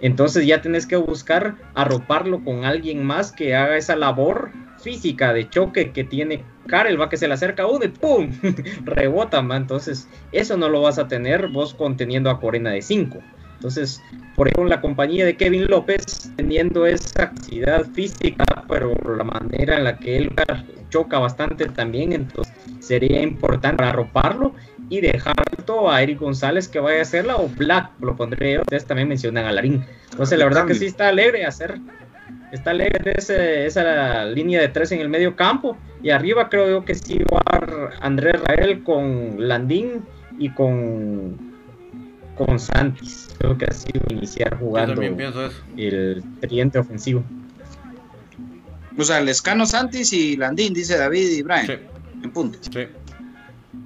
Entonces 0.00 0.46
ya 0.46 0.60
tenés 0.60 0.86
que 0.86 0.96
buscar 0.96 1.54
arroparlo 1.74 2.42
con 2.42 2.64
alguien 2.64 3.04
más 3.04 3.30
que 3.30 3.54
haga 3.54 3.76
esa 3.76 3.94
labor 3.94 4.50
física 4.82 5.32
de 5.32 5.48
choque 5.48 5.92
que 5.92 6.02
tiene 6.02 6.44
Karel, 6.66 7.00
va 7.00 7.08
que 7.08 7.16
se 7.16 7.28
le 7.28 7.34
acerca 7.34 7.66
uno 7.66 7.84
y 7.84 7.88
¡pum! 7.88 8.30
rebota, 8.84 9.42
man. 9.42 9.62
Entonces, 9.62 10.08
eso 10.32 10.56
no 10.56 10.68
lo 10.68 10.82
vas 10.82 10.98
a 10.98 11.08
tener 11.08 11.48
vos 11.48 11.74
conteniendo 11.74 12.30
a 12.30 12.40
Corena 12.40 12.70
de 12.70 12.82
5. 12.82 13.18
Entonces, 13.62 14.02
por 14.34 14.48
ejemplo, 14.48 14.68
la 14.68 14.80
compañía 14.80 15.24
de 15.24 15.36
Kevin 15.36 15.66
López, 15.68 16.32
teniendo 16.36 16.84
esa 16.84 17.30
capacidad 17.30 17.84
física, 17.92 18.44
pero 18.68 18.92
la 19.16 19.22
manera 19.22 19.76
en 19.76 19.84
la 19.84 19.96
que 19.96 20.16
él 20.16 20.32
choca 20.90 21.20
bastante 21.20 21.66
también, 21.66 22.12
entonces 22.12 22.52
sería 22.80 23.22
importante 23.22 23.84
arroparlo 23.84 24.52
y 24.88 25.00
dejar 25.00 25.36
a 25.90 26.02
Eric 26.02 26.18
González 26.18 26.68
que 26.68 26.80
vaya 26.80 26.98
a 26.98 27.02
hacerla, 27.02 27.36
o 27.36 27.48
Black, 27.48 27.92
lo 28.00 28.16
pondré. 28.16 28.58
Ustedes 28.58 28.84
también 28.84 29.08
mencionan 29.08 29.46
a 29.46 29.52
Larín. 29.52 29.84
Entonces, 30.10 30.38
la 30.38 30.44
verdad 30.44 30.66
que 30.66 30.74
sí 30.74 30.86
está 30.86 31.08
alegre 31.08 31.46
hacer 31.46 31.80
está 32.52 32.72
alegre 32.72 33.14
esa 33.16 34.26
línea 34.26 34.60
de 34.60 34.68
tres 34.68 34.92
en 34.92 35.00
el 35.00 35.08
medio 35.08 35.34
campo. 35.34 35.76
Y 36.02 36.10
arriba 36.10 36.48
creo 36.48 36.68
yo 36.68 36.84
que 36.84 36.94
sí 36.94 37.18
va 37.32 37.40
Andrés 38.00 38.40
Rael 38.42 38.82
con 38.84 39.48
Landín 39.48 40.04
y 40.38 40.50
con, 40.50 41.38
con 42.36 42.58
Santis. 42.58 43.31
Creo 43.42 43.58
que 43.58 43.64
ha 43.64 43.72
sido 43.72 44.00
iniciar 44.10 44.56
jugando 44.56 45.02
el 45.76 46.22
tridente 46.40 46.78
ofensivo. 46.78 47.24
O 48.96 49.02
sea, 49.02 49.20
Lescano, 49.20 49.66
Santis 49.66 50.12
y 50.12 50.36
Landín, 50.36 50.72
dice 50.72 50.96
David 50.96 51.28
y 51.28 51.42
Brian. 51.42 51.80
En 52.22 52.30
punto. 52.30 52.60
Sí. 52.62 52.86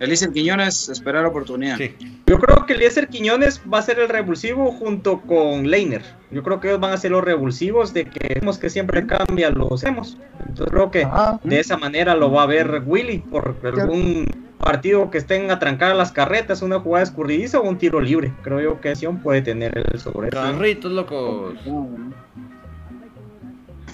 Eliezer 0.01 0.33
Quiñones, 0.33 0.89
esperar 0.89 1.25
oportunidad. 1.25 1.79
Yo 2.27 2.39
creo 2.39 2.67
que 2.67 2.75
Eliezer 2.75 3.09
Quiñones 3.09 3.61
va 3.73 3.79
a 3.79 3.83
ser 3.83 3.99
el 3.99 4.09
revulsivo 4.09 4.73
junto 4.73 5.21
con 5.23 5.71
Leiner. 5.71 6.03
Yo 6.31 6.43
creo 6.43 6.61
que 6.61 6.69
ellos 6.69 6.81
van 6.81 6.93
a 6.93 6.97
ser 6.97 7.13
los 7.13 7.25
revulsivos 7.25 7.95
de 7.95 8.05
que 8.05 8.35
vemos 8.35 8.59
que 8.59 8.69
siempre 8.69 9.07
cambia 9.07 9.51
los 9.51 9.85
hemos. 9.85 10.19
Entonces 10.41 10.67
creo 10.71 10.91
que 10.91 11.07
de 11.45 11.61
esa 11.61 11.77
manera 11.77 12.15
lo 12.15 12.31
va 12.31 12.43
a 12.43 12.47
ver 12.47 12.83
Willy 12.85 13.19
por 13.19 13.57
algún 13.65 14.27
partido 14.59 15.11
que 15.11 15.19
estén 15.19 15.51
atrancadas 15.51 15.97
las 15.97 16.13
carretas, 16.13 16.63
una 16.63 16.81
jugada 16.81 17.05
escurridiza 17.05 17.61
o 17.61 17.69
un 17.69 17.79
tiro 17.79 18.01
libre. 18.01 18.33
Creo 18.43 18.61
yo 18.61 18.81
que 18.81 18.95
Sion 18.97 19.21
puede 19.21 19.43
tener 19.43 19.79
el 19.79 20.01
sobre. 20.01 20.31
Carritos 20.31 20.93
locos. 20.93 21.55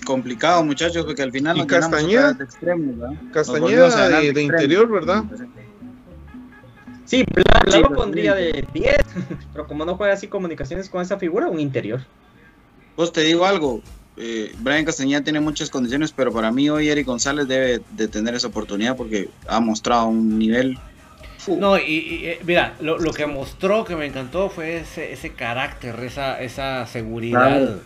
Complicado, 0.05 0.65
muchachos, 0.65 1.05
porque 1.05 1.23
al 1.23 1.31
final 1.31 1.59
y 1.59 1.67
Castañeda, 1.67 2.33
de, 2.33 2.47
Castañeda 3.33 4.21
de, 4.21 4.43
interior, 4.43 4.91
¿verdad? 4.91 5.25
Sí, 7.13 7.27
Bla, 7.31 7.79
lo 7.79 7.91
pondría 7.91 8.35
de 8.35 8.65
10, 8.73 8.97
pero 9.53 9.67
como 9.67 9.85
no 9.85 9.97
juega 9.97 10.15
así 10.15 10.29
comunicaciones 10.29 10.89
con 10.89 11.03
esa 11.03 11.19
figura, 11.19 11.47
un 11.47 11.61
interior. 11.61 12.01
Pues 12.97 13.13
te 13.13 13.21
digo 13.21 13.45
algo, 13.45 13.83
eh, 14.17 14.55
Brian 14.61 14.87
Castañeda 14.87 15.23
tiene 15.23 15.39
muchas 15.39 15.69
condiciones, 15.69 16.11
pero 16.11 16.33
para 16.33 16.51
mí 16.51 16.71
hoy 16.71 16.89
Eric 16.89 17.07
González 17.07 17.47
debe 17.47 17.83
de 17.91 18.09
tener 18.09 18.35
esa 18.35 18.47
oportunidad 18.47 18.97
porque 18.97 19.29
ha 19.47 19.61
mostrado 19.61 20.07
un 20.07 20.39
nivel. 20.39 20.79
No, 21.49 21.77
y, 21.77 22.23
eh, 22.25 22.41
mira, 22.47 22.77
lo, 22.81 22.97
que 23.13 23.27
mostró 23.27 23.85
que 23.85 23.95
me 23.95 24.07
encantó 24.07 24.49
fue 24.49 24.79
ese, 24.79 25.13
ese 25.13 25.35
carácter, 25.35 26.03
esa, 26.03 26.41
esa 26.41 26.87
seguridad. 26.87 27.77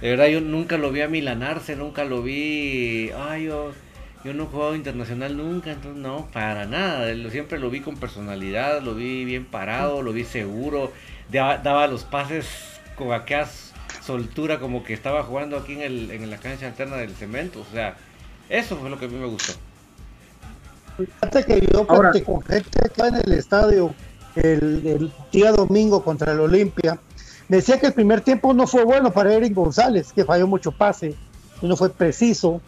De 0.00 0.10
verdad, 0.10 0.26
yo 0.26 0.40
nunca 0.40 0.78
lo 0.78 0.90
vi 0.90 1.02
a 1.02 1.08
milanarse, 1.08 1.76
nunca 1.76 2.04
lo 2.04 2.24
vi. 2.24 3.12
Ay, 3.16 3.44
yo 3.44 3.70
yo 4.24 4.32
no 4.32 4.44
he 4.44 4.46
jugado 4.46 4.74
internacional 4.74 5.36
nunca, 5.36 5.72
entonces 5.72 6.00
no, 6.00 6.26
para 6.32 6.64
nada. 6.64 7.06
Siempre 7.30 7.58
lo 7.58 7.68
vi 7.68 7.80
con 7.80 7.96
personalidad, 7.96 8.80
lo 8.80 8.94
vi 8.94 9.24
bien 9.24 9.44
parado, 9.44 10.00
lo 10.00 10.12
vi 10.12 10.24
seguro, 10.24 10.92
daba, 11.30 11.86
los 11.86 12.04
pases 12.04 12.46
con 12.96 13.12
aquella 13.12 13.46
soltura 14.02 14.58
como 14.58 14.82
que 14.82 14.94
estaba 14.94 15.22
jugando 15.22 15.58
aquí 15.58 15.74
en, 15.74 15.82
el, 15.82 16.10
en 16.10 16.30
la 16.30 16.38
cancha 16.38 16.66
alterna 16.66 16.96
del 16.96 17.14
cemento. 17.14 17.60
O 17.60 17.72
sea, 17.72 17.96
eso 18.48 18.76
fue 18.78 18.88
lo 18.88 18.98
que 18.98 19.04
a 19.04 19.08
mí 19.08 19.16
me 19.16 19.26
gustó. 19.26 19.52
Fíjate 20.96 21.44
que 21.44 21.68
yo 21.72 21.86
con 21.86 22.42
gente 22.42 22.86
acá 22.86 23.08
en 23.08 23.16
el 23.16 23.32
estadio 23.32 23.94
el, 24.36 24.86
el, 24.86 25.12
día 25.32 25.52
domingo 25.52 26.02
contra 26.02 26.32
el 26.32 26.40
Olimpia, 26.40 26.98
decía 27.48 27.78
que 27.78 27.86
el 27.86 27.92
primer 27.92 28.20
tiempo 28.20 28.54
no 28.54 28.66
fue 28.66 28.84
bueno 28.84 29.12
para 29.12 29.34
Eric 29.34 29.54
González, 29.54 30.12
que 30.12 30.24
falló 30.24 30.46
mucho 30.46 30.72
pase 30.72 31.14
y 31.60 31.66
no 31.66 31.76
fue 31.76 31.90
preciso. 31.90 32.60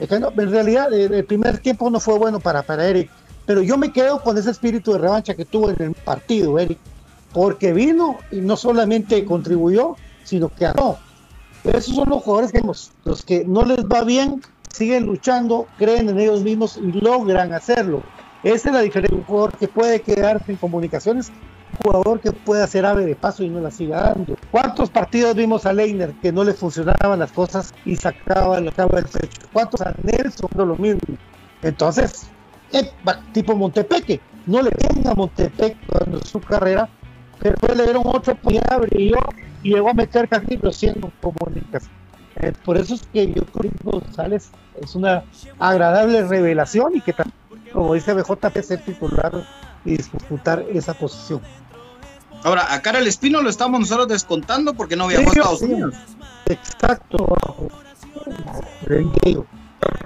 En 0.00 0.50
realidad, 0.50 0.92
el, 0.92 1.12
el 1.12 1.24
primer 1.24 1.58
tiempo 1.58 1.90
no 1.90 2.00
fue 2.00 2.18
bueno 2.18 2.40
para, 2.40 2.62
para 2.62 2.86
Eric. 2.86 3.10
Pero 3.46 3.62
yo 3.62 3.78
me 3.78 3.92
quedo 3.92 4.22
con 4.22 4.36
ese 4.36 4.50
espíritu 4.50 4.92
de 4.92 4.98
revancha 4.98 5.34
que 5.34 5.44
tuvo 5.44 5.70
en 5.70 5.82
el 5.82 5.94
partido, 5.94 6.58
Eric. 6.58 6.78
Porque 7.32 7.72
vino 7.72 8.18
y 8.30 8.36
no 8.36 8.56
solamente 8.56 9.24
contribuyó, 9.24 9.96
sino 10.24 10.48
que 10.48 10.66
ganó. 10.66 10.98
Esos 11.64 11.94
son 11.94 12.08
los 12.08 12.22
jugadores 12.22 12.52
que 12.52 12.58
hemos, 12.58 12.92
los 13.04 13.24
que 13.24 13.44
no 13.44 13.64
les 13.64 13.84
va 13.84 14.04
bien, 14.04 14.42
siguen 14.72 15.06
luchando, 15.06 15.66
creen 15.76 16.08
en 16.08 16.18
ellos 16.20 16.42
mismos 16.42 16.76
y 16.76 16.92
logran 16.92 17.52
hacerlo. 17.52 18.02
Esa 18.42 18.68
es 18.68 18.74
la 18.74 18.80
diferencia. 18.80 19.16
Un 19.16 19.24
jugador 19.24 19.56
que 19.56 19.66
puede 19.66 20.00
quedarse 20.00 20.52
en 20.52 20.58
comunicaciones, 20.58 21.30
un 21.30 21.34
jugador 21.82 22.20
que 22.20 22.32
puede 22.32 22.62
hacer 22.62 22.84
ave 22.84 23.04
de 23.04 23.14
paso 23.14 23.42
y 23.42 23.48
no 23.48 23.60
la 23.60 23.70
siga 23.70 24.02
dando. 24.02 24.36
¿Cuántos 24.50 24.90
partidos 24.90 25.34
vimos 25.34 25.66
a 25.66 25.72
Leiner 25.72 26.12
que 26.22 26.32
no 26.32 26.44
le 26.44 26.54
funcionaban 26.54 27.18
las 27.18 27.32
cosas 27.32 27.74
y 27.84 27.96
sacaba, 27.96 28.62
sacaba 28.62 28.98
el 28.98 29.06
pecho? 29.06 29.48
¿Cuántos 29.52 29.80
a 29.80 29.94
Nelson? 30.02 30.50
No 30.54 30.66
lo 30.66 30.76
mismo. 30.76 31.00
Entonces, 31.62 32.28
eh, 32.72 32.90
tipo 33.32 33.56
Montepeque, 33.56 34.20
no 34.46 34.62
le 34.62 34.70
venga 34.70 35.12
a 35.12 35.14
Montepeque 35.14 35.76
cuando 35.86 36.20
su 36.22 36.40
carrera, 36.40 36.88
pero 37.40 37.74
le 37.74 37.84
dieron 37.84 38.02
otro 38.06 38.34
puñado, 38.34 38.84
y 38.90 39.12
llegó 39.62 39.90
a 39.90 39.94
meter 39.94 40.28
casi 40.28 40.56
200 40.56 41.10
comunicaciones. 41.20 41.90
Eh, 42.40 42.52
por 42.64 42.76
eso 42.76 42.94
es 42.94 43.02
que 43.12 43.26
yo 43.32 43.44
creo 43.46 43.72
que 43.72 43.78
González 43.82 44.50
es 44.80 44.94
una 44.94 45.24
agradable 45.58 46.22
revelación 46.22 46.94
y 46.94 47.00
que 47.00 47.12
también, 47.12 47.34
como 47.72 47.94
dice 47.94 48.14
BJP, 48.14 48.62
ser 48.62 48.84
titular 48.84 49.44
y 49.84 49.96
disputar 49.96 50.64
esa 50.72 50.94
posición. 50.94 51.40
Ahora, 52.44 52.72
a 52.72 52.82
Cara 52.82 52.98
el 52.98 53.06
Espino 53.06 53.42
lo 53.42 53.50
estamos 53.50 53.80
nosotros 53.80 54.08
descontando 54.08 54.74
porque 54.74 54.96
no 54.96 55.06
viajó 55.08 55.28
a 55.28 55.32
Estados. 55.32 55.62
Unidos. 55.62 55.94
Exacto. 56.46 57.36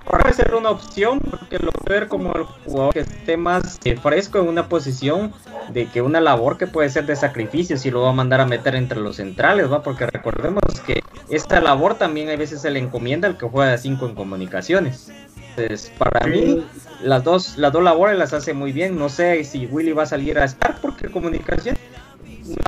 Puede 0.05 0.35
ser 0.35 0.55
una 0.55 0.71
opción 0.71 1.21
porque 1.21 1.59
lo 1.59 1.71
puede 1.73 2.01
ver 2.01 2.09
como 2.09 2.35
el 2.35 2.45
jugador 2.45 2.93
que 2.93 3.01
esté 3.01 3.37
más 3.37 3.79
eh, 3.85 3.97
fresco 3.97 4.39
en 4.39 4.49
una 4.49 4.69
posición 4.69 5.33
de 5.71 5.87
que 5.87 6.03
una 6.03 6.21
labor 6.21 6.59
que 6.59 6.67
puede 6.67 6.91
ser 6.91 7.07
de 7.07 7.17
sacrificio 7.17 7.77
si 7.77 7.91
lo 7.91 8.03
va 8.03 8.11
a 8.11 8.13
mandar 8.13 8.41
a 8.41 8.47
meter 8.47 8.75
entre 8.75 9.01
los 9.01 9.17
centrales, 9.17 9.73
va 9.73 9.83
porque 9.83 10.07
recordemos 10.07 10.63
que 10.87 11.03
esta 11.31 11.61
labor 11.61 11.95
también 11.95 12.29
a 12.29 12.37
veces 12.37 12.61
se 12.61 12.71
le 12.71 12.79
encomienda 12.79 13.29
al 13.29 13.39
que 13.39 13.49
juega 13.49 13.71
de 13.71 13.79
5 13.79 14.07
en 14.07 14.15
comunicaciones. 14.15 15.11
Entonces, 15.57 15.93
para 15.99 16.27
mí 16.27 16.67
las 17.03 17.25
dos 17.25 17.59
las 17.59 17.73
dos 17.73 17.83
labores 17.83 18.19
las 18.19 18.33
hace 18.33 18.55
muy 18.55 18.73
bien. 18.73 18.99
No 18.99 19.09
sé 19.09 19.45
si 19.45 19.67
Willy 19.67 19.93
va 19.93 20.05
a 20.05 20.07
salir 20.07 20.39
a 20.39 20.45
estar 20.45 20.81
porque 20.81 21.09
comunicación 21.11 21.77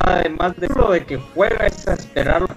además 0.05 0.57
de 0.57 0.69
lo 0.69 0.91
de 0.91 1.05
que 1.05 1.19
juega 1.19 1.67
es 1.67 1.87
a 1.89 1.95
esperarlo 1.95 2.49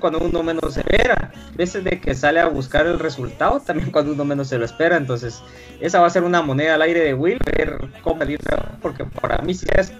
cuando 0.00 0.18
uno 0.18 0.42
menos 0.42 0.74
se 0.74 0.80
espera. 0.80 1.32
Veces 1.54 1.84
de 1.84 2.00
que 2.00 2.14
sale 2.14 2.40
a 2.40 2.46
buscar 2.46 2.86
el 2.86 2.98
resultado 2.98 3.60
también 3.60 3.90
cuando 3.92 4.12
uno 4.12 4.24
menos 4.24 4.48
se 4.48 4.58
lo 4.58 4.64
espera. 4.64 4.96
Entonces, 4.96 5.42
esa 5.80 6.00
va 6.00 6.06
a 6.06 6.10
ser 6.10 6.24
una 6.24 6.42
moneda 6.42 6.74
al 6.74 6.82
aire 6.82 7.00
de 7.00 7.14
Will, 7.14 7.38
ver 7.56 7.78
cómo 8.02 8.22
salir, 8.22 8.40
porque 8.82 9.04
para 9.04 9.38
mí 9.38 9.54
sí 9.54 9.66
es 9.76 9.92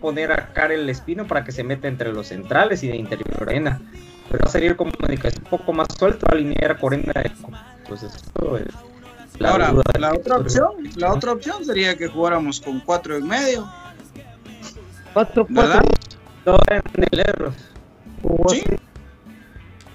poner 0.00 0.32
a 0.32 0.52
Karel 0.54 0.88
Espino 0.88 1.26
para 1.26 1.44
que 1.44 1.52
se 1.52 1.62
meta 1.62 1.86
entre 1.86 2.12
los 2.12 2.28
centrales 2.28 2.82
y 2.82 2.88
de 2.88 2.96
interior 2.96 3.42
arena. 3.42 3.80
Pero 4.30 4.44
va 4.44 4.48
a 4.48 4.52
salir 4.52 4.76
comunicación 4.76 5.44
un 5.44 5.50
poco 5.50 5.72
más 5.72 5.88
suelto, 5.98 6.26
alinear 6.30 6.70
a 6.70 6.78
Corena. 6.78 7.12
Entonces, 7.82 8.14
esto 8.14 8.56
es 8.56 8.66
la 9.38 9.50
Ahora, 9.52 9.72
la 9.98 10.12
otra 10.12 10.36
opción, 10.36 10.70
la 10.96 11.12
otra 11.12 11.32
opción 11.32 11.64
sería 11.64 11.96
que 11.96 12.08
jugáramos 12.08 12.60
con 12.60 12.80
cuatro 12.80 13.16
en 13.16 13.26
medio, 13.26 13.66
Cuatro, 15.12 15.46
el 17.10 17.20
error. 17.20 17.52
Sí. 18.48 18.62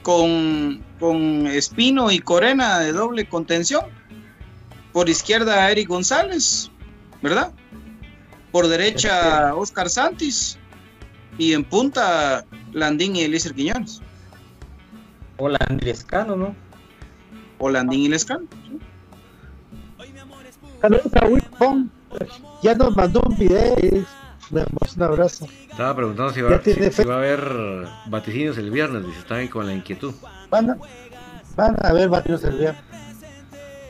Con, 0.03 0.83
con 0.99 1.47
Espino 1.47 2.11
y 2.11 2.19
Corena 2.19 2.79
de 2.79 2.91
doble 2.91 3.27
contención. 3.27 3.85
Por 4.93 5.09
izquierda 5.09 5.71
Eric 5.71 5.89
González, 5.89 6.71
¿verdad? 7.21 7.51
Por 8.51 8.67
derecha 8.67 9.55
Oscar 9.55 9.89
Santis. 9.89 10.57
Y 11.37 11.53
en 11.53 11.65
punta 11.65 12.45
Landín 12.71 13.15
y 13.15 13.21
Eliezer 13.21 13.53
Quiñones. 13.53 14.01
O 15.37 15.49
Landry 15.49 15.89
Escano, 15.89 16.35
¿no? 16.35 16.55
O 17.57 17.69
Landín 17.69 18.01
y 18.01 18.07
Lescano. 18.09 18.47
Saludos 20.81 21.13
a 21.15 21.25
Wilson. 21.25 21.91
Ya 22.63 22.75
nos 22.75 22.95
mandó 22.95 23.21
un 23.27 23.37
video. 23.37 23.75
y 23.79 24.05
Un 24.95 25.03
abrazo. 25.03 25.47
Estaba 25.69 25.95
preguntando 25.95 26.33
si 26.33 26.41
va, 26.41 26.61
si- 26.63 27.03
va 27.03 27.15
a 27.15 27.17
haber 27.17 27.87
vaticinios 28.07 28.57
el 28.57 28.71
viernes. 28.71 29.05
Dice, 29.05 29.19
están 29.19 29.47
con 29.49 29.65
la 29.67 29.73
inquietud. 29.73 30.13
Van 30.49 30.69
a, 30.69 30.77
van 31.55 31.75
a 31.83 31.91
ver 31.93 32.07
varios 32.09 32.43
el 32.43 32.57
día. 32.59 32.81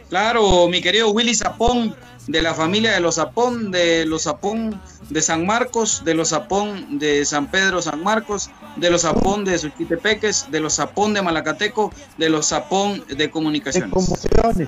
Claro, 0.09 0.67
mi 0.69 0.81
querido 0.81 1.09
Willy 1.11 1.35
Zapón, 1.35 1.95
de 2.27 2.41
la 2.41 2.53
familia 2.53 2.91
de 2.93 2.99
los 2.99 3.15
Zapón, 3.15 3.71
de 3.71 4.05
los 4.05 4.23
Zapón 4.23 4.79
de 5.09 5.21
San 5.21 5.45
Marcos, 5.45 6.03
de 6.05 6.13
los 6.15 6.29
Zapón 6.29 6.97
de 6.99 7.25
San 7.25 7.51
Pedro 7.51 7.81
San 7.81 8.03
Marcos, 8.03 8.49
de 8.77 8.89
los 8.89 9.01
Zapón 9.01 9.45
de 9.45 9.57
Suchitepeques, 9.57 10.47
de 10.51 10.59
los 10.59 10.73
Zapón 10.75 11.13
de 11.13 11.21
Malacateco, 11.21 11.91
de 12.17 12.29
los 12.29 12.47
Zapón 12.47 13.03
de 13.07 13.15
De 13.15 13.29
Comunicaciones. 13.31 13.91
conmociones. 13.91 14.67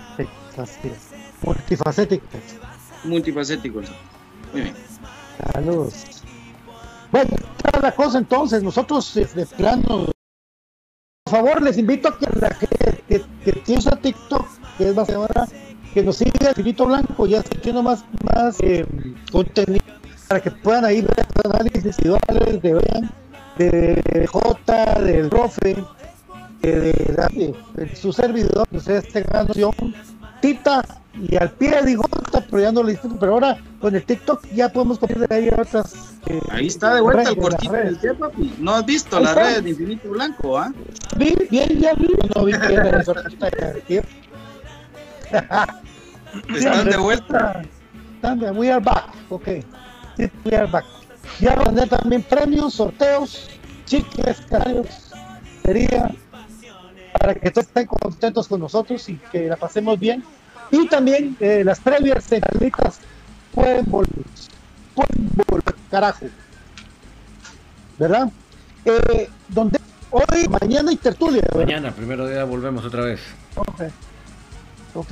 Así 0.57 0.87
es. 0.87 0.97
Multifacéticas. 1.43 2.41
Multifacéticos. 3.03 3.85
Muy 4.53 4.61
bien. 4.61 4.75
Saludos. 5.53 5.93
Bueno, 7.11 7.29
esta 7.57 7.77
es 7.77 7.83
la 7.83 7.91
cosa 7.93 8.17
entonces. 8.17 8.63
Nosotros, 8.63 9.15
eh, 9.17 9.27
de 9.35 9.45
plano, 9.45 10.05
por 11.25 11.31
favor, 11.31 11.61
les 11.61 11.77
invito 11.77 12.09
a 12.09 12.17
que 12.17 12.27
la 12.39 12.49
que, 12.49 12.67
que, 13.43 13.51
que 13.61 13.73
usa 13.73 13.95
TikTok, 13.95 14.45
que 14.77 14.89
es 14.89 14.95
más 14.95 15.09
ahora, 15.09 15.47
que 15.93 16.03
nos 16.03 16.17
siga 16.17 16.49
el 16.49 16.55
Finito 16.55 16.85
Blanco, 16.85 17.25
ya 17.27 17.39
estoy 17.39 17.59
haciendo 17.59 17.83
más, 17.83 18.03
más 18.33 18.57
eh, 18.61 18.85
contenido 19.31 19.83
para 20.27 20.41
que 20.41 20.51
puedan 20.51 20.85
ahí 20.85 21.01
ver 21.01 21.25
los 21.43 21.53
análisis 21.53 21.85
individuales 21.97 22.61
de 22.61 22.73
vean, 22.73 23.11
de 23.57 24.27
J, 24.27 25.01
del 25.01 25.29
profe, 25.29 25.75
de, 26.61 26.71
de, 26.71 26.91
de- 26.91 27.55
de 27.85 27.95
su 27.95 28.11
servidor, 28.11 28.67
ustedes 28.71 29.07
tengan 29.13 29.47
noción, 29.47 29.71
Y 31.19 31.35
al 31.35 31.49
pie 31.51 31.81
de 31.81 31.95
J, 31.95 32.07
pero 32.49 32.61
ya 32.61 32.71
no 32.71 32.83
le 32.83 32.91
dicen, 32.91 33.17
pero 33.19 33.33
ahora 33.33 33.57
con 33.81 33.95
el 33.95 34.03
TikTok 34.03 34.45
ya 34.53 34.69
podemos 34.69 34.99
copiar 34.99 35.27
de 35.27 35.35
ahí 35.35 35.49
a 35.49 35.61
otras. 35.61 35.95
eh, 36.27 36.39
Ahí 36.51 36.67
está 36.67 36.93
de 36.93 37.01
vuelta 37.01 37.29
el 37.31 37.37
cortito 37.37 37.73
del 37.73 37.97
tema, 37.99 38.29
papi. 38.29 38.53
No 38.59 38.75
has 38.75 38.85
visto 38.85 39.17
está. 39.17 39.33
redes 39.33 39.63
de 39.63 39.69
Infinito 39.71 40.09
Blanco, 40.09 40.57
¿ah? 40.59 40.71
Vi, 41.17 41.35
bien, 41.49 41.69
ya 41.79 41.93
vi, 41.95 42.09
no 42.35 42.45
vi 42.45 42.53
que 42.53 42.73
era 42.73 43.01
eso, 43.01 43.15
tío. 43.87 44.01
Están 46.55 46.85
de 46.89 46.97
vuelta. 46.97 47.61
Están 48.15 48.39
de, 48.39 48.51
we 48.51 48.71
are 48.71 48.83
back, 48.83 49.09
ok. 49.29 49.47
We 50.45 50.55
are 50.55 50.67
back. 50.67 50.85
Ya 51.39 51.55
van 51.55 51.69
a 51.69 51.71
tener 51.71 51.89
también 51.89 52.21
premios, 52.23 52.75
sorteos, 52.75 53.49
chicles, 53.85 54.39
canarios, 54.49 54.87
sería 55.65 56.11
para 57.17 57.35
que 57.35 57.51
todos 57.51 57.67
estén 57.67 57.87
contentos 57.87 58.47
con 58.47 58.59
nosotros 58.59 59.07
y 59.09 59.15
que 59.31 59.47
la 59.47 59.55
pasemos 59.55 59.99
bien. 59.99 60.23
Y 60.71 60.87
también 60.87 61.35
eh, 61.39 61.63
las 61.63 61.79
previas 61.79 62.25
centralitas 62.25 62.99
pueden 63.53 63.85
volver, 63.85 64.25
pueden 64.93 65.29
volver, 65.47 65.75
carajo. 65.89 66.25
¿Verdad? 67.97 68.29
Eh, 68.85 69.29
donde 69.47 69.79
hoy, 70.11 70.47
mañana 70.61 70.89
hay 70.91 70.97
tertulia. 70.97 71.41
¿verdad? 71.41 71.65
Mañana, 71.65 71.91
primero 71.91 72.27
día, 72.27 72.43
volvemos 72.43 72.85
otra 72.85 73.03
vez. 73.03 73.19
Ok. 73.55 73.81
Ok. 74.95 75.07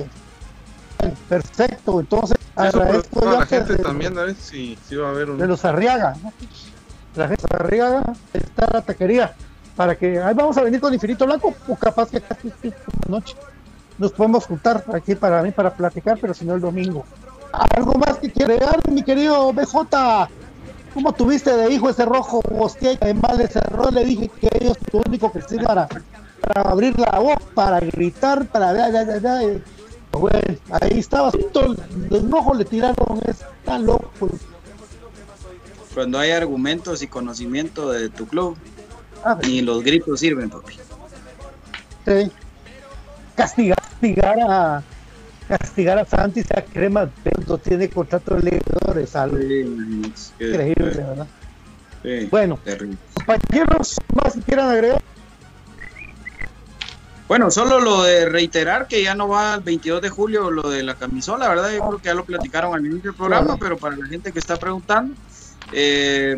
Bueno, 0.98 1.14
Perfecto, 1.28 2.00
entonces 2.00 2.38
agradezco 2.54 3.20
yo 3.22 3.38
la 3.38 3.46
gente 3.46 3.74
de, 3.74 3.82
también, 3.82 4.18
a 4.18 4.24
ver 4.24 4.34
si, 4.34 4.78
si 4.88 4.96
va 4.96 5.08
a 5.08 5.10
haber 5.10 5.30
un... 5.30 5.38
de 5.38 5.46
los 5.46 5.64
Arriaga. 5.64 6.14
¿no? 6.22 6.32
La 7.16 7.28
gente 7.28 7.44
de 7.50 7.56
Arriaga 7.56 8.02
está 8.32 8.68
la 8.72 8.82
taquería. 8.82 9.34
Para 9.76 9.94
que 9.94 10.18
ahí 10.18 10.34
vamos 10.34 10.56
a 10.56 10.62
venir 10.62 10.80
con 10.80 10.92
Infinito 10.92 11.26
Blanco, 11.26 11.54
o 11.68 11.76
capaz 11.76 12.10
que 12.10 12.20
casi 12.20 12.50
noche. 13.08 13.36
Nos 13.98 14.12
podemos 14.12 14.46
juntar 14.46 14.84
aquí 14.92 15.14
para 15.14 15.42
mí 15.42 15.52
para 15.52 15.74
platicar, 15.74 16.18
pero 16.20 16.34
si 16.34 16.44
no 16.44 16.54
el 16.54 16.60
domingo. 16.60 17.04
¿Algo 17.52 17.94
más 17.94 18.18
que 18.18 18.30
quiere 18.30 18.58
mi 18.90 19.02
querido 19.02 19.52
BJ? 19.52 20.28
¿Cómo 20.92 21.12
tuviste 21.12 21.54
de 21.54 21.72
hijo 21.72 21.90
ese 21.90 22.04
rojo 22.04 22.40
hostia? 22.58 22.92
Y 22.92 22.98
además 23.00 23.36
le 23.36 23.48
cerró, 23.48 23.90
le 23.90 24.04
dije 24.04 24.30
que 24.40 24.48
ellos 24.60 24.78
lo 24.92 25.02
único 25.06 25.30
que 25.30 25.42
sirve 25.42 25.66
para, 25.66 25.88
abrir 26.54 26.98
la 26.98 27.18
voz, 27.18 27.36
para 27.54 27.80
gritar, 27.80 28.46
para 28.46 28.72
Bueno, 30.12 30.40
ahí 30.70 30.98
estaba, 30.98 31.30
los 32.10 32.30
rojos 32.30 32.56
le 32.56 32.64
tiraron, 32.64 33.20
es 33.26 33.44
tan 33.64 33.84
loco. 33.84 34.08
Cuando 35.94 36.18
hay 36.18 36.30
argumentos 36.30 37.02
y 37.02 37.06
conocimiento 37.08 37.90
de 37.90 38.08
tu 38.08 38.26
club, 38.26 38.56
Ah, 39.28 39.36
ni 39.42 39.60
los 39.60 39.82
gritos 39.82 40.20
sirven, 40.20 40.48
papi. 40.48 40.74
sí. 42.06 42.30
Castigar, 43.34 43.76
castigar 43.76 44.38
a 44.40 44.82
castigar 45.48 45.98
a 45.98 46.04
Santis 46.04 46.46
a 46.56 46.62
Crema 46.62 47.10
no 47.48 47.58
tiene 47.58 47.88
contrato 47.90 48.36
de 48.36 48.42
leedores, 48.50 49.16
algo 49.16 49.36
increíble, 49.38 50.74
¿verdad? 50.76 51.26
Sí, 52.02 52.28
Bueno, 52.30 52.58
terrible. 52.64 52.96
compañeros, 53.14 53.96
más 54.14 54.34
que 54.34 54.40
quieran 54.42 54.70
agregar. 54.70 55.02
Bueno, 57.26 57.50
solo 57.50 57.80
lo 57.80 58.04
de 58.04 58.28
reiterar 58.28 58.86
que 58.86 59.02
ya 59.02 59.16
no 59.16 59.26
va 59.28 59.56
el 59.56 59.60
22 59.62 60.00
de 60.00 60.08
julio 60.08 60.50
lo 60.52 60.70
de 60.70 60.84
la 60.84 60.94
camisola, 60.94 61.48
¿verdad? 61.48 61.72
Yo 61.72 61.80
creo 61.80 61.98
que 61.98 62.04
ya 62.04 62.14
lo 62.14 62.24
platicaron 62.24 62.72
al 62.74 62.86
inicio 62.86 63.10
del 63.10 63.14
programa, 63.18 63.56
pero 63.58 63.76
para 63.76 63.96
la 63.96 64.06
gente 64.06 64.30
que 64.32 64.38
está 64.38 64.56
preguntando, 64.56 65.14
eh, 65.72 66.36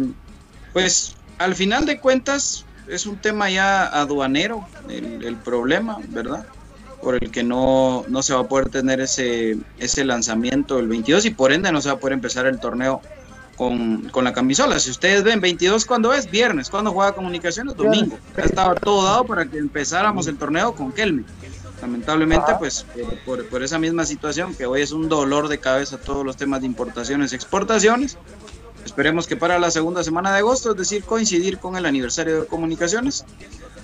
pues 0.72 1.14
al 1.36 1.54
final 1.54 1.84
de 1.84 2.00
cuentas 2.00 2.64
es 2.88 3.06
un 3.06 3.16
tema 3.18 3.50
ya 3.50 3.84
aduanero 3.86 4.66
el, 4.88 5.24
el 5.24 5.36
problema, 5.36 5.98
¿verdad? 6.08 6.46
Por 7.02 7.14
el 7.22 7.30
que 7.30 7.42
no, 7.44 8.04
no 8.08 8.22
se 8.22 8.34
va 8.34 8.40
a 8.40 8.48
poder 8.48 8.68
tener 8.70 9.00
ese, 9.00 9.56
ese 9.78 10.04
lanzamiento 10.04 10.78
el 10.78 10.88
22 10.88 11.24
y 11.26 11.30
por 11.30 11.52
ende 11.52 11.70
no 11.70 11.80
se 11.80 11.88
va 11.88 11.94
a 11.94 11.98
poder 11.98 12.14
empezar 12.14 12.46
el 12.46 12.58
torneo 12.58 13.00
con, 13.56 14.08
con 14.10 14.24
la 14.24 14.32
camisola. 14.32 14.78
Si 14.80 14.90
ustedes 14.90 15.22
ven 15.22 15.40
22, 15.40 15.84
¿cuándo 15.84 16.12
es? 16.12 16.30
Viernes. 16.30 16.70
¿Cuándo 16.70 16.92
juega 16.92 17.12
Comunicaciones? 17.12 17.76
Domingo. 17.76 18.18
Ya 18.36 18.44
estaba 18.44 18.74
todo 18.74 19.04
dado 19.04 19.24
para 19.24 19.44
que 19.46 19.58
empezáramos 19.58 20.26
el 20.26 20.36
torneo 20.38 20.74
con 20.74 20.90
Kelme. 20.92 21.24
Lamentablemente, 21.80 22.52
pues 22.58 22.84
por, 22.92 23.18
por- 23.20 23.48
por 23.48 23.62
esa 23.62 23.78
misma 23.78 24.04
situación, 24.04 24.54
que 24.54 24.66
hoy 24.66 24.82
es 24.82 24.90
un 24.90 25.08
dolor 25.08 25.46
de 25.48 25.58
cabeza 25.58 25.98
todos 25.98 26.24
los 26.26 26.36
temas 26.36 26.60
de 26.60 26.66
importaciones 26.66 27.32
y 27.32 27.36
exportaciones. 27.36 28.16
Esperemos 28.88 29.26
que 29.26 29.36
para 29.36 29.58
la 29.58 29.70
segunda 29.70 30.02
semana 30.02 30.32
de 30.32 30.38
agosto, 30.38 30.70
es 30.70 30.76
decir, 30.78 31.04
coincidir 31.04 31.58
con 31.58 31.76
el 31.76 31.84
aniversario 31.84 32.40
de 32.40 32.46
comunicaciones, 32.46 33.22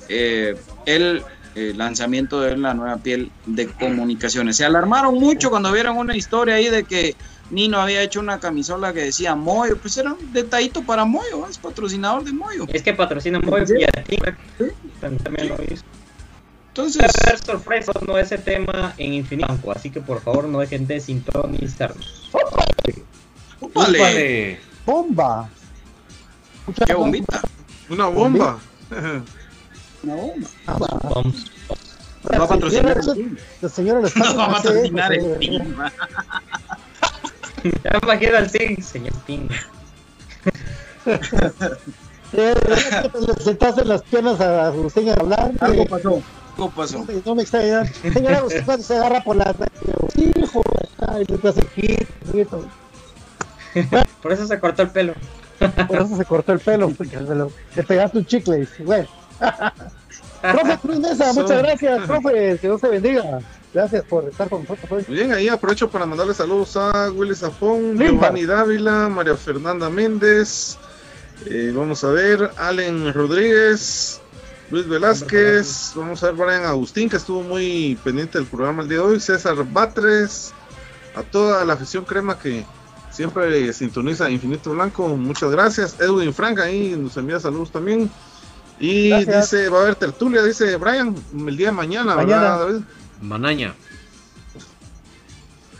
eh, 0.09 0.57
el 0.87 1.23
eh, 1.55 1.75
lanzamiento 1.77 2.41
de 2.41 2.57
la 2.57 2.73
nueva 2.73 2.97
piel 2.97 3.31
de 3.45 3.67
comunicaciones. 3.67 4.57
Se 4.57 4.65
alarmaron 4.65 5.15
mucho 5.15 5.51
cuando 5.51 5.71
vieron 5.73 5.99
una 5.99 6.17
historia 6.17 6.55
ahí 6.55 6.71
de 6.71 6.85
que 6.85 7.15
Nino 7.51 7.79
había 7.81 8.01
hecho 8.01 8.19
una 8.19 8.41
camisola 8.41 8.95
que 8.95 9.03
decía 9.03 9.35
Moyo, 9.35 9.77
pues 9.77 9.99
era 9.99 10.15
un 10.15 10.33
detallito 10.33 10.83
para 10.83 11.05
Moyo, 11.05 11.47
es 11.51 11.59
patrocinador 11.59 12.25
de 12.25 12.33
Moyo. 12.33 12.67
Es 12.73 12.83
que 12.83 12.95
patrocina 12.95 13.41
muy 13.41 13.61
y 13.79 13.85
a 13.85 14.03
ti 14.05 14.17
también 15.01 15.51
lo 15.51 15.57
hizo. 15.71 15.85
Entonces, 16.69 17.03
haber 17.23 17.39
sorpresas 17.45 17.97
no 18.09 18.17
ese 18.17 18.39
tema 18.39 18.95
en 18.97 19.13
Infinito 19.13 19.71
así 19.71 19.91
que 19.91 20.01
por 20.01 20.23
favor 20.23 20.49
no 20.49 20.61
dejen 20.61 20.87
de 20.87 20.99
sintonizarnos. 20.99 22.31
¡Úpale! 23.61 24.74
¡Bomba! 24.87 25.49
¡Qué 26.87 26.95
bombita! 26.95 27.41
Una 27.89 28.07
bomba. 28.07 28.59
Una 30.03 30.15
bomba. 30.15 30.49
Vamos. 30.67 31.51
Va 32.33 32.45
a 32.45 32.49
patrocinar 32.49 32.99
el 32.99 33.39
La 33.61 33.69
señora 33.69 34.01
le 34.01 34.07
está 34.09 34.21
No 34.21 34.37
va 34.37 34.45
a 34.47 34.53
patrocinar 34.53 35.13
el 35.13 35.39
team. 35.39 35.75
Ya 37.63 38.01
me 38.07 38.19
queda 38.19 38.39
el 38.41 38.51
sí, 38.51 38.83
señor 38.83 39.15
Ping. 39.27 39.49
Eh, 42.37 42.53
Le 42.67 43.45
sentaste 43.45 43.85
las 43.85 44.03
piernas 44.03 44.41
a 44.41 44.67
Agustín 44.67 45.09
a 45.09 45.15
hablar. 45.15 45.53
Algo 45.61 45.83
eh, 45.83 45.87
pasó. 45.89 46.21
Algo 46.57 46.71
pasó. 46.71 47.07
No 47.25 47.37
me, 47.37 47.43
extraña. 47.43 47.85
Señora 47.85 48.39
Agustín 48.39 48.83
se 48.83 48.97
agarra 48.97 49.23
por 49.23 49.37
la. 49.37 49.55
Hijo, 50.17 50.61
ay, 51.07 51.25
le 51.29 51.49
hace 51.49 51.65
quito. 51.77 52.69
Por 54.23 54.33
eso 54.33 54.47
se 54.47 54.59
cortó 54.61 54.83
el 54.83 54.91
pelo. 54.91 55.15
Por 55.87 55.97
eso 56.03 56.17
se 56.17 56.25
cortó 56.25 56.53
el 56.53 56.59
pelo, 56.61 56.91
porque 56.91 57.19
lo- 57.21 57.51
le 57.77 57.83
pegaste 57.83 58.19
un 58.19 58.27
chicle. 58.27 58.57
y 58.57 58.61
dice, 58.61 58.83
Bueno. 58.85 59.09
profe 60.43 60.79
Cruz 60.79 60.99
Mesa, 60.99 61.33
muchas 61.33 61.59
gracias, 61.63 62.07
profe. 62.07 62.59
Que 62.61 62.67
Dios 62.69 62.81
te 62.81 62.89
bendiga. 62.89 63.41
Gracias 63.73 64.05
por 64.05 64.25
estar 64.29 64.49
con 64.49 64.61
nosotros 64.63 64.91
hoy. 64.91 65.05
Muy 65.09 65.17
bien, 65.17 65.33
ahí 65.33 65.49
aprovecho 65.49 65.91
para 65.91 66.07
mandarle 66.07 66.33
saludos 66.35 66.77
a 66.77 67.11
Willy 67.11 67.35
Zafón. 67.35 67.99
Giovanni 67.99 68.45
Dávila, 68.47 69.09
María 69.09 69.35
Fernanda 69.37 69.91
Méndez, 69.91 70.77
eh, 71.47 71.73
vamos 71.75 72.05
a 72.05 72.11
ver, 72.11 72.51
Allen 72.57 73.13
Rodríguez, 73.13 74.21
Luis 74.71 74.87
Velázquez, 74.89 75.93
vamos 75.97 76.23
a 76.23 76.31
ver 76.31 76.35
Brian 76.37 76.65
Agustín, 76.67 77.09
que 77.09 77.17
estuvo 77.17 77.43
muy 77.43 77.99
pendiente 78.05 78.39
del 78.39 78.47
programa 78.47 78.83
el 78.85 78.89
día 78.89 78.99
de 78.99 79.05
hoy, 79.05 79.19
César 79.21 79.57
Batres, 79.73 80.53
a 81.17 81.23
toda 81.23 81.65
la 81.65 81.73
afición 81.73 82.05
crema 82.05 82.39
que 82.39 82.65
siempre 83.15 83.73
sintoniza 83.73 84.29
Infinito 84.31 84.73
Blanco, 84.73 85.09
muchas 85.09 85.51
gracias. 85.51 85.97
Edwin 86.01 86.35
Frank 86.35 86.59
ahí 86.61 86.95
nos 86.99 87.17
envía 87.17 87.41
saludos 87.41 87.71
también. 87.71 88.11
Y 88.81 89.11
Gracias. 89.11 89.51
dice, 89.53 89.69
va 89.69 89.79
a 89.79 89.83
haber 89.83 89.95
tertulia, 89.95 90.43
dice 90.43 90.77
Brian, 90.77 91.15
el 91.47 91.57
día 91.57 91.69
de 91.69 91.73
mañana, 91.73 92.17
Mañana. 92.17 92.43
¿verdad, 92.43 92.59
David? 92.67 92.81
Manaña. 93.23 93.75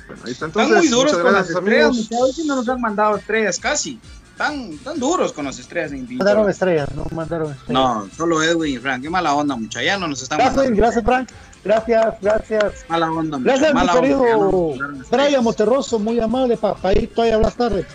Bueno, 0.07 0.23
ahí 0.27 0.33
está 0.33 0.47
Están 0.47 0.63
entonces. 0.65 0.77
muy 0.79 0.89
duros 0.89 1.13
muchas 1.13 1.23
con 1.23 1.33
las 1.33 1.47
gracias, 1.49 1.57
estrellas, 1.59 1.87
amigos. 1.89 1.97
muchachos. 1.97 2.19
Hoy 2.23 2.33
sí 2.33 2.47
no 2.47 2.57
nos 2.57 2.69
han 2.69 2.81
mandado 2.81 3.17
estrellas 3.17 3.59
casi. 3.59 4.01
Tan, 4.37 4.77
tan 4.79 4.99
duros 4.99 5.33
con 5.33 5.45
las 5.45 5.59
estrellas 5.61 5.93
Infinito. 5.93 6.25
Mandaron 6.25 6.51
estrellas, 6.51 6.89
no 6.95 7.07
mandaron 7.15 7.53
estrellas. 7.53 7.73
No, 7.73 8.09
solo 8.17 8.43
Edwin 8.43 8.75
y 8.75 8.79
Frank. 8.79 9.03
Qué 9.03 9.11
mala 9.11 9.33
onda, 9.35 9.55
muchachos. 9.57 9.87
Ya 9.87 9.97
no 9.99 10.09
nos 10.09 10.23
están 10.23 10.39
Gracias, 10.39 10.57
mandando. 10.57 10.81
gracias, 10.83 11.05
Frank. 11.05 11.29
Gracias, 11.65 12.15
gracias. 12.21 12.85
Mala 12.89 13.11
onda. 13.11 13.39
Gracias, 13.41 13.73
mi 13.73 13.81
Mala 13.81 13.95
querido. 13.95 14.75
Brian 15.11 15.43
Monterroso, 15.43 15.99
muy 15.99 16.21
amable 16.21 16.57
para 16.57 16.93
ir 16.93 17.13
todavía 17.15 17.37
hablar 17.37 17.53
tarde. 17.53 17.87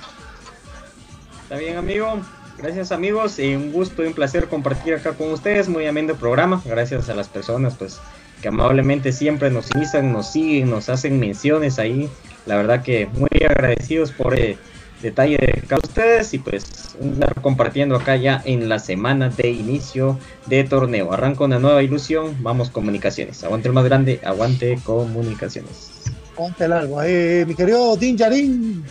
Está 1.43 1.57
bien, 1.57 1.77
amigo. 1.77 2.19
Gracias, 2.57 2.91
amigos. 2.91 3.39
Y 3.39 3.55
un 3.55 3.71
gusto 3.71 4.03
y 4.03 4.07
un 4.07 4.13
placer 4.13 4.47
compartir 4.47 4.95
acá 4.95 5.13
con 5.13 5.31
ustedes. 5.31 5.69
Muy 5.69 5.85
ameno 5.85 6.13
el 6.13 6.19
programa. 6.19 6.61
Gracias 6.65 7.09
a 7.09 7.13
las 7.13 7.29
personas, 7.29 7.75
pues, 7.75 7.99
que 8.41 8.47
amablemente 8.47 9.11
siempre 9.11 9.49
nos 9.51 9.69
inician, 9.75 10.11
nos 10.11 10.31
siguen, 10.31 10.69
nos 10.69 10.89
hacen 10.89 11.19
menciones 11.19 11.79
ahí. 11.79 12.09
La 12.45 12.57
verdad 12.57 12.81
que 12.81 13.07
muy 13.13 13.29
agradecidos 13.47 14.11
por 14.11 14.37
el 14.37 14.57
detalle 15.01 15.37
de 15.37 15.63
cada 15.67 15.81
ustedes. 15.83 16.33
Y 16.33 16.39
pues, 16.39 16.95
compartiendo 17.41 17.95
acá 17.95 18.15
ya 18.15 18.41
en 18.45 18.69
la 18.69 18.79
semana 18.79 19.29
de 19.29 19.49
inicio 19.49 20.19
de 20.47 20.63
torneo. 20.63 21.13
Arranca 21.13 21.43
una 21.43 21.59
nueva 21.59 21.83
ilusión. 21.83 22.35
Vamos, 22.41 22.69
comunicaciones. 22.69 23.43
Aguante 23.43 23.67
el 23.67 23.73
más 23.73 23.85
grande. 23.85 24.19
Aguante 24.23 24.79
comunicaciones. 24.83 25.91
Ponte 26.35 26.65
el 26.65 26.73
algo. 26.73 27.01
Eh, 27.03 27.45
mi 27.47 27.55
querido 27.55 27.97
Din 27.97 28.17
Yarin, 28.17 28.83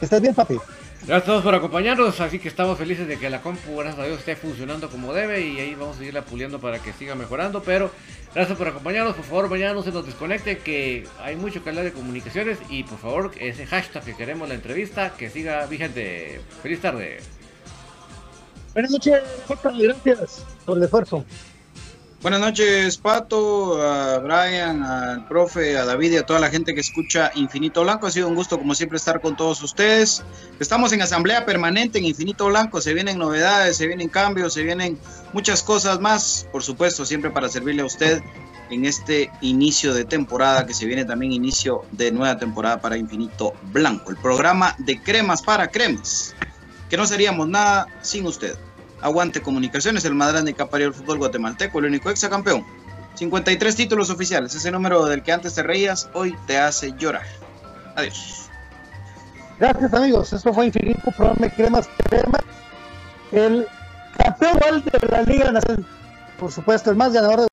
¿estás 0.00 0.20
bien, 0.20 0.34
papi? 0.34 0.58
Gracias 1.06 1.22
a 1.22 1.24
todos 1.24 1.44
por 1.44 1.54
acompañarnos, 1.54 2.20
así 2.20 2.38
que 2.38 2.48
estamos 2.48 2.76
felices 2.76 3.06
de 3.06 3.18
que 3.18 3.30
la 3.30 3.40
compu, 3.40 3.76
gracias 3.76 3.98
a 4.00 4.06
Dios, 4.06 4.18
esté 4.18 4.36
funcionando 4.36 4.90
como 4.90 5.14
debe 5.14 5.40
y 5.40 5.58
ahí 5.58 5.74
vamos 5.74 5.96
a 5.96 5.98
seguirla 6.00 6.22
puliendo 6.22 6.60
para 6.60 6.80
que 6.80 6.92
siga 6.92 7.14
mejorando, 7.14 7.62
pero 7.62 7.90
gracias 8.34 8.58
por 8.58 8.68
acompañarnos, 8.68 9.14
por 9.14 9.24
favor 9.24 9.48
mañana 9.48 9.74
no 9.74 9.82
se 9.82 9.92
nos 9.92 10.04
desconecte, 10.04 10.58
que 10.58 11.06
hay 11.20 11.36
mucho 11.36 11.62
que 11.62 11.70
hablar 11.70 11.84
de 11.84 11.92
comunicaciones 11.92 12.58
y 12.68 12.82
por 12.82 12.98
favor 12.98 13.30
ese 13.38 13.64
hashtag 13.64 14.04
que 14.04 14.16
queremos 14.16 14.48
la 14.48 14.54
entrevista, 14.56 15.14
que 15.16 15.30
siga 15.30 15.64
vigente. 15.66 16.40
Feliz 16.62 16.80
tarde. 16.80 17.18
Buenas 18.74 18.90
noches, 18.90 19.22
Jota, 19.46 19.70
gracias 19.70 20.44
por 20.66 20.76
el 20.76 20.84
esfuerzo. 20.84 21.24
Buenas 22.20 22.40
noches, 22.40 22.98
Pato, 22.98 23.80
a 23.80 24.18
Brian, 24.18 24.82
al 24.82 25.28
profe, 25.28 25.78
a 25.78 25.84
David 25.84 26.12
y 26.12 26.16
a 26.16 26.26
toda 26.26 26.40
la 26.40 26.50
gente 26.50 26.74
que 26.74 26.80
escucha 26.80 27.30
Infinito 27.36 27.82
Blanco. 27.82 28.08
Ha 28.08 28.10
sido 28.10 28.26
un 28.26 28.34
gusto, 28.34 28.58
como 28.58 28.74
siempre, 28.74 28.96
estar 28.96 29.20
con 29.20 29.36
todos 29.36 29.62
ustedes. 29.62 30.24
Estamos 30.58 30.92
en 30.92 31.00
asamblea 31.00 31.46
permanente 31.46 32.00
en 32.00 32.06
Infinito 32.06 32.46
Blanco. 32.46 32.80
Se 32.80 32.92
vienen 32.92 33.18
novedades, 33.18 33.76
se 33.76 33.86
vienen 33.86 34.08
cambios, 34.08 34.52
se 34.52 34.64
vienen 34.64 34.98
muchas 35.32 35.62
cosas 35.62 36.00
más. 36.00 36.48
Por 36.50 36.64
supuesto, 36.64 37.06
siempre 37.06 37.30
para 37.30 37.48
servirle 37.48 37.82
a 37.82 37.86
usted 37.86 38.20
en 38.68 38.84
este 38.84 39.30
inicio 39.40 39.94
de 39.94 40.04
temporada, 40.04 40.66
que 40.66 40.74
se 40.74 40.86
viene 40.86 41.04
también 41.04 41.30
inicio 41.32 41.84
de 41.92 42.10
nueva 42.10 42.36
temporada 42.36 42.80
para 42.80 42.96
Infinito 42.96 43.54
Blanco. 43.72 44.10
El 44.10 44.16
programa 44.16 44.74
de 44.78 45.00
cremas 45.00 45.40
para 45.40 45.68
cremas. 45.68 46.34
Que 46.90 46.96
no 46.96 47.06
seríamos 47.06 47.48
nada 47.48 47.86
sin 48.02 48.26
usted. 48.26 48.58
Aguante 49.00 49.40
Comunicaciones, 49.42 50.04
el 50.04 50.14
más 50.14 50.32
grande 50.32 50.54
que 50.54 50.62
ha 50.62 50.70
parido 50.70 50.88
el 50.88 50.94
fútbol 50.94 51.18
guatemalteco, 51.18 51.78
el 51.78 51.86
único 51.86 52.10
exacampeón. 52.10 52.64
53 53.14 53.74
títulos 53.74 54.10
oficiales, 54.10 54.54
ese 54.54 54.70
número 54.70 55.04
del 55.06 55.22
que 55.22 55.32
antes 55.32 55.54
te 55.54 55.62
reías, 55.62 56.08
hoy 56.14 56.36
te 56.46 56.58
hace 56.58 56.92
llorar. 56.96 57.26
Adiós. 57.96 58.48
Gracias, 59.58 59.92
amigos. 59.92 60.32
Esto 60.32 60.54
fue 60.54 60.66
Infinito, 60.66 61.10
programa 61.16 61.48
Cremas 61.48 61.88
Crema. 62.08 62.38
El 63.32 63.66
campeón 64.16 64.84
de 64.84 65.08
la 65.08 65.22
Liga 65.22 65.50
Nacional, 65.50 65.84
por 66.38 66.52
supuesto, 66.52 66.90
el 66.90 66.96
más 66.96 67.12
ganador 67.12 67.40
de 67.40 67.48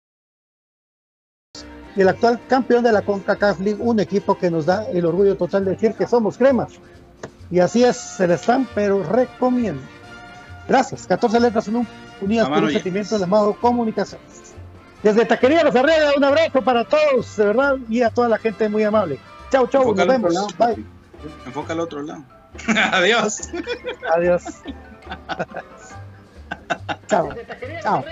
y 1.96 2.02
el 2.02 2.10
actual 2.10 2.42
campeón 2.48 2.84
de 2.84 2.92
la 2.92 3.04
CONCACAF 3.04 3.60
League, 3.62 3.82
un 3.82 4.00
equipo 4.00 4.38
que 4.38 4.52
nos 4.52 4.66
da 4.66 4.84
el 4.90 5.06
orgullo 5.06 5.38
total 5.38 5.64
de 5.66 5.72
decir 5.72 5.94
que 5.94 6.06
somos 6.06 6.38
cremas. 6.38 6.74
Y 7.50 7.60
así 7.60 7.84
es, 7.84 7.96
se 7.96 8.28
le 8.28 8.34
están, 8.34 8.68
pero 8.76 9.02
recomiendo. 9.04 9.82
Gracias. 10.68 11.06
14 11.08 11.40
letras 11.40 11.68
un- 11.68 11.88
unidas 12.22 12.48
por 12.50 12.58
un 12.60 12.68
ya. 12.70 12.74
sentimiento 12.74 13.18
llamado 13.18 13.54
comunicación. 13.54 14.20
Desde 15.04 15.26
Taquería 15.26 15.64
Los 15.64 15.76
Arrega, 15.76 16.12
un 16.18 16.24
abrazo 16.24 16.62
para 16.64 16.86
todos, 16.86 17.36
de 17.38 17.46
verdad, 17.46 17.76
y 17.90 18.02
a 18.02 18.10
toda 18.10 18.28
la 18.30 18.38
gente 18.40 18.68
muy 18.70 18.84
amable. 18.84 19.20
Chau, 19.52 19.68
chau, 19.68 19.82
Enfoca 19.84 20.06
nos 20.06 20.14
vemos. 20.16 20.34
lado, 20.34 20.48
Bye. 20.58 20.86
Enfoca 21.46 21.74
al 21.74 21.80
otro 21.82 22.02
lado. 22.02 22.24
Adiós. 22.94 23.50
Adiós. 24.16 24.44
chao. 27.08 27.30
Chao. 27.84 28.04